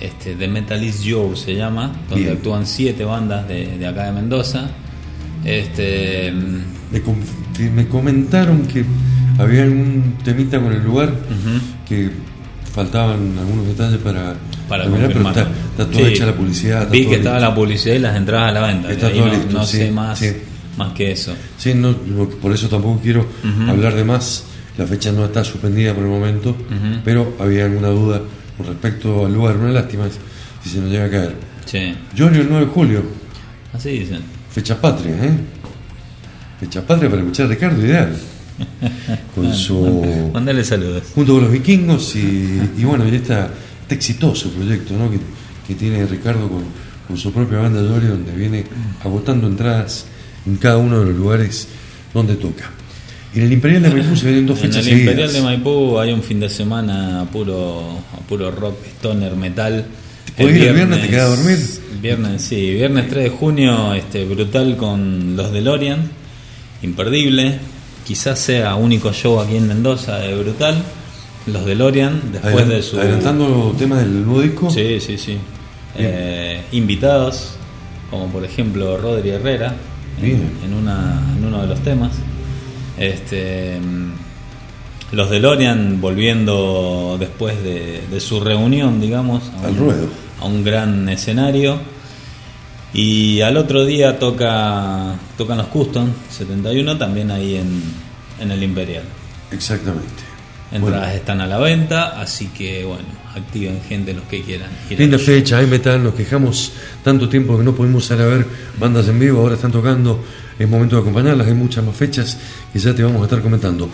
este 0.00 0.34
The 0.36 0.48
Metal 0.48 0.82
Is 0.82 1.02
se 1.34 1.54
llama, 1.54 1.92
donde 2.08 2.24
Bien. 2.24 2.36
actúan 2.36 2.66
siete 2.66 3.04
bandas 3.04 3.46
de, 3.48 3.78
de 3.78 3.86
acá 3.86 4.04
de 4.04 4.12
Mendoza. 4.12 4.70
Este, 5.44 6.32
Me, 6.92 7.00
com- 7.02 7.16
que 7.56 7.68
me 7.70 7.88
comentaron 7.88 8.66
que 8.66 8.84
había 9.38 9.62
un 9.64 10.18
temita 10.24 10.60
con 10.60 10.72
el 10.72 10.82
lugar, 10.82 11.12
que 11.88 12.10
faltaban 12.74 13.36
algunos 13.38 13.66
detalles 13.66 13.98
para, 13.98 14.34
para 14.68 14.84
terminar, 14.84 15.08
pero 15.12 15.28
está, 15.28 15.40
está 15.42 15.86
toda 15.86 16.06
Sí, 16.06 16.12
hecha 16.12 16.26
la 16.26 16.34
publicidad. 16.34 16.90
Vi 16.90 17.06
que 17.06 17.16
estaba 17.16 17.36
listo. 17.36 17.48
la 17.50 17.54
publicidad 17.54 17.94
y 17.94 17.98
las 17.98 18.16
entradas 18.16 18.50
a 18.50 18.52
la 18.52 18.66
venta. 18.66 18.92
Está 18.92 19.10
todo 19.10 19.26
no, 19.26 19.32
listo, 19.32 19.52
no 19.52 19.64
sí, 19.66 19.76
sé 19.78 19.90
más, 19.90 20.18
sí. 20.18 20.32
más 20.76 20.92
que 20.92 21.12
eso. 21.12 21.34
Sí, 21.58 21.74
no, 21.74 21.94
por 22.40 22.52
eso 22.52 22.68
tampoco 22.68 23.00
quiero 23.02 23.26
hablar 23.68 23.94
de 23.94 24.04
más. 24.04 24.44
La 24.78 24.86
fecha 24.86 25.12
no 25.12 25.24
está 25.26 25.44
suspendida 25.44 25.92
por 25.94 26.04
el 26.04 26.10
momento, 26.10 26.56
pero 27.04 27.34
había 27.40 27.64
alguna 27.66 27.88
duda 27.88 28.20
con 28.56 28.66
respecto 28.66 29.26
al 29.26 29.34
lugar. 29.34 29.56
Una 29.56 29.70
lástima 29.72 30.04
si 30.62 30.70
se 30.70 30.78
nos 30.80 30.90
llega 30.90 31.06
a 31.06 31.10
caer. 31.10 31.34
Yorio, 32.14 32.40
el 32.42 32.48
9 32.48 32.66
de 32.66 32.70
julio, 32.72 33.02
Así 33.72 33.90
dicen. 33.90 34.20
fecha 34.52 34.80
patria, 34.80 35.12
¿eh? 35.24 35.30
Fecha 36.58 36.82
patria 36.86 37.08
para 37.08 37.22
escuchar 37.22 37.46
a 37.46 37.48
Ricardo 37.50 37.84
Ideal. 37.84 38.16
Con 39.34 39.54
su. 39.54 40.30
Mándale 40.32 40.64
saludos. 40.64 41.04
junto 41.14 41.34
con 41.34 41.42
los 41.44 41.52
vikingos 41.52 42.14
y, 42.16 42.60
y 42.78 42.84
bueno, 42.84 43.08
y 43.08 43.14
este 43.14 43.34
exitoso 43.88 44.50
proyecto 44.50 44.94
¿no? 44.96 45.10
que, 45.10 45.18
que 45.66 45.74
tiene 45.74 46.06
Ricardo 46.06 46.48
con, 46.48 46.62
con 47.08 47.16
su 47.16 47.32
propia 47.32 47.58
banda 47.58 47.82
Yori, 47.82 48.06
donde 48.06 48.32
viene 48.32 48.64
agotando 49.02 49.46
entradas 49.46 50.06
en 50.46 50.56
cada 50.56 50.78
uno 50.78 51.00
de 51.00 51.06
los 51.06 51.16
lugares 51.16 51.68
donde 52.14 52.36
toca. 52.36 52.70
En 53.34 53.42
el 53.44 53.52
Imperial 53.52 53.82
de 53.82 53.90
Maipú 53.90 54.16
se 54.16 54.26
vienen 54.26 54.46
dos 54.46 54.58
En 54.62 54.70
fechas 54.72 54.86
el 54.86 54.98
Imperial 55.00 55.28
seguidas. 55.30 55.32
de 55.34 55.42
Maipú 55.42 55.98
hay 55.98 56.12
un 56.12 56.22
fin 56.22 56.40
de 56.40 56.48
semana 56.48 57.22
a 57.22 57.24
puro, 57.26 57.98
a 58.12 58.20
puro 58.28 58.50
rock, 58.50 58.76
stoner, 58.98 59.36
metal. 59.36 59.84
el 60.36 60.52
viernes, 60.52 61.00
te 61.02 61.08
quedás 61.08 61.26
a 61.26 61.36
dormir? 61.36 61.58
Viernes, 62.00 62.42
sí, 62.42 62.72
viernes 62.74 63.08
3 63.08 63.24
de 63.24 63.30
junio, 63.30 63.94
este, 63.94 64.24
brutal 64.24 64.76
con 64.76 65.36
los 65.36 65.52
DeLorean, 65.52 66.00
imperdible. 66.82 67.58
Quizás 68.10 68.40
sea 68.40 68.74
único 68.74 69.12
show 69.12 69.38
aquí 69.38 69.54
en 69.54 69.68
Mendoza 69.68 70.18
de 70.18 70.34
brutal. 70.34 70.82
Los 71.46 71.64
DeLorean, 71.64 72.20
después 72.32 72.56
Adelan- 72.56 72.68
de 72.68 72.82
su. 72.82 72.98
Adelantando 72.98 73.72
temas 73.78 74.00
del 74.00 74.24
nuevo 74.26 74.40
disco. 74.42 74.68
Sí, 74.68 74.98
sí, 74.98 75.16
sí. 75.16 75.38
Eh, 75.96 76.60
invitados, 76.72 77.52
como 78.10 78.26
por 78.26 78.44
ejemplo 78.44 78.96
Rodri 78.96 79.30
Herrera, 79.30 79.76
en, 80.20 80.74
una, 80.74 81.22
en 81.38 81.44
uno 81.44 81.60
de 81.62 81.68
los 81.68 81.78
temas. 81.84 82.10
Este, 82.98 83.78
los 85.12 85.30
DeLorean 85.30 86.00
volviendo 86.00 87.16
después 87.16 87.62
de, 87.62 88.02
de 88.10 88.20
su 88.20 88.40
reunión, 88.40 89.00
digamos, 89.00 89.44
a 89.62 89.66
Al 89.66 89.70
un, 89.74 89.78
ruedo. 89.78 90.08
a 90.40 90.46
un 90.46 90.64
gran 90.64 91.08
escenario. 91.08 91.78
Y 92.92 93.40
al 93.40 93.56
otro 93.56 93.84
día 93.84 94.18
toca 94.18 95.14
tocan 95.36 95.58
los 95.58 95.68
Custom 95.68 96.08
71 96.30 96.98
también 96.98 97.30
ahí 97.30 97.56
en, 97.56 97.82
en 98.40 98.50
el 98.50 98.62
Imperial. 98.62 99.04
Exactamente. 99.50 100.30
Entradas 100.72 101.00
Bueno. 101.00 101.16
están 101.16 101.40
a 101.40 101.46
la 101.46 101.58
venta, 101.58 102.20
así 102.20 102.46
que 102.46 102.84
bueno, 102.84 103.04
activen 103.34 103.80
gente 103.88 104.14
los 104.14 104.24
que 104.24 104.42
quieran. 104.42 104.70
ir 104.88 104.98
Linda 104.98 105.18
fecha, 105.18 105.58
hay 105.58 105.66
metal, 105.66 106.02
nos 106.02 106.14
quejamos 106.14 106.72
tanto 107.02 107.28
tiempo 107.28 107.58
que 107.58 107.64
no 107.64 107.74
pudimos 107.74 108.06
salir 108.06 108.24
a 108.24 108.28
ver 108.28 108.46
bandas 108.78 109.08
en 109.08 109.18
vivo, 109.18 109.40
ahora 109.40 109.56
están 109.56 109.72
tocando, 109.72 110.22
es 110.58 110.68
momento 110.68 110.96
de 110.96 111.02
acompañarlas, 111.02 111.46
hay 111.48 111.54
muchas 111.54 111.84
más 111.84 111.96
fechas 111.96 112.38
que 112.72 112.78
ya 112.78 112.94
te 112.94 113.02
vamos 113.02 113.20
a 113.20 113.24
estar 113.24 113.42
comentando. 113.42 113.88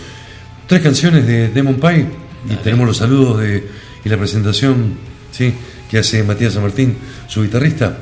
Tres 0.66 0.82
canciones 0.82 1.26
de 1.26 1.48
Demon 1.48 1.76
Pie 1.76 2.06
y 2.50 2.56
tenemos 2.56 2.86
los 2.86 2.96
saludos 2.98 3.40
de, 3.40 3.66
y 4.04 4.08
la 4.08 4.18
presentación 4.18 4.96
¿sí? 5.32 5.54
que 5.90 5.98
hace 5.98 6.22
Matías 6.22 6.52
San 6.54 6.62
Martín, 6.62 6.96
su 7.26 7.42
guitarrista. 7.42 7.98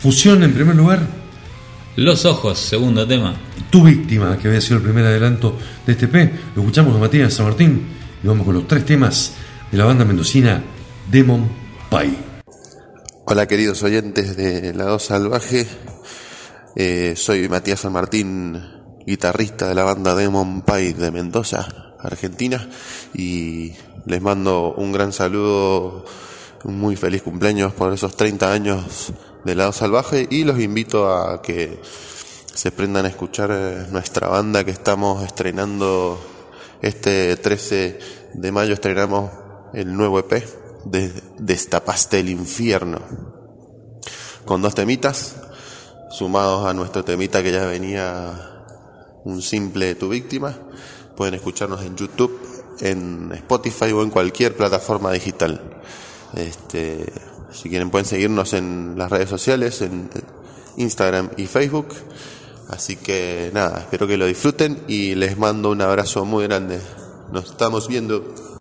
Fusión 0.00 0.44
en 0.44 0.54
primer 0.54 0.76
lugar, 0.76 1.00
Los 1.96 2.24
ojos, 2.24 2.60
segundo 2.60 3.04
tema. 3.04 3.34
Tu 3.70 3.82
víctima, 3.82 4.38
que 4.38 4.46
había 4.46 4.60
sido 4.60 4.76
el 4.76 4.84
primer 4.84 5.04
adelanto 5.04 5.58
de 5.84 5.92
este 5.92 6.06
P. 6.06 6.30
Lo 6.54 6.62
escuchamos 6.62 6.94
a 6.94 6.98
Matías 7.00 7.34
San 7.34 7.46
Martín 7.46 7.88
y 8.22 8.26
vamos 8.28 8.46
con 8.46 8.54
los 8.54 8.68
tres 8.68 8.84
temas 8.84 9.32
de 9.72 9.76
la 9.76 9.84
banda 9.84 10.04
mendocina 10.04 10.62
Demon 11.10 11.48
Pie. 11.90 12.14
Hola 13.24 13.46
queridos 13.46 13.82
oyentes 13.82 14.36
de 14.36 14.72
Lado 14.74 15.00
Salvaje, 15.00 15.66
Eh, 16.76 17.14
soy 17.16 17.48
Matías 17.48 17.80
San 17.80 17.92
Martín, 17.92 18.62
guitarrista 19.04 19.68
de 19.68 19.74
la 19.74 19.82
banda 19.82 20.14
Demon 20.14 20.62
Pie 20.62 20.94
de 20.94 21.10
Mendoza, 21.10 21.66
Argentina, 21.98 22.68
y 23.12 23.72
les 24.06 24.22
mando 24.22 24.74
un 24.74 24.92
gran 24.92 25.12
saludo, 25.12 26.04
un 26.62 26.78
muy 26.78 26.94
feliz 26.94 27.22
cumpleaños 27.22 27.72
por 27.72 27.92
esos 27.92 28.16
30 28.16 28.52
años 28.52 29.12
de 29.44 29.54
Lado 29.54 29.72
Salvaje 29.72 30.26
y 30.30 30.44
los 30.44 30.60
invito 30.60 31.12
a 31.12 31.40
que 31.42 31.80
se 32.54 32.72
prendan 32.72 33.06
a 33.06 33.08
escuchar 33.08 33.50
eh, 33.52 33.86
nuestra 33.90 34.28
banda 34.28 34.64
que 34.64 34.70
estamos 34.70 35.22
estrenando 35.22 36.18
este 36.82 37.36
13 37.36 37.98
de 38.34 38.52
mayo. 38.52 38.74
Estrenamos 38.74 39.30
el 39.74 39.96
nuevo 39.96 40.18
EP 40.18 40.44
de 40.84 41.12
Destapaste 41.38 42.20
el 42.20 42.30
Infierno 42.30 43.00
con 44.44 44.62
dos 44.62 44.74
temitas 44.74 45.36
sumados 46.10 46.66
a 46.66 46.72
nuestro 46.72 47.04
temita 47.04 47.42
que 47.42 47.52
ya 47.52 47.66
venía 47.66 48.64
un 49.24 49.42
simple 49.42 49.94
tu 49.94 50.08
víctima. 50.08 50.56
Pueden 51.16 51.34
escucharnos 51.34 51.82
en 51.82 51.96
YouTube 51.96 52.40
en 52.80 53.30
Spotify 53.32 53.92
o 53.92 54.02
en 54.02 54.10
cualquier 54.10 54.56
plataforma 54.56 55.12
digital. 55.12 55.80
Este 56.34 57.12
si 57.52 57.68
quieren 57.68 57.90
pueden 57.90 58.06
seguirnos 58.06 58.52
en 58.54 58.94
las 58.96 59.10
redes 59.10 59.28
sociales 59.28 59.82
en 59.82 60.10
Instagram 60.76 61.30
y 61.36 61.46
Facebook. 61.46 61.88
Así 62.68 62.96
que 62.96 63.50
nada 63.54 63.78
espero 63.78 64.06
que 64.06 64.16
lo 64.16 64.26
disfruten 64.26 64.82
y 64.88 65.14
les 65.14 65.38
mando 65.38 65.70
un 65.70 65.80
abrazo 65.80 66.24
muy 66.24 66.44
grande. 66.44 66.80
Nos 67.32 67.50
estamos 67.50 67.88
viendo 67.88 68.57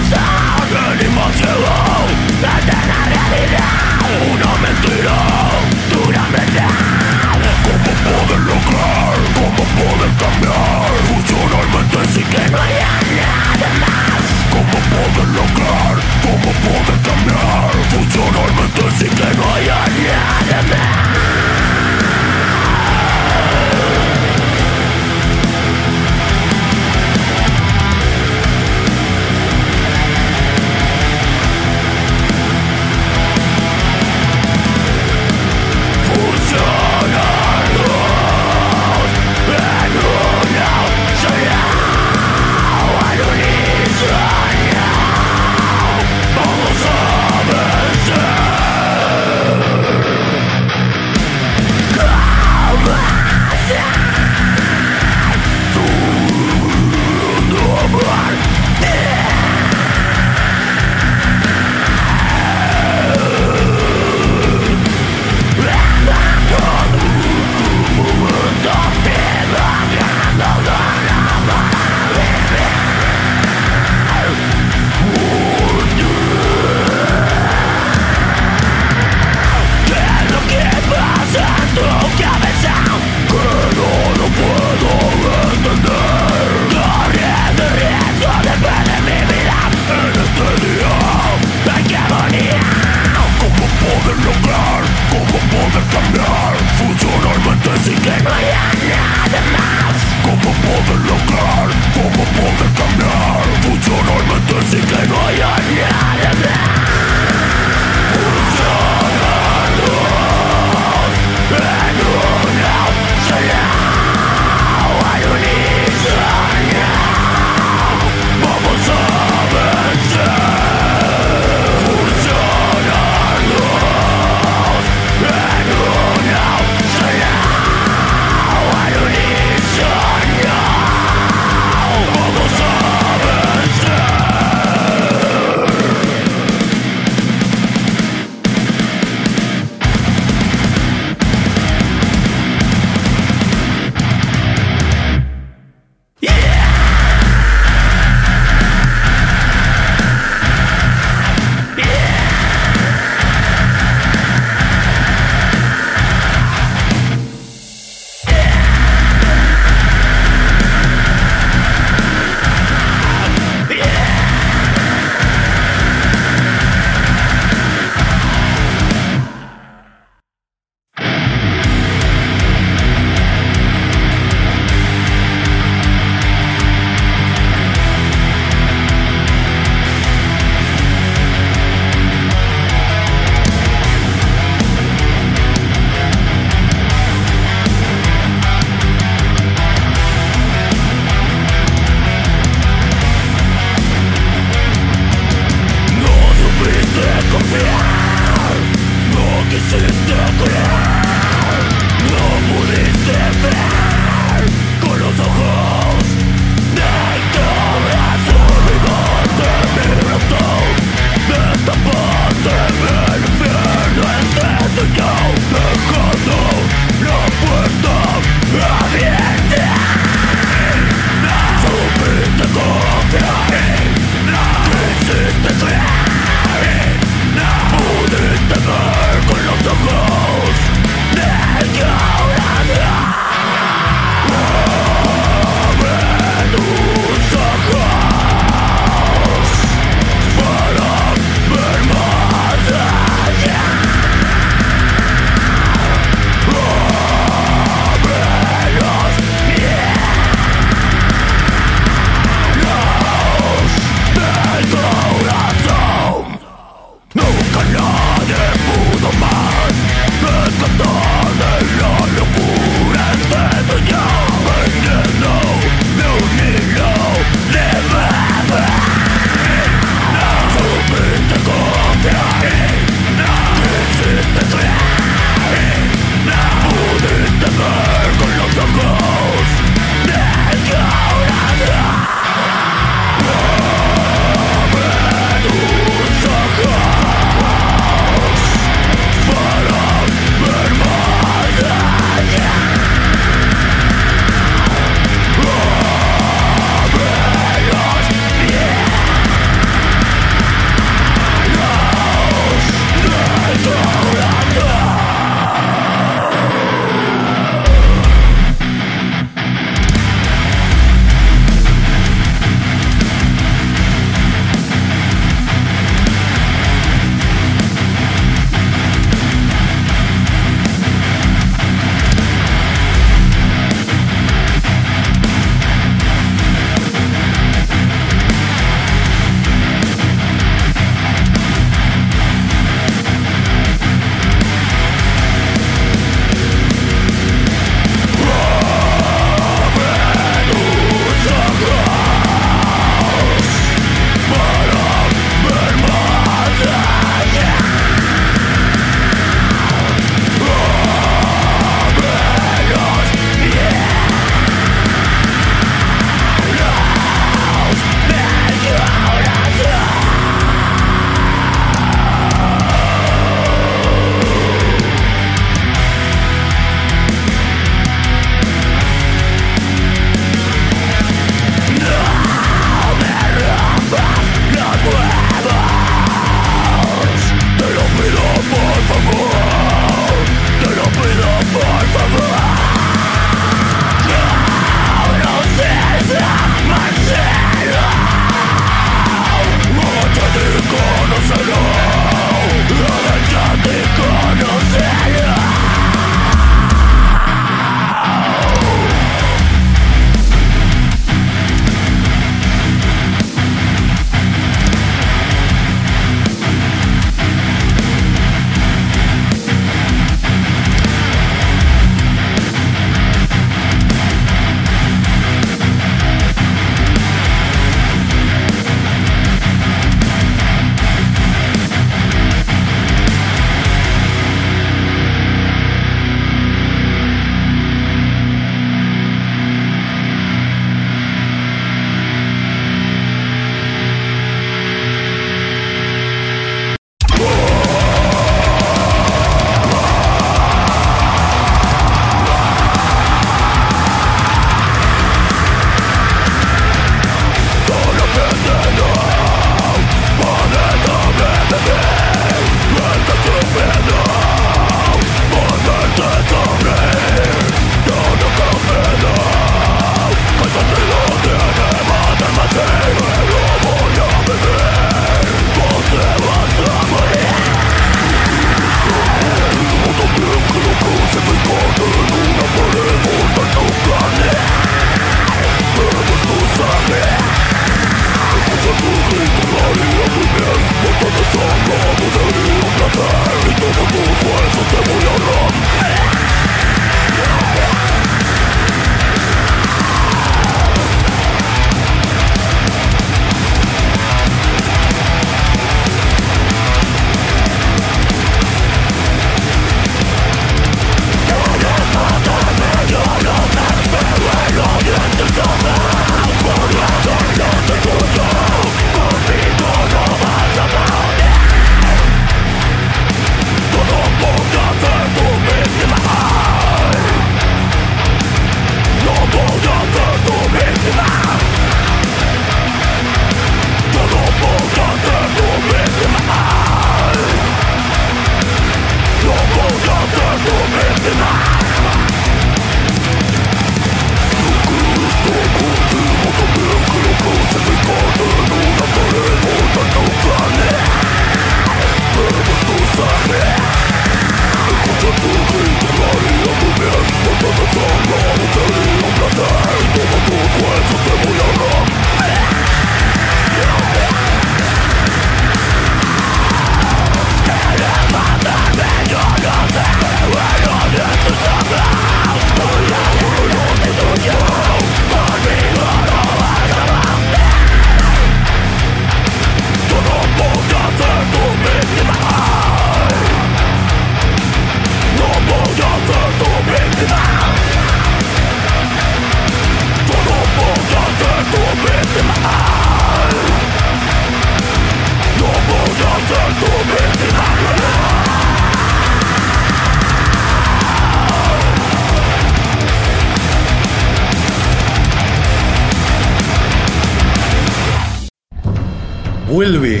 Vuelve. 599.48 600.00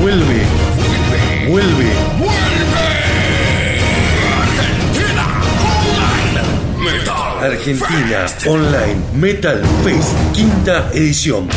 Vuelve. 0.00 0.42
Vuelve. 1.48 1.90
Argentina 7.40 8.26
Online 8.46 8.96
Metal 9.14 9.62
Fest, 9.84 10.12
quinta 10.34 10.90
edición. 10.92 11.48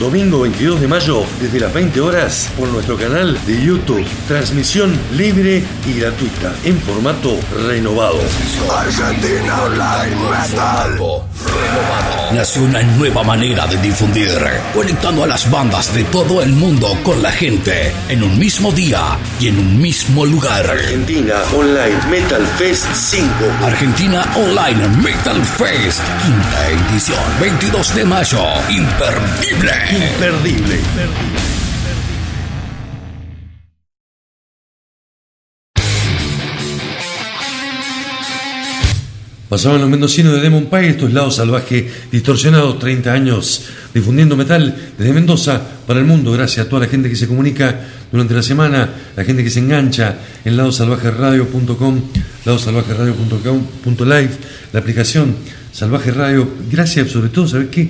Domingo 0.00 0.40
22 0.40 0.80
de 0.80 0.88
mayo, 0.88 1.24
desde 1.38 1.60
las 1.60 1.72
20 1.74 2.00
horas, 2.00 2.50
por 2.58 2.68
nuestro 2.68 2.96
canal 2.96 3.38
de 3.46 3.62
YouTube. 3.62 4.04
Transmisión 4.26 4.98
libre 5.12 5.62
y 5.86 6.00
gratuita, 6.00 6.54
en 6.64 6.80
formato 6.80 7.36
renovado. 7.66 8.20
Argentina 8.70 9.62
Online 9.62 10.16
Metal. 10.30 11.33
Nació 12.32 12.62
una 12.62 12.82
nueva 12.82 13.22
manera 13.22 13.66
de 13.66 13.76
difundir, 13.76 14.28
conectando 14.74 15.22
a 15.22 15.26
las 15.26 15.48
bandas 15.50 15.94
de 15.94 16.02
todo 16.04 16.42
el 16.42 16.52
mundo 16.52 16.98
con 17.04 17.22
la 17.22 17.30
gente 17.30 17.92
en 18.08 18.24
un 18.24 18.38
mismo 18.38 18.72
día 18.72 19.18
y 19.38 19.48
en 19.48 19.58
un 19.58 19.80
mismo 19.80 20.26
lugar. 20.26 20.68
Argentina 20.68 21.36
Online 21.54 22.06
Metal 22.10 22.44
Fest 22.58 22.86
5. 22.92 23.28
Argentina 23.62 24.24
Online 24.34 24.88
Metal 25.02 25.44
Fest, 25.44 26.02
quinta 26.24 26.68
edición, 26.70 27.22
22 27.40 27.94
de 27.94 28.04
mayo, 28.04 28.44
imperdible. 28.68 29.72
Imperdible. 29.92 31.53
Pasaban 39.54 39.80
los 39.80 39.88
mendocinos 39.88 40.32
de 40.34 40.40
Demon 40.40 40.66
Pie, 40.66 40.88
estos 40.88 41.12
lados 41.12 41.36
salvaje 41.36 41.88
distorsionados, 42.10 42.76
30 42.80 43.12
años 43.12 43.62
difundiendo 43.94 44.36
metal 44.36 44.74
desde 44.98 45.12
Mendoza 45.12 45.62
para 45.86 46.00
el 46.00 46.06
mundo. 46.06 46.32
Gracias 46.32 46.66
a 46.66 46.68
toda 46.68 46.86
la 46.86 46.88
gente 46.88 47.08
que 47.08 47.14
se 47.14 47.28
comunica 47.28 47.82
durante 48.10 48.34
la 48.34 48.42
semana, 48.42 48.90
la 49.14 49.22
gente 49.22 49.44
que 49.44 49.50
se 49.50 49.60
engancha 49.60 50.16
en 50.44 50.56
ladosalvajeradio.com, 50.56 52.00
ladosalvajeradio.com.live, 52.44 54.30
la 54.72 54.80
aplicación 54.80 55.36
Salvaje 55.70 56.10
Radio. 56.10 56.48
Gracias 56.68 57.12
sobre 57.12 57.28
todo, 57.28 57.46
¿sabes 57.46 57.68
qué? 57.68 57.88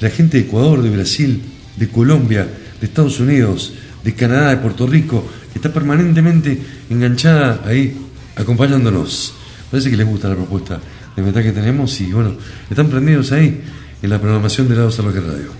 La 0.00 0.08
gente 0.08 0.38
de 0.38 0.44
Ecuador, 0.44 0.80
de 0.80 0.88
Brasil, 0.88 1.42
de 1.76 1.88
Colombia, 1.88 2.48
de 2.80 2.86
Estados 2.86 3.20
Unidos, 3.20 3.74
de 4.02 4.14
Canadá, 4.14 4.48
de 4.48 4.56
Puerto 4.56 4.86
Rico, 4.86 5.30
que 5.52 5.58
está 5.58 5.70
permanentemente 5.70 6.58
enganchada 6.88 7.60
ahí 7.66 7.98
acompañándonos. 8.34 9.34
Parece 9.70 9.90
que 9.90 9.96
les 9.98 10.06
gusta 10.06 10.30
la 10.30 10.36
propuesta 10.36 10.80
de 11.16 11.22
metal 11.22 11.42
que 11.42 11.52
tenemos 11.52 12.00
y 12.00 12.12
bueno, 12.12 12.36
están 12.70 12.88
prendidos 12.88 13.32
ahí 13.32 13.60
en 14.02 14.10
la 14.10 14.20
programación 14.20 14.68
de 14.68 14.76
Lado 14.76 14.90
Salvaje 14.90 15.20
Radio. 15.20 15.50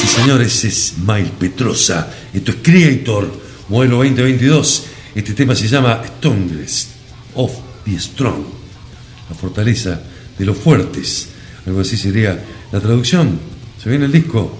Sí, 0.00 0.06
señores, 0.06 0.64
es 0.64 0.94
Mike 1.04 1.32
Petrosa. 1.38 2.08
Esto 2.32 2.52
es 2.52 2.58
Creator, 2.62 3.30
modelo 3.68 3.96
2022. 3.96 4.86
Este 5.14 5.32
tema 5.34 5.54
se 5.54 5.68
llama 5.68 6.02
Strongest 6.18 6.90
of 7.34 7.52
the 7.84 7.98
Strong, 7.98 8.44
la 9.30 9.36
fortaleza 9.36 10.00
de 10.38 10.44
los 10.44 10.56
fuertes. 10.56 11.28
Algo 11.66 11.80
así 11.80 11.96
sería 11.96 12.38
la 12.70 12.80
traducción. 12.80 13.38
¿Se 13.82 13.90
viene 13.90 14.04
el 14.04 14.12
disco? 14.12 14.56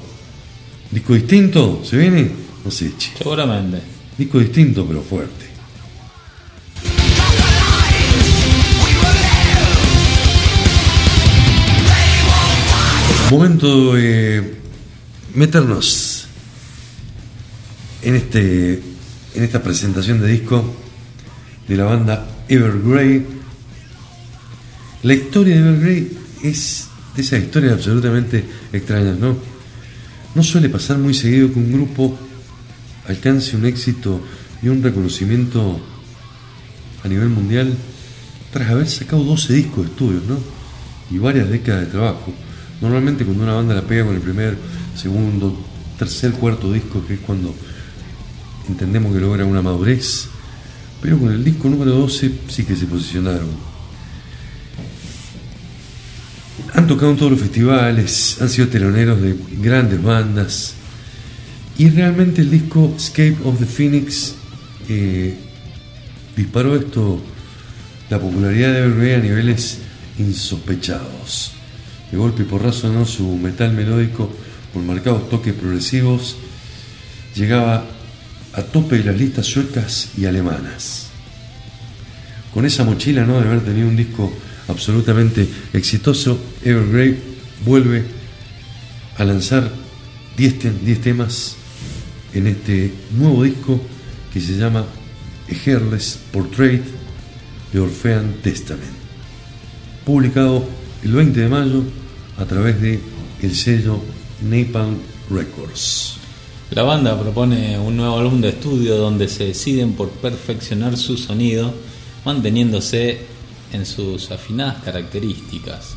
¿Disco 0.91 1.15
distinto? 1.15 1.83
¿Se 1.85 1.97
viene? 1.97 2.31
No 2.65 2.71
sé, 2.71 2.93
che. 2.99 3.13
Seguramente. 3.17 3.81
Disco 4.19 4.39
distinto 4.39 4.85
pero 4.87 5.03
fuerte. 5.03 5.46
Momento 13.31 13.95
de 13.95 14.55
meternos 15.35 16.29
en 18.03 18.15
este 18.15 18.75
en 19.35 19.43
esta 19.43 19.61
presentación 19.61 20.21
de 20.21 20.29
disco 20.29 20.65
de 21.67 21.77
la 21.77 21.87
banda 21.87 22.25
Evergrey. 22.49 23.27
La 25.03 25.15
historia 25.15 25.57
de 25.57 25.61
Evergrey 25.61 26.19
es 26.45 26.87
de 27.17 27.23
esas 27.23 27.43
historias 27.43 27.73
absolutamente 27.73 28.45
extrañas, 28.73 29.19
¿no? 29.19 29.37
No 30.37 30.43
suele 30.45 30.69
pasar 30.69 30.99
muy 30.99 31.13
seguido 31.13 31.53
que 31.53 31.59
un 31.59 31.73
grupo 31.73 32.17
alcance 33.09 33.57
un 33.57 33.67
éxito 33.67 34.21
y 34.63 34.69
un 34.69 34.85
reconocimiento 34.85 35.81
a 37.03 37.09
nivel 37.09 37.31
mundial 37.31 37.75
tras 38.53 38.71
haber 38.71 38.89
sacado 38.89 39.25
12 39.25 39.53
discos 39.53 39.85
de 39.85 39.91
estudios, 39.91 40.23
¿no? 40.29 40.39
Y 41.11 41.19
varias 41.19 41.51
décadas 41.51 41.87
de 41.87 41.91
trabajo. 41.91 42.46
Normalmente 42.81 43.25
cuando 43.25 43.45
una 43.45 43.55
banda 43.55 43.75
la 43.75 43.83
pega 43.83 44.05
con 44.05 44.15
el 44.15 44.21
primer, 44.21 44.57
segundo, 44.95 45.57
tercer, 45.99 46.33
cuarto 46.33 46.73
disco, 46.73 47.05
que 47.07 47.15
es 47.15 47.21
cuando 47.21 47.55
entendemos 48.69 49.15
que 49.15 49.21
logra 49.21 49.45
una 49.45 49.63
madurez, 49.63 50.29
pero 51.01 51.19
con 51.19 51.33
el 51.33 51.43
disco 51.43 51.69
número 51.69 51.93
12 51.93 52.33
sí 52.49 52.65
que 52.65 52.77
se 52.77 52.87
posicionaron. 52.87 53.49
Han 56.75 56.87
tocado 56.87 57.13
en 57.13 57.17
todos 57.17 57.33
los 57.33 57.41
festivales, 57.41 58.39
han 58.41 58.51
sido 58.51 58.69
teloneros 58.69 59.21
de 59.23 59.37
grandes 59.61 60.03
bandas, 60.03 60.75
y 61.79 61.89
realmente 61.91 62.43
el 62.43 62.51
disco 62.51 62.95
Escape 62.97 63.37
of 63.45 63.59
the 63.59 63.67
Phoenix 63.67 64.35
disparó 66.37 66.77
esto, 66.77 67.21
la 68.11 68.21
popularidad 68.21 68.73
de 68.73 68.85
Evergrey 68.85 69.15
a 69.15 69.19
niveles 69.19 69.79
insospechados. 70.19 71.56
De 72.11 72.17
golpe 72.17 72.43
y 72.43 72.47
porrazo, 72.47 72.93
¿no? 72.93 73.05
su 73.05 73.37
metal 73.37 73.73
melódico 73.73 74.31
con 74.73 74.87
marcados 74.87 75.29
toques 75.29 75.55
progresivos 75.55 76.37
llegaba 77.35 77.85
a 78.53 78.63
tope 78.63 78.99
de 78.99 79.05
las 79.05 79.17
listas 79.17 79.47
suecas 79.47 80.11
y 80.17 80.25
alemanas. 80.25 81.09
Con 82.55 82.65
esa 82.65 82.85
mochila 82.85 83.25
¿no? 83.27 83.41
de 83.41 83.47
haber 83.49 83.61
tenido 83.65 83.89
un 83.89 83.97
disco 83.97 84.33
absolutamente 84.69 85.47
exitoso, 85.73 86.39
Evergrey 86.65 87.19
vuelve 87.65 88.05
a 89.19 89.25
lanzar 89.25 89.71
10 90.37 90.59
te- 90.59 90.71
10 90.71 91.01
temas 91.01 91.57
en 92.35 92.47
este 92.47 92.93
nuevo 93.19 93.43
disco 93.43 93.81
que 94.33 94.41
se 94.41 94.57
llama 94.57 94.81
A 94.81 95.79
Portrait 96.33 96.83
de 97.73 97.81
Orphean 97.81 98.37
Testament, 98.43 98.93
publicado 100.05 100.67
el 101.03 101.13
20 101.13 101.41
de 101.41 101.49
mayo 101.49 101.83
a 102.39 102.45
través 102.45 102.81
de 102.81 103.01
el 103.43 103.55
sello 103.55 104.01
Napalm 104.43 104.97
Records. 105.31 106.17
La 106.71 106.83
banda 106.83 107.19
propone 107.21 107.79
un 107.79 107.97
nuevo 107.97 108.19
álbum 108.19 108.41
de 108.41 108.49
estudio 108.49 108.97
donde 108.97 109.29
se 109.29 109.47
deciden 109.47 109.93
por 109.93 110.11
perfeccionar 110.11 110.97
su 110.97 111.17
sonido, 111.17 111.73
manteniéndose 112.25 113.21
en 113.73 113.87
sus 113.87 114.31
afinadas 114.31 114.83
características. 114.83 115.95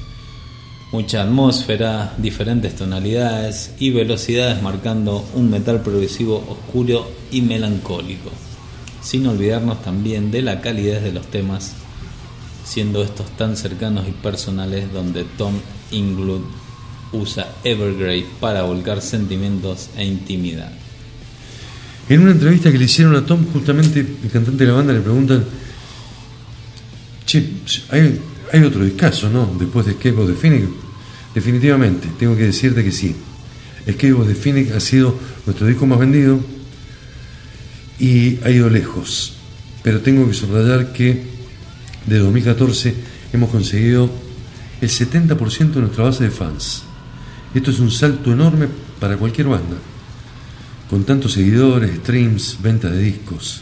Mucha 0.91 1.23
atmósfera, 1.23 2.13
diferentes 2.17 2.75
tonalidades 2.75 3.73
y 3.79 3.91
velocidades 3.91 4.61
marcando 4.61 5.27
un 5.35 5.49
metal 5.49 5.81
progresivo 5.81 6.43
oscuro 6.49 7.09
y 7.31 7.41
melancólico. 7.41 8.31
Sin 9.01 9.25
olvidarnos 9.27 9.81
también 9.81 10.29
de 10.31 10.41
la 10.41 10.61
calidez 10.61 11.03
de 11.03 11.11
los 11.11 11.27
temas, 11.27 11.73
siendo 12.69 13.01
estos 13.01 13.35
tan 13.35 13.57
cercanos 13.57 14.07
y 14.07 14.11
personales 14.11 14.93
donde 14.93 15.23
Tom 15.23 15.55
Inglood 15.89 16.41
usa 17.11 17.47
Evergrey 17.63 18.23
para 18.39 18.61
volcar 18.61 19.01
sentimientos 19.01 19.89
e 19.97 20.05
intimidad. 20.05 20.71
En 22.07 22.21
una 22.21 22.31
entrevista 22.31 22.71
que 22.71 22.77
le 22.77 22.85
hicieron 22.85 23.15
a 23.15 23.25
Tom, 23.25 23.43
justamente 23.51 23.99
el 24.01 24.29
cantante 24.31 24.63
de 24.63 24.69
la 24.69 24.77
banda 24.77 24.93
le 24.93 24.99
preguntan, 24.99 25.43
che, 27.25 27.43
hay, 27.89 28.21
hay 28.53 28.63
otro 28.63 28.83
discazo, 28.83 29.31
¿no? 29.31 29.51
Después 29.59 29.87
de 29.87 29.93
Escape 29.93 30.17
of 30.17 30.27
the 30.29 30.35
Phoenix. 30.35 30.67
Definitivamente, 31.33 32.07
tengo 32.19 32.35
que 32.35 32.43
decirte 32.43 32.83
que 32.83 32.91
sí. 32.91 33.15
Escape 33.87 34.13
of 34.13 34.27
the 34.27 34.35
Phoenix 34.35 34.71
ha 34.73 34.79
sido 34.79 35.15
nuestro 35.47 35.65
disco 35.65 35.87
más 35.87 35.97
vendido 35.97 36.39
y 37.99 38.37
ha 38.43 38.51
ido 38.51 38.69
lejos. 38.69 39.33
Pero 39.81 40.01
tengo 40.01 40.27
que 40.27 40.33
subrayar 40.35 40.93
que 40.93 41.38
de 42.09 42.19
2014 42.19 42.95
hemos 43.31 43.49
conseguido 43.49 44.09
el 44.81 44.89
70% 44.89 45.73
de 45.73 45.81
nuestra 45.81 46.05
base 46.05 46.23
de 46.23 46.31
fans. 46.31 46.83
Esto 47.53 47.71
es 47.71 47.79
un 47.79 47.91
salto 47.91 48.31
enorme 48.31 48.67
para 48.99 49.17
cualquier 49.17 49.47
banda, 49.47 49.77
con 50.89 51.03
tantos 51.03 51.33
seguidores, 51.33 51.97
streams, 51.97 52.57
venta 52.61 52.89
de 52.89 53.01
discos. 53.01 53.61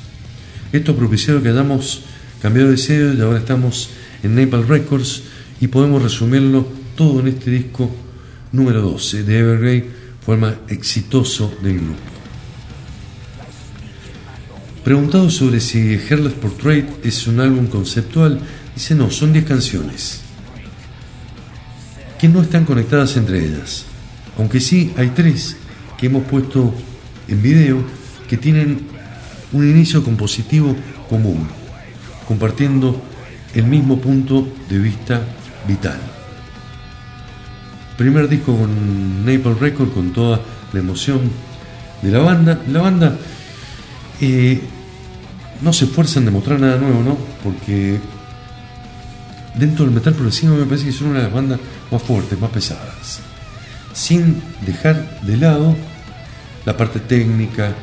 Esto 0.71 0.93
ha 0.93 0.95
propiciado 0.95 1.41
que 1.41 1.49
hayamos 1.49 2.01
cambiado 2.41 2.71
de 2.71 2.77
sello 2.77 3.13
y 3.13 3.21
ahora 3.21 3.39
estamos 3.39 3.89
en 4.23 4.35
Napalm 4.35 4.67
Records 4.67 5.23
y 5.59 5.67
podemos 5.67 6.01
resumirlo 6.01 6.67
todo 6.95 7.19
en 7.19 7.27
este 7.27 7.51
disco 7.51 7.91
número 8.51 8.81
12 8.81 9.23
de 9.23 9.39
Evergrey, 9.39 9.85
más 10.35 10.55
exitoso 10.67 11.53
del 11.61 11.79
grupo. 11.79 12.16
Preguntado 14.87 15.29
sobre 15.29 15.59
si 15.59 15.95
Hairless 15.95 16.31
Portrait 16.35 16.87
es 17.03 17.27
un 17.27 17.41
álbum 17.41 17.67
conceptual, 17.67 18.39
dice 18.73 18.95
no, 18.95 19.11
son 19.11 19.33
10 19.33 19.43
canciones 19.43 20.21
que 22.17 22.29
no 22.29 22.41
están 22.41 22.63
conectadas 22.63 23.17
entre 23.17 23.43
ellas. 23.43 23.83
Aunque 24.37 24.61
sí 24.61 24.93
hay 24.95 25.09
tres 25.09 25.57
que 25.97 26.05
hemos 26.05 26.23
puesto 26.23 26.73
en 27.27 27.41
video 27.41 27.83
que 28.29 28.37
tienen 28.37 28.79
un 29.51 29.69
inicio 29.69 30.05
compositivo 30.05 30.73
común, 31.09 31.45
compartiendo 32.25 33.01
el 33.55 33.65
mismo 33.65 33.99
punto 33.99 34.47
de 34.69 34.79
vista 34.79 35.21
vital. 35.67 35.99
Primer 37.97 38.29
disco 38.29 38.57
con 38.57 39.25
Napalm 39.25 39.59
Record 39.59 39.91
con 39.91 40.13
toda 40.13 40.39
la 40.71 40.79
emoción 40.79 41.29
de 42.01 42.09
la 42.09 42.19
banda. 42.19 42.61
La 42.71 42.81
banda 42.81 43.17
eh, 44.21 44.61
no 45.61 45.73
se 45.73 45.85
esfuerza 45.85 46.19
en 46.19 46.25
demostrar 46.25 46.59
nada 46.59 46.77
nuevo, 46.77 47.03
¿no? 47.03 47.17
Porque 47.43 47.99
dentro 49.55 49.85
del 49.85 49.93
metal 49.93 50.13
progresivo 50.13 50.55
me 50.55 50.65
parece 50.65 50.85
que 50.85 50.91
son 50.91 51.07
una 51.09 51.19
de 51.19 51.25
las 51.25 51.33
bandas 51.33 51.59
más 51.91 52.01
fuertes, 52.01 52.39
más 52.39 52.51
pesadas. 52.51 53.19
Sin 53.93 54.41
dejar 54.65 55.21
de 55.21 55.37
lado 55.37 55.75
la 56.65 56.77
parte 56.77 56.99
técnica, 56.99 57.73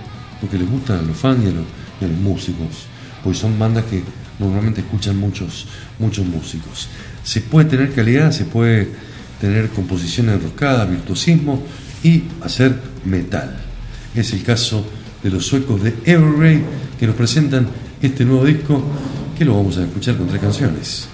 lo 0.41 0.49
que 0.49 0.59
les 0.59 0.71
gusta 0.71 0.99
a 0.99 1.03
los 1.03 1.17
fans 1.17 1.45
y 1.45 1.49
a 1.49 1.53
los, 1.53 1.65
y 2.01 2.05
a 2.05 2.09
los 2.09 2.19
músicos, 2.19 2.87
porque 3.23 3.39
son 3.39 3.59
bandas 3.59 3.85
que 3.87 4.03
normalmente 4.39 4.81
escuchan 4.81 5.17
muchos, 5.17 5.67
muchos 5.99 6.27
músicos. 6.27 6.89
Se 7.25 7.41
puede 7.41 7.69
tener 7.69 7.93
calidad, 7.93 8.31
se 8.31 8.45
puede 8.45 8.89
tener 9.41 9.71
composiciones 9.71 10.37
enroscadas, 10.37 10.89
virtuosismo 10.89 11.63
y 12.03 12.25
hacer 12.43 12.79
metal. 13.05 13.57
Es 14.15 14.33
el 14.33 14.43
caso 14.43 14.87
de 15.25 15.31
los 15.31 15.45
suecos 15.45 15.83
de 15.83 15.95
Evergrey 16.05 16.63
que 17.01 17.07
nos 17.09 17.17
presentan 17.17 17.67
este 18.01 18.25
nuevo 18.25 18.45
disco 18.45 18.81
que 19.37 19.45
lo 19.45 19.57
vamos 19.57 19.77
a 19.79 19.83
escuchar 19.85 20.17
con 20.17 20.29
tres 20.29 20.41
canciones. 20.41 21.09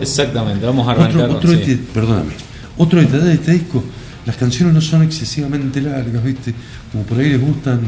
Exactamente, 0.00 0.66
vamos 0.66 0.88
a 0.88 0.92
arrancar. 0.92 1.30
Otro, 1.30 1.36
otro 1.52 1.64
sí. 1.64 1.80
perdóname. 1.94 2.32
Otro 2.78 3.00
detalle 3.00 3.24
de 3.24 3.34
este 3.34 3.52
disco, 3.52 3.84
las 4.26 4.36
canciones 4.36 4.74
no 4.74 4.80
son 4.80 5.02
excesivamente 5.02 5.80
largas, 5.80 6.24
¿viste? 6.24 6.54
Como 6.90 7.04
por 7.04 7.18
ahí 7.18 7.28
les 7.30 7.40
gustan 7.40 7.80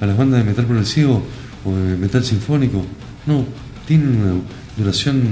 a 0.00 0.06
las 0.06 0.16
bandas 0.16 0.40
de 0.40 0.44
metal 0.50 0.64
progresivo 0.66 1.22
o 1.64 1.72
de 1.74 1.96
metal 1.96 2.24
sinfónico. 2.24 2.84
No, 3.26 3.44
tienen 3.86 4.08
una 4.20 4.34
duración 4.76 5.22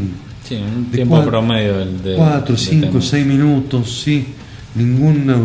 Sí, 0.47 0.57
un 0.57 0.91
de 0.91 0.97
tiempo 0.99 1.25
promedio 1.25 1.79
del- 1.79 2.03
de, 2.03 2.15
cuatro, 2.17 2.55
de 2.55 2.61
cinco, 2.61 2.87
tema. 2.89 3.01
seis 3.03 3.27
minutos, 3.27 4.03
sí. 4.05 4.27
Ninguna 4.75 5.37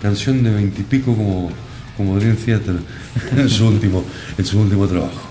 canción 0.00 0.42
de 0.42 0.50
veintipico 0.50 1.14
como, 1.14 1.50
como 1.96 2.18
Dream 2.18 2.36
Theater 2.36 2.76
en 3.36 3.48
su 3.48 3.66
último, 3.66 4.04
en 4.36 4.44
su 4.44 4.60
último 4.60 4.86
trabajo. 4.86 5.22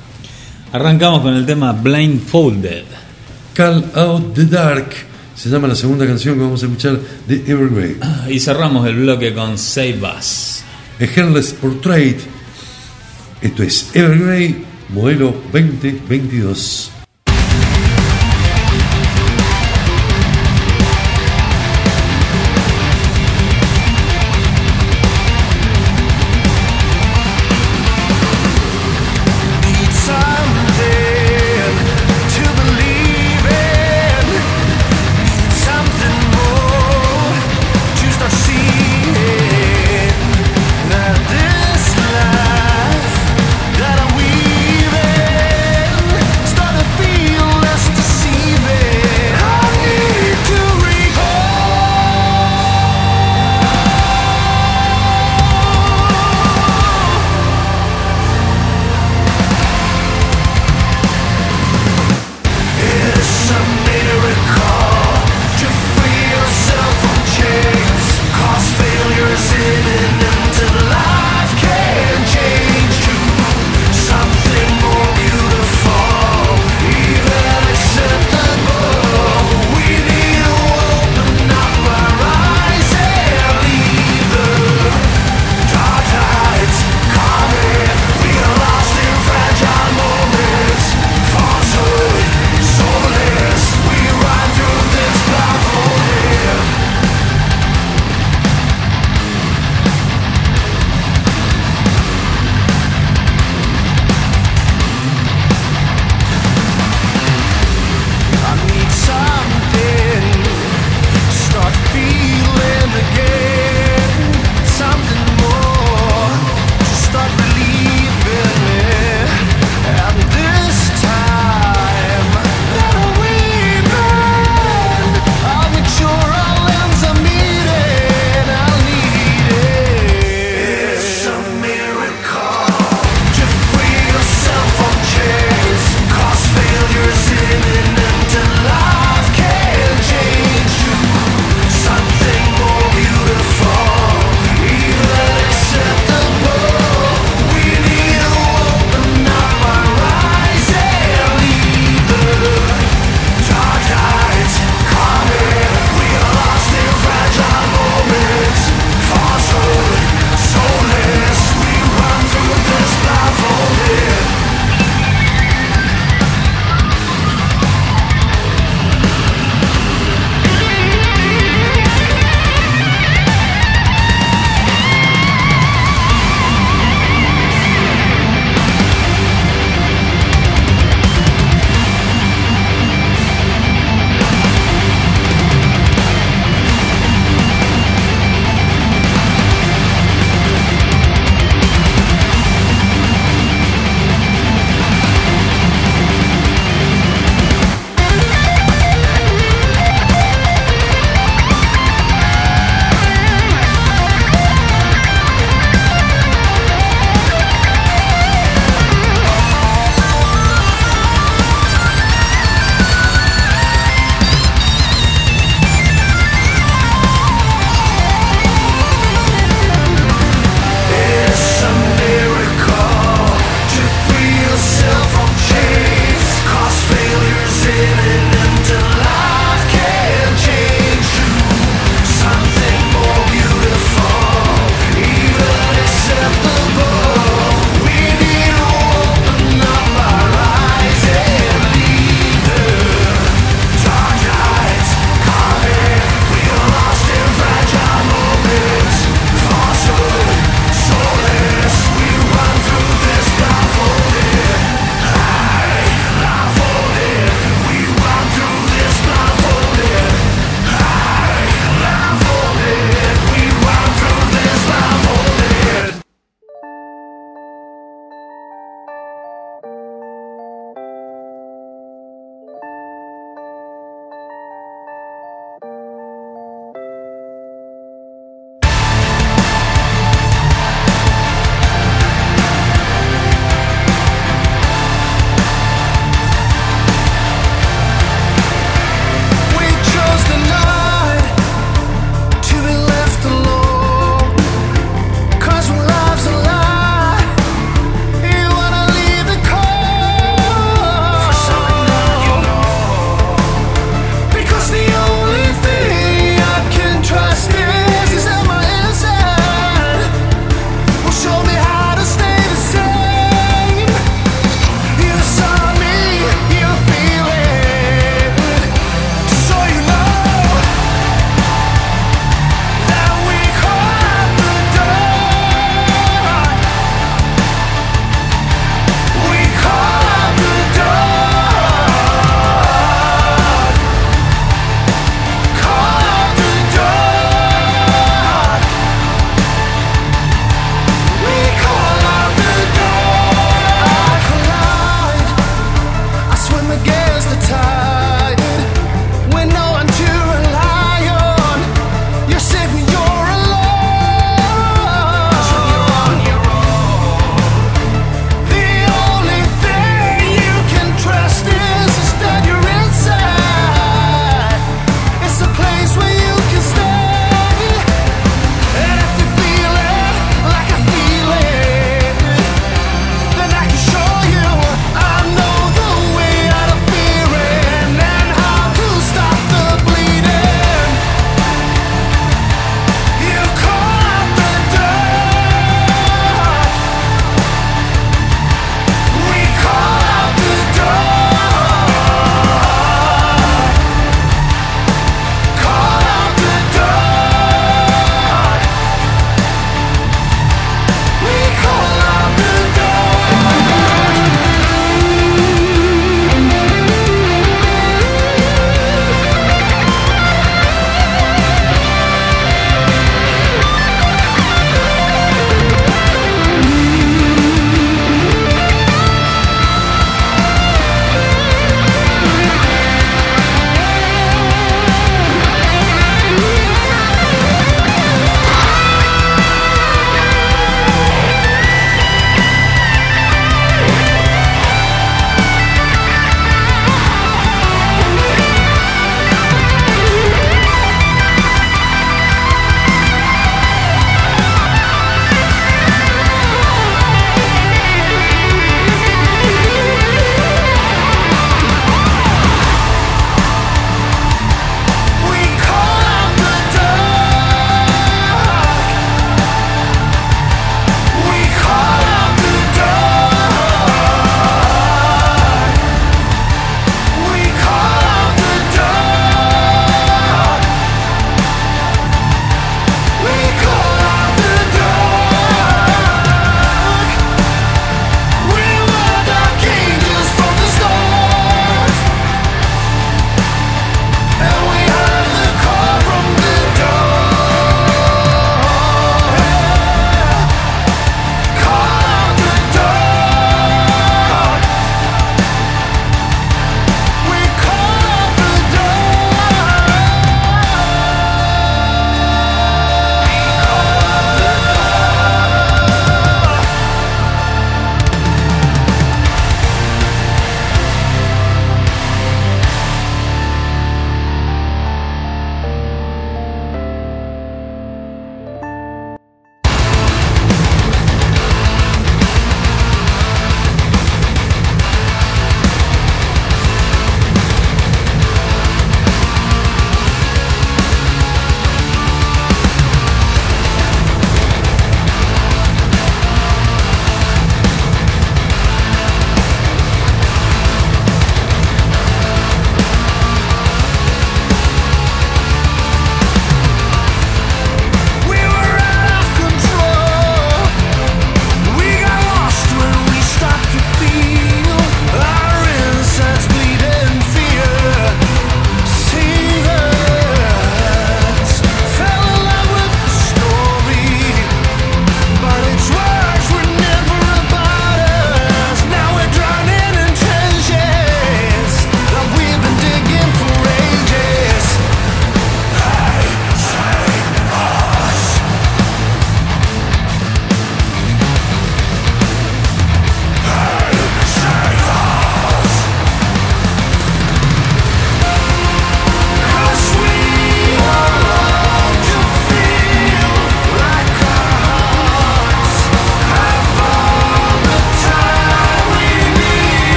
Arrancamos 0.72 1.22
con 1.22 1.36
el 1.36 1.46
tema 1.46 1.72
Blindfolded. 1.72 2.84
Call 3.54 3.86
Out 3.96 4.34
the 4.34 4.46
Dark 4.46 4.94
se 5.36 5.50
llama 5.50 5.68
la 5.68 5.76
segunda 5.76 6.08
canción 6.08 6.36
que 6.36 6.42
vamos 6.42 6.64
a 6.64 6.66
escuchar 6.66 6.98
de 7.28 7.36
Evergrey. 7.46 7.98
Y 8.30 8.40
cerramos 8.40 8.88
el 8.88 8.96
bloque 8.96 9.34
con 9.34 9.58
Save 9.58 10.00
Us. 10.18 10.64
A 11.00 11.04
Hairless 11.04 11.54
Portrait. 11.54 12.18
Esto 13.42 13.64
es 13.64 13.90
Evergrey, 13.94 14.64
modelo 14.90 15.36
2022. 15.52 16.92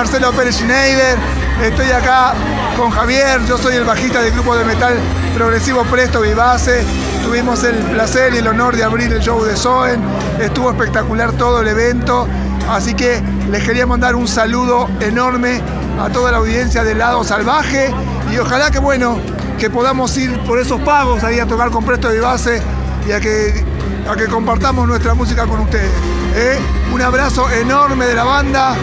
Marcelo 0.00 0.32
Pérez 0.32 0.56
Schneider, 0.56 1.18
estoy 1.62 1.90
acá 1.90 2.32
con 2.78 2.90
Javier, 2.90 3.38
yo 3.46 3.58
soy 3.58 3.74
el 3.74 3.84
bajista 3.84 4.22
del 4.22 4.32
grupo 4.32 4.56
de 4.56 4.64
metal 4.64 4.94
progresivo 5.34 5.84
Presto 5.84 6.22
Vivace, 6.22 6.82
tuvimos 7.22 7.62
el 7.64 7.74
placer 7.74 8.32
y 8.32 8.38
el 8.38 8.48
honor 8.48 8.74
de 8.74 8.82
abrir 8.82 9.12
el 9.12 9.20
show 9.20 9.44
de 9.44 9.54
Soen, 9.54 10.00
estuvo 10.40 10.70
espectacular 10.70 11.32
todo 11.32 11.60
el 11.60 11.68
evento, 11.68 12.26
así 12.70 12.94
que 12.94 13.22
les 13.50 13.62
quería 13.62 13.86
mandar 13.86 14.16
un 14.16 14.26
saludo 14.26 14.88
enorme 15.00 15.60
a 16.00 16.08
toda 16.08 16.30
la 16.30 16.38
audiencia 16.38 16.82
del 16.82 16.96
lado 16.96 17.22
salvaje 17.22 17.92
y 18.32 18.38
ojalá 18.38 18.70
que 18.70 18.78
bueno, 18.78 19.18
que 19.58 19.68
podamos 19.68 20.16
ir 20.16 20.32
por 20.44 20.58
esos 20.58 20.80
pagos 20.80 21.22
ahí 21.24 21.40
a 21.40 21.46
tocar 21.46 21.70
con 21.70 21.84
Presto 21.84 22.08
Vivace 22.08 22.62
y 23.06 23.12
a 23.12 23.20
que, 23.20 23.66
a 24.10 24.16
que 24.16 24.28
compartamos 24.28 24.88
nuestra 24.88 25.12
música 25.12 25.46
con 25.46 25.60
ustedes. 25.60 25.90
¿eh? 26.36 26.58
Un 26.90 27.02
abrazo 27.02 27.50
enorme 27.50 28.06
de 28.06 28.14
la 28.14 28.24
banda, 28.24 28.74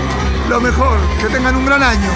lo 0.50 0.62
mejor, 0.62 0.98
que 1.20 1.28
tengan 1.28 1.56
un 1.56 1.66
gran 1.66 1.84
año. 1.84 2.10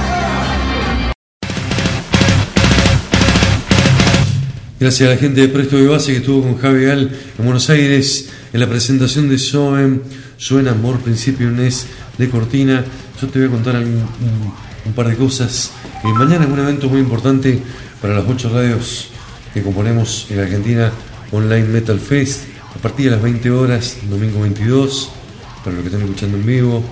Gracias 4.79 5.09
a 5.09 5.13
la 5.13 5.19
gente 5.19 5.41
de 5.41 5.47
Presto 5.49 5.77
de 5.77 5.87
Base 5.87 6.11
que 6.11 6.19
estuvo 6.19 6.41
con 6.41 6.57
Javi 6.57 6.85
Gal 6.85 7.11
en 7.37 7.45
Buenos 7.45 7.69
Aires 7.69 8.29
en 8.53 8.59
la 8.59 8.67
presentación 8.67 9.29
de 9.29 9.37
Soem. 9.37 9.99
Suena 10.37 10.71
Amor 10.71 10.99
Principio 10.99 11.51
de 11.51 12.29
Cortina. 12.29 12.83
Yo 13.21 13.27
te 13.27 13.39
voy 13.39 13.47
a 13.47 13.51
contar 13.51 13.75
un 13.75 14.93
par 14.93 15.07
de 15.07 15.15
cosas. 15.15 15.71
Eh, 16.03 16.07
mañana 16.07 16.45
es 16.45 16.51
un 16.51 16.59
evento 16.59 16.89
muy 16.89 16.99
importante 16.99 17.59
para 18.01 18.15
las 18.15 18.27
ocho 18.27 18.49
radios 18.49 19.09
que 19.53 19.61
componemos 19.61 20.27
en 20.29 20.39
Argentina 20.39 20.91
Online 21.31 21.67
Metal 21.67 21.99
Fest 21.99 22.45
a 22.75 22.79
partir 22.81 23.05
de 23.05 23.11
las 23.11 23.21
20 23.21 23.51
horas, 23.51 23.97
domingo 24.09 24.41
22, 24.41 25.11
para 25.63 25.75
los 25.75 25.81
que 25.83 25.89
están 25.89 26.01
escuchando 26.01 26.37
en 26.37 26.45
vivo. 26.45 26.83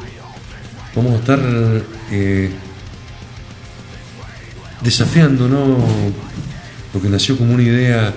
Vamos 0.96 1.14
a 1.14 1.16
estar 1.18 1.40
eh, 2.12 2.50
desafiando 4.82 5.48
¿no? 5.48 5.78
lo 6.94 7.02
que 7.02 7.10
nació 7.10 7.38
como 7.38 7.54
una 7.54 7.64
idea 7.64 8.14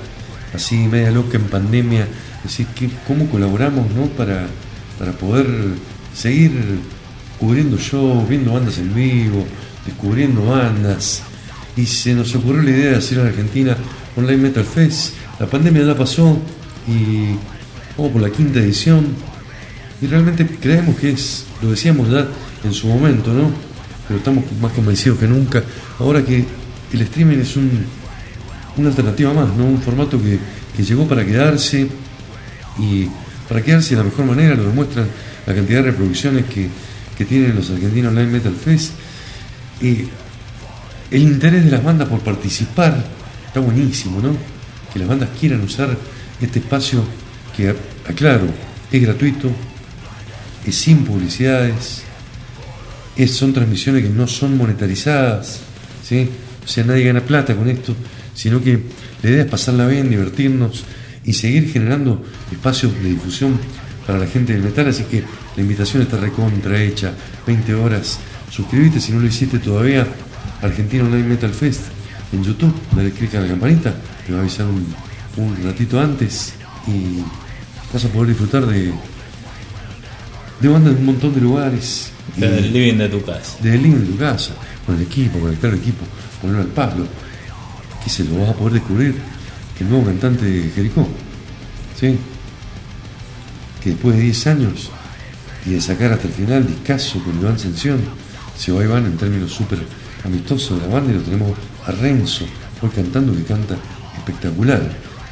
así 0.55 0.77
media 0.77 1.11
loca 1.11 1.37
en 1.37 1.45
pandemia, 1.45 2.07
decir, 2.43 2.67
que, 2.75 2.91
cómo 3.07 3.29
colaboramos 3.29 3.91
¿no? 3.93 4.07
para, 4.07 4.47
para 4.99 5.13
poder 5.13 5.47
seguir 6.15 6.53
cubriendo 7.39 7.77
shows, 7.77 8.29
viendo 8.29 8.53
bandas 8.53 8.79
en 8.79 8.95
vivo, 8.95 9.45
descubriendo 9.85 10.45
bandas. 10.47 11.23
Y 11.77 11.87
se 11.87 12.15
nos 12.15 12.35
ocurrió 12.35 12.63
la 12.63 12.71
idea 12.71 12.91
de 12.91 12.97
hacer 12.97 13.19
en 13.19 13.27
Argentina 13.27 13.77
Online 14.17 14.43
Metal 14.43 14.65
Fest. 14.65 15.15
La 15.41 15.47
pandemia 15.47 15.85
ya 15.85 15.97
pasó 15.97 16.39
y 16.87 17.37
vamos 17.97 18.13
por 18.13 18.23
la 18.23 18.31
quinta 18.31 18.61
edición. 18.61 19.07
Y 20.01 20.07
realmente 20.07 20.47
creemos 20.47 20.97
que 20.97 21.11
es, 21.11 21.47
lo 21.63 21.71
decíamos 21.71 22.11
ya 22.11 22.27
en 22.65 22.73
su 22.73 22.87
momento, 22.87 23.33
¿no? 23.33 23.51
Pero 24.07 24.19
estamos 24.19 24.45
más 24.61 24.73
convencidos 24.73 25.19
que 25.19 25.27
nunca. 25.27 25.63
Ahora 25.99 26.25
que 26.25 26.45
el 26.93 27.01
streaming 27.01 27.39
es 27.39 27.57
un, 27.57 27.85
una 28.77 28.89
alternativa 28.89 29.33
más, 29.33 29.55
¿no? 29.57 29.65
Un 29.65 29.81
formato 29.81 30.21
que, 30.21 30.39
que 30.77 30.83
llegó 30.83 31.07
para 31.07 31.25
quedarse 31.25 31.89
y 32.79 33.09
para 33.49 33.63
quedarse 33.63 33.91
de 33.91 33.97
la 33.97 34.05
mejor 34.05 34.25
manera 34.25 34.55
lo 34.55 34.65
demuestran 34.65 35.07
la 35.47 35.55
cantidad 35.55 35.83
de 35.83 35.91
reproducciones 35.91 36.47
que, 36.47 36.69
que 37.17 37.25
tienen 37.25 37.55
los 37.55 37.71
argentinos 37.71 38.11
Online 38.11 38.31
Metal 38.31 38.55
Fest. 38.55 38.93
Y 39.81 40.07
el 41.11 41.23
interés 41.23 41.65
de 41.65 41.71
las 41.71 41.83
bandas 41.83 42.09
por 42.09 42.21
participar 42.21 43.05
está 43.47 43.61
buenísimo, 43.61 44.21
¿no? 44.21 44.37
Que 44.93 44.99
las 44.99 45.09
bandas 45.09 45.29
quieran 45.39 45.63
usar 45.63 45.97
este 46.41 46.59
espacio 46.59 47.05
que, 47.57 47.75
aclaro, 48.09 48.47
es 48.91 49.03
gratuito, 49.03 49.51
es 50.65 50.75
sin 50.75 51.05
publicidades, 51.05 52.03
es- 53.17 53.33
son 53.33 53.53
transmisiones 53.53 54.03
que 54.03 54.09
no 54.11 54.27
son 54.27 54.57
monetarizadas, 54.57 55.61
¿sí? 56.07 56.29
O 56.65 56.69
sea, 56.69 56.85
nadie 56.85 57.05
gana 57.05 57.21
plata 57.21 57.55
con 57.55 57.69
esto, 57.69 57.95
sino 58.35 58.63
que 58.63 58.81
la 59.23 59.31
idea 59.31 59.43
es 59.45 59.51
pasarla 59.51 59.87
bien, 59.87 60.11
divertirnos 60.11 60.85
y 61.25 61.33
seguir 61.33 61.71
generando 61.71 62.25
espacios 62.51 62.93
de 63.03 63.11
difusión 63.11 63.59
para 64.07 64.19
la 64.19 64.27
gente 64.27 64.53
del 64.53 64.63
metal, 64.63 64.89
así 64.89 65.05
que 65.05 65.23
la 65.57 65.63
invitación 65.63 66.03
está 66.03 66.17
recontra 66.17 66.81
hecha, 66.83 67.13
20 67.47 67.75
horas, 67.75 68.19
suscríbete 68.51 69.01
si 69.01 69.13
no 69.13 69.21
lo 69.21 69.27
hiciste 69.27 69.59
todavía, 69.59 70.07
Argentina 70.61 71.05
Online 71.05 71.29
Metal 71.29 71.51
Fest 71.53 71.83
en 72.33 72.43
YouTube, 72.43 72.75
dale 72.97 73.11
clic 73.11 73.35
a 73.35 73.41
la 73.41 73.49
campanita, 73.49 73.95
te 74.27 74.33
va 74.33 74.39
a 74.39 74.41
avisar 74.43 74.67
un, 74.67 74.87
ratito 75.65 76.01
antes 76.01 76.55
y 76.87 77.23
vas 77.93 78.05
a 78.05 78.09
poder 78.09 78.29
disfrutar 78.31 78.67
de, 78.67 78.93
de 80.61 80.69
bandas 80.69 80.95
de 80.95 81.01
un 81.01 81.07
montón 81.07 81.35
de 81.35 81.41
lugares. 81.41 82.12
Desde 82.37 82.55
Y- 82.61 82.65
el 82.65 82.73
living 82.73 82.99
de 82.99 83.09
tu 83.09 83.23
casa. 83.25 83.57
desde 83.63 83.77
el 83.77 83.83
living 83.83 83.99
de 84.01 84.07
tu 84.07 84.17
casa, 84.17 84.53
con 84.87 84.97
el 84.97 85.03
equipo, 85.03 85.39
conectar 85.39 85.71
el 85.73 85.79
equipo, 85.79 86.05
ponerlo 86.41 86.63
al 86.63 86.69
palo, 86.69 87.07
que 88.03 88.11
se 88.11 88.25
lo 88.25 88.39
vas 88.39 88.51
a 88.51 88.55
poder 88.55 88.75
descubrir 88.75 89.15
el 89.81 89.89
nuevo 89.89 90.05
cantante 90.07 90.45
de 90.45 90.71
Jericó, 90.71 91.09
¿sí? 91.99 92.17
que 93.83 93.91
después 93.91 94.17
de 94.17 94.23
10 94.23 94.47
años 94.47 94.91
y 95.67 95.71
de 95.71 95.81
sacar 95.81 96.13
hasta 96.13 96.29
el 96.29 96.33
final 96.35 96.67
discaso 96.67 97.19
con 97.25 97.39
Iván 97.39 97.59
Sención, 97.59 98.01
se 98.57 98.71
va 98.73 98.85
Iván 98.85 99.07
en 99.07 99.17
términos 99.17 99.51
súper 99.53 99.79
amistosos 100.25 100.81
de 100.81 100.87
la 100.87 100.95
banda 100.95 101.13
y 101.13 101.17
lo 101.17 101.23
tenemos 101.23 101.51
a 101.87 101.91
Renzo, 101.93 102.45
hoy 102.81 102.91
cantando 102.91 103.35
que 103.35 103.43
canta 103.43 103.77
espectacular. 104.17 104.81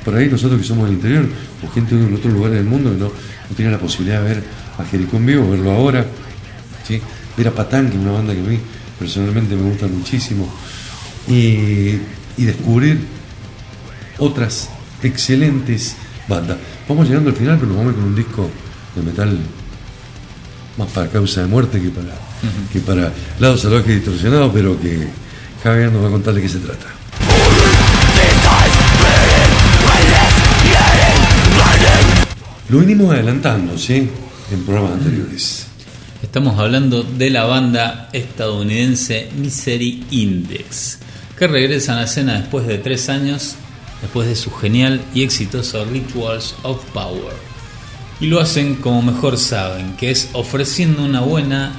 Por 0.04 0.14
ahí 0.16 0.28
nosotros 0.28 0.60
que 0.60 0.66
somos 0.66 0.86
del 0.86 0.94
interior, 0.96 1.28
o 1.64 1.70
gente 1.72 1.94
de 1.94 2.12
otros 2.14 2.32
lugares 2.32 2.56
del 2.56 2.66
mundo 2.66 2.90
que 2.90 2.96
no, 2.98 3.06
no 3.06 3.56
tiene 3.56 3.70
la 3.70 3.78
posibilidad 3.78 4.22
de 4.22 4.28
ver 4.34 4.44
a 4.78 4.84
Jericó 4.84 5.18
en 5.18 5.26
vivo, 5.26 5.50
verlo 5.50 5.70
ahora, 5.70 6.06
¿sí? 6.90 7.00
ver 7.36 7.48
a 7.48 7.52
Patán, 7.52 7.88
que 7.88 7.96
es 7.96 8.02
una 8.02 8.12
banda 8.12 8.34
que 8.34 8.40
a 8.40 8.42
mí 8.42 8.58
personalmente 8.98 9.54
me 9.54 9.70
gusta 9.70 9.86
muchísimo, 9.86 10.48
y, 11.28 11.98
y 12.36 12.44
descubrir 12.44 13.00
otras 14.18 14.68
excelentes 15.02 15.96
bandas. 16.28 16.58
Vamos 16.88 17.08
llegando 17.08 17.30
al 17.30 17.36
final, 17.36 17.56
pero 17.56 17.68
nos 17.68 17.76
vamos 17.78 17.94
con 17.94 18.04
un 18.04 18.16
disco 18.16 18.50
de 18.96 19.02
metal 19.02 19.38
más 20.76 20.88
para 20.88 21.08
causa 21.08 21.42
de 21.42 21.46
muerte 21.46 21.80
que 21.80 21.90
para, 21.90 22.12
que 22.72 22.80
para 22.80 23.12
lado 23.38 23.56
salvaje 23.56 23.92
y 23.92 23.94
distorsionado, 23.96 24.52
pero 24.52 24.80
que 24.80 25.06
Javier 25.62 25.92
nos 25.92 26.02
va 26.02 26.08
a 26.08 26.10
contar 26.10 26.34
de 26.34 26.42
qué 26.42 26.48
se 26.48 26.58
trata. 26.58 26.86
Lo 32.68 32.78
venimos 32.78 33.12
adelantando, 33.12 33.76
¿sí? 33.76 34.08
En 34.52 34.64
programas 34.64 34.92
anteriores. 34.92 35.69
Estamos 36.22 36.58
hablando 36.58 37.02
de 37.02 37.30
la 37.30 37.44
banda 37.44 38.10
estadounidense 38.12 39.30
Misery 39.38 40.04
Index, 40.10 40.98
que 41.36 41.46
regresan 41.46 41.96
a 41.96 42.00
la 42.00 42.04
escena 42.04 42.38
después 42.38 42.66
de 42.66 42.76
tres 42.76 43.08
años, 43.08 43.54
después 44.02 44.28
de 44.28 44.36
su 44.36 44.50
genial 44.50 45.00
y 45.14 45.22
exitoso 45.22 45.82
Rituals 45.86 46.54
of 46.62 46.84
Power. 46.92 47.32
Y 48.20 48.26
lo 48.26 48.38
hacen 48.38 48.74
como 48.76 49.00
mejor 49.00 49.38
saben, 49.38 49.96
que 49.96 50.10
es 50.10 50.28
ofreciendo 50.34 51.02
una 51.04 51.20
buena 51.20 51.72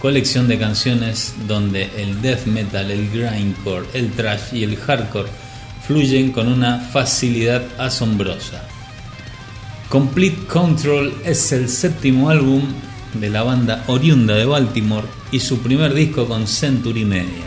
colección 0.00 0.48
de 0.48 0.58
canciones 0.58 1.34
donde 1.48 1.90
el 1.96 2.20
death 2.20 2.44
metal, 2.44 2.90
el 2.90 3.08
grindcore, 3.10 3.86
el 3.94 4.12
thrash 4.12 4.52
y 4.52 4.64
el 4.64 4.76
hardcore 4.76 5.30
fluyen 5.86 6.30
con 6.30 6.46
una 6.46 6.78
facilidad 6.78 7.62
asombrosa. 7.78 8.62
Complete 9.88 10.46
Control 10.46 11.14
es 11.24 11.50
el 11.52 11.70
séptimo 11.70 12.28
álbum 12.28 12.62
de 13.14 13.30
la 13.30 13.42
banda 13.42 13.84
oriunda 13.86 14.34
de 14.34 14.44
Baltimore 14.44 15.06
y 15.30 15.40
su 15.40 15.58
primer 15.60 15.94
disco 15.94 16.26
con 16.26 16.46
Century 16.46 17.04
Media. 17.04 17.46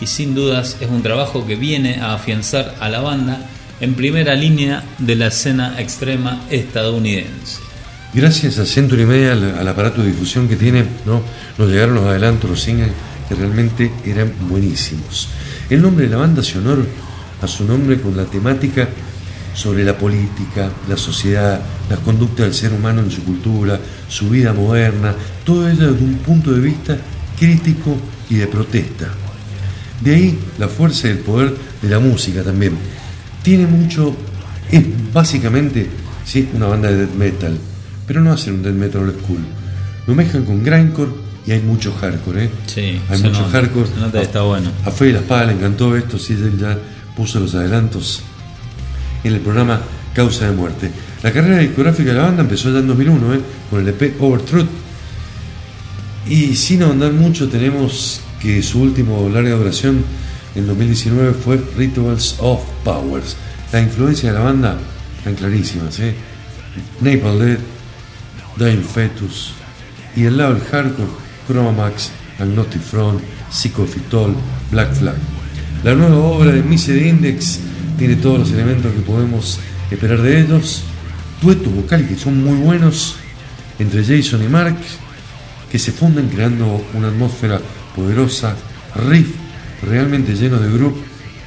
Y 0.00 0.06
sin 0.06 0.34
dudas 0.34 0.76
es 0.80 0.88
un 0.88 1.02
trabajo 1.02 1.46
que 1.46 1.56
viene 1.56 2.00
a 2.00 2.14
afianzar 2.14 2.76
a 2.80 2.88
la 2.88 3.00
banda 3.00 3.40
en 3.80 3.94
primera 3.94 4.34
línea 4.34 4.82
de 4.98 5.14
la 5.14 5.28
escena 5.28 5.80
extrema 5.80 6.42
estadounidense. 6.50 7.60
Gracias 8.14 8.58
a 8.58 8.66
Century 8.66 9.04
Media, 9.04 9.32
al, 9.32 9.68
aparato 9.68 10.02
de 10.02 10.08
difusión 10.08 10.48
que 10.48 10.56
tiene, 10.56 10.84
¿no? 11.04 11.20
nos 11.58 11.68
llegaron 11.68 11.96
los 11.96 12.06
adelantos, 12.06 12.48
los 12.48 12.60
singles, 12.60 12.90
que 13.28 13.34
realmente 13.34 13.92
eran 14.04 14.32
buenísimos. 14.48 15.28
El 15.68 15.82
nombre 15.82 16.06
de 16.06 16.12
la 16.12 16.16
banda 16.16 16.40
hace 16.40 16.58
honor 16.58 16.86
a 17.42 17.46
su 17.46 17.64
nombre 17.64 18.00
con 18.00 18.16
la 18.16 18.24
temática 18.24 18.88
sobre 19.58 19.82
la 19.82 19.98
política, 19.98 20.70
la 20.88 20.96
sociedad, 20.96 21.60
las 21.90 21.98
conductas 21.98 22.46
del 22.46 22.54
ser 22.54 22.72
humano 22.72 23.00
en 23.00 23.10
su 23.10 23.24
cultura, 23.24 23.80
su 24.08 24.30
vida 24.30 24.52
moderna, 24.52 25.12
todo 25.44 25.68
ello 25.68 25.92
desde 25.92 26.04
un 26.04 26.14
punto 26.18 26.52
de 26.52 26.60
vista 26.60 26.96
crítico 27.36 27.96
y 28.30 28.36
de 28.36 28.46
protesta. 28.46 29.08
De 30.00 30.14
ahí 30.14 30.38
la 30.60 30.68
fuerza 30.68 31.08
y 31.08 31.10
el 31.10 31.18
poder 31.18 31.56
de 31.82 31.88
la 31.88 31.98
música 31.98 32.44
también. 32.44 32.78
Tiene 33.42 33.66
mucho, 33.66 34.14
es 34.70 34.84
básicamente 35.12 35.88
sí, 36.24 36.48
una 36.54 36.66
banda 36.66 36.88
de 36.88 36.98
death 36.98 37.14
metal, 37.16 37.58
pero 38.06 38.20
no 38.20 38.30
hacen 38.30 38.54
un 38.54 38.62
death 38.62 38.74
metal 38.74 39.02
old 39.02 39.20
school. 39.24 39.40
Lo 40.06 40.14
mezclan 40.14 40.44
con 40.44 40.62
grindcore 40.62 41.10
y 41.44 41.50
hay 41.50 41.62
mucho 41.62 41.92
hardcore, 42.00 42.44
¿eh? 42.44 42.50
Sí, 42.66 43.00
hay 43.08 43.22
mucho 43.22 43.40
nota, 43.40 43.50
hardcore. 43.50 43.88
nota 43.98 44.18
que 44.20 44.24
está 44.24 44.42
bueno. 44.42 44.70
A 44.84 44.92
Fede 44.92 45.14
La 45.14 45.18
Espada 45.18 45.46
le 45.46 45.54
encantó 45.54 45.96
esto, 45.96 46.16
sí, 46.16 46.34
él 46.34 46.56
ya 46.60 46.78
puso 47.16 47.40
los 47.40 47.56
adelantos 47.56 48.22
en 49.24 49.34
el 49.34 49.40
programa 49.40 49.80
Causa 50.14 50.50
de 50.50 50.56
Muerte. 50.56 50.90
La 51.22 51.32
carrera 51.32 51.58
discográfica 51.58 52.10
de 52.10 52.16
la 52.16 52.24
banda 52.24 52.42
empezó 52.42 52.70
ya 52.72 52.78
en 52.78 52.88
2001, 52.88 53.34
¿eh? 53.34 53.40
con 53.70 53.80
el 53.80 53.88
EP 53.88 54.20
Over 54.20 54.40
Truth. 54.42 54.68
Y 56.28 56.54
sin 56.54 56.82
ahondar 56.82 57.12
mucho, 57.12 57.48
tenemos 57.48 58.20
que 58.40 58.62
su 58.62 58.82
último 58.82 59.28
larga 59.28 59.56
duración 59.56 60.04
en 60.54 60.66
2019 60.66 61.34
fue 61.34 61.60
Rituals 61.76 62.36
of 62.38 62.60
Powers. 62.84 63.36
La 63.72 63.80
influencia 63.80 64.30
de 64.32 64.38
la 64.38 64.44
banda 64.44 64.78
están 65.18 65.34
clarísimas, 65.34 65.98
¿eh? 66.00 66.14
Napalm 67.00 67.38
Death, 67.38 67.60
Dying 68.56 68.82
Fetus 68.82 69.52
y 70.16 70.24
el 70.24 70.36
lado 70.36 70.54
del 70.54 70.64
hardcore, 70.64 71.10
Chromamax, 71.46 72.10
Agnostic 72.38 72.82
Front, 72.82 73.20
Psychofitol, 73.50 74.34
Black 74.70 74.94
Flag. 74.94 75.16
La 75.84 75.94
nueva 75.94 76.16
obra 76.16 76.52
de 76.52 76.62
Misery 76.62 77.08
Index 77.08 77.60
tiene 77.98 78.16
todos 78.16 78.38
los 78.38 78.52
elementos 78.52 78.92
que 78.92 79.00
podemos 79.00 79.58
esperar 79.90 80.22
de 80.22 80.40
ellos. 80.40 80.84
Duetos 81.42 81.74
vocales 81.74 82.08
que 82.08 82.16
son 82.16 82.42
muy 82.42 82.56
buenos 82.56 83.16
entre 83.78 84.04
Jason 84.04 84.42
y 84.42 84.48
Mark, 84.48 84.76
que 85.70 85.78
se 85.78 85.92
funden 85.92 86.28
creando 86.28 86.84
una 86.94 87.08
atmósfera 87.08 87.60
poderosa, 87.94 88.54
riff 88.94 89.34
realmente 89.82 90.34
lleno 90.34 90.58
de 90.58 90.72
groove 90.72 91.00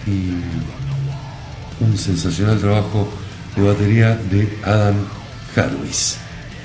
y 0.07 1.83
un 1.83 1.97
sensacional 1.97 2.59
trabajo 2.59 3.09
de 3.55 3.61
batería 3.61 4.15
de 4.29 4.57
Adam 4.63 4.95
Harris. 5.55 6.17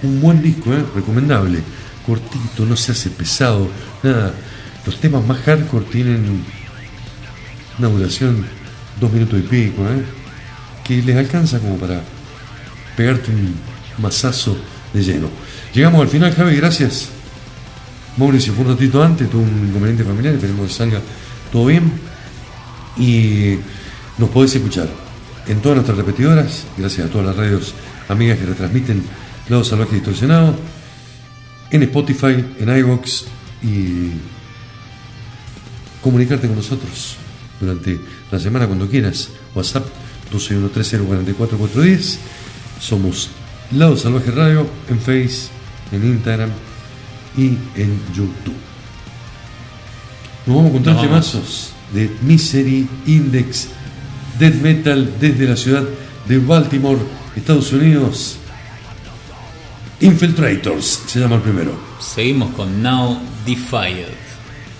Un 0.02 0.20
buen 0.20 0.42
disco, 0.42 0.72
¿eh? 0.72 0.84
recomendable, 0.94 1.60
cortito, 2.04 2.66
no 2.66 2.76
se 2.76 2.92
hace 2.92 3.10
pesado, 3.10 3.68
nada. 4.02 4.34
Los 4.84 5.00
temas 5.00 5.24
más 5.26 5.38
hardcore 5.38 5.86
tienen 5.86 6.44
una 7.78 7.88
duración 7.88 8.46
dos 9.00 9.12
minutos 9.12 9.38
y 9.38 9.42
pico, 9.42 9.82
¿eh? 9.82 10.02
que 10.84 11.02
les 11.02 11.16
alcanza 11.16 11.58
como 11.58 11.76
para 11.76 12.02
pegarte 12.96 13.30
un 13.30 13.54
mazazo 13.98 14.56
de 14.92 15.02
lleno. 15.02 15.28
Llegamos 15.74 16.00
al 16.00 16.08
final, 16.08 16.34
Javi, 16.34 16.56
gracias. 16.56 17.08
Mauricio 18.16 18.54
fue 18.54 18.64
un 18.64 18.70
ratito 18.70 19.02
antes, 19.02 19.28
tuvo 19.28 19.42
un 19.42 19.68
inconveniente 19.68 20.04
familiar, 20.04 20.34
esperemos 20.34 20.68
que 20.68 20.72
salga 20.72 21.00
todo 21.52 21.66
bien. 21.66 21.92
Y 22.96 23.58
nos 24.16 24.30
podés 24.30 24.54
escuchar 24.54 24.88
en 25.46 25.60
todas 25.60 25.76
nuestras 25.76 25.98
repetidoras, 25.98 26.64
gracias 26.78 27.06
a 27.06 27.10
todas 27.10 27.26
las 27.26 27.36
radios 27.36 27.74
amigas 28.08 28.38
que 28.38 28.46
retransmiten 28.46 29.02
Lado 29.48 29.64
Salvaje 29.64 29.96
Distorsionado, 29.96 30.56
en 31.70 31.82
Spotify, 31.82 32.44
en 32.58 32.78
iVoox 32.78 33.24
y 33.62 34.12
comunicarte 36.00 36.46
con 36.46 36.56
nosotros 36.56 37.18
durante 37.60 38.00
la 38.30 38.38
semana 38.38 38.66
cuando 38.66 38.88
quieras. 38.88 39.30
WhatsApp 39.54 39.86
261304410. 40.32 42.18
Somos 42.80 43.30
Lado 43.72 43.96
Salvaje 43.96 44.30
Radio 44.30 44.68
en 44.88 44.98
Face, 45.00 45.48
en 45.92 46.04
Instagram 46.04 46.50
y 47.36 47.56
en 47.80 48.00
YouTube. 48.14 48.54
Nos 50.46 50.56
vamos 50.56 50.72
con 50.72 50.82
tres 50.82 51.00
temazos 51.00 51.72
de 51.92 52.10
Misery 52.22 52.88
Index 53.06 53.68
Death 54.38 54.54
Metal 54.56 55.14
desde 55.18 55.46
la 55.46 55.56
ciudad 55.56 55.84
de 56.28 56.38
Baltimore, 56.38 57.00
Estados 57.34 57.72
Unidos. 57.72 58.36
Infiltrators 60.00 61.02
se 61.06 61.20
llama 61.20 61.36
el 61.36 61.42
primero. 61.42 61.72
Seguimos 62.00 62.54
con 62.54 62.82
Now 62.82 63.18
Defied. 63.46 64.06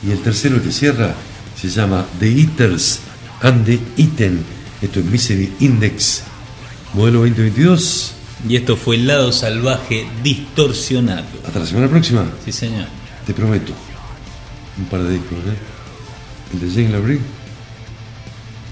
Y 0.07 0.11
el 0.11 0.21
tercero 0.21 0.63
que 0.63 0.71
cierra 0.71 1.15
se 1.61 1.69
llama 1.69 2.05
The 2.21 2.29
Eaters 2.29 3.01
and 3.43 3.65
the 3.65 3.79
Eaten. 3.97 4.45
Esto 4.83 5.01
es 5.01 5.07
Misery 5.07 5.53
Index, 5.61 6.23
modelo 6.95 7.21
2022. 7.21 8.13
Y 8.49 8.57
esto 8.57 8.77
fue 8.77 8.97
el 8.97 9.07
lado 9.07 9.33
salvaje 9.33 10.07
distorsionado. 10.23 11.25
Hasta 11.47 11.61
la 11.61 11.67
semana 11.67 11.89
próxima. 11.89 12.27
Sí, 12.45 12.53
señor. 12.53 12.87
Te 13.27 13.33
prometo. 13.33 13.73
Un 14.79 14.85
par 14.85 15.03
de 15.03 15.15
discos, 15.15 15.39
¿eh? 15.39 16.53
El 16.53 16.61
de 16.61 16.71
Jane 16.71 16.91
Labrie. 16.91 17.21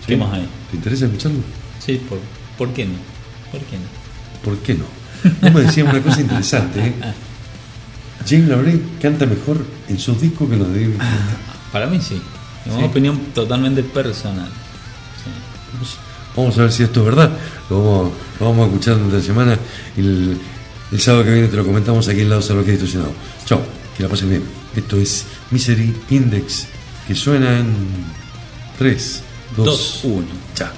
¿Qué 0.07 0.17
más 0.17 0.35
hay? 0.35 0.47
¿Te 0.71 0.77
interesa 0.77 1.07
escucharlo? 1.07 1.41
Sí, 1.85 2.01
¿por, 2.09 2.19
¿por 2.59 2.75
qué 2.75 2.85
no? 2.85 2.95
¿Por 3.51 3.63
qué 3.63 3.77
no? 3.79 3.85
¿Por 4.45 4.59
qué 4.59 4.75
no? 4.75 4.85
Vos 5.41 5.55
me 5.55 5.61
decías 5.63 5.89
una 5.89 6.03
cosa 6.03 6.21
interesante, 6.21 6.87
¿eh? 6.87 6.95
Jane 8.29 8.47
Labrie 8.47 8.81
canta 9.01 9.25
mejor 9.25 9.65
en 9.89 9.99
sus 9.99 10.21
discos 10.21 10.49
que 10.49 10.55
en 10.55 10.61
los 10.61 10.69
de 10.69 10.81
David 10.81 10.93
Guetta. 10.95 11.37
Para 11.73 11.87
mí 11.87 12.01
sí. 12.01 12.21
Es 12.67 12.73
una 12.73 12.81
Sí. 12.81 12.85
opinión 12.87 13.19
totalmente 13.35 13.83
personal. 13.83 14.49
Vamos 16.37 16.59
a 16.59 16.63
ver 16.63 16.73
si 16.73 16.83
esto 16.83 17.01
es 17.01 17.07
verdad. 17.07 17.31
Lo 17.71 17.79
vamos, 17.85 18.13
lo 18.41 18.47
vamos 18.47 18.65
a 18.65 18.67
escuchar 18.71 18.95
durante 18.95 19.17
la 19.19 19.23
semana. 19.23 19.59
y 19.97 20.01
El, 20.01 20.39
el 20.93 21.01
sábado 21.01 21.25
que 21.25 21.31
viene 21.33 21.49
te 21.49 21.57
lo 21.57 21.65
comentamos 21.65 22.09
aquí 22.09 22.21
en 22.23 22.29
Lado 22.31 22.43
Salvaje 22.43 22.73
Distorsionado. 22.73 23.13
Chao, 23.45 23.61
que 23.97 24.03
la 24.03 24.09
pasen 24.09 24.31
bien. 24.31 24.43
Esto 24.75 24.97
es 24.97 25.25
Misery 25.51 25.95
Index, 26.11 26.67
que 27.07 27.15
suena 27.15 27.59
en 27.61 27.75
3, 28.79 29.23
2, 29.57 29.67
Dos, 29.67 30.01
1. 30.03 30.27
Chao. 30.57 30.69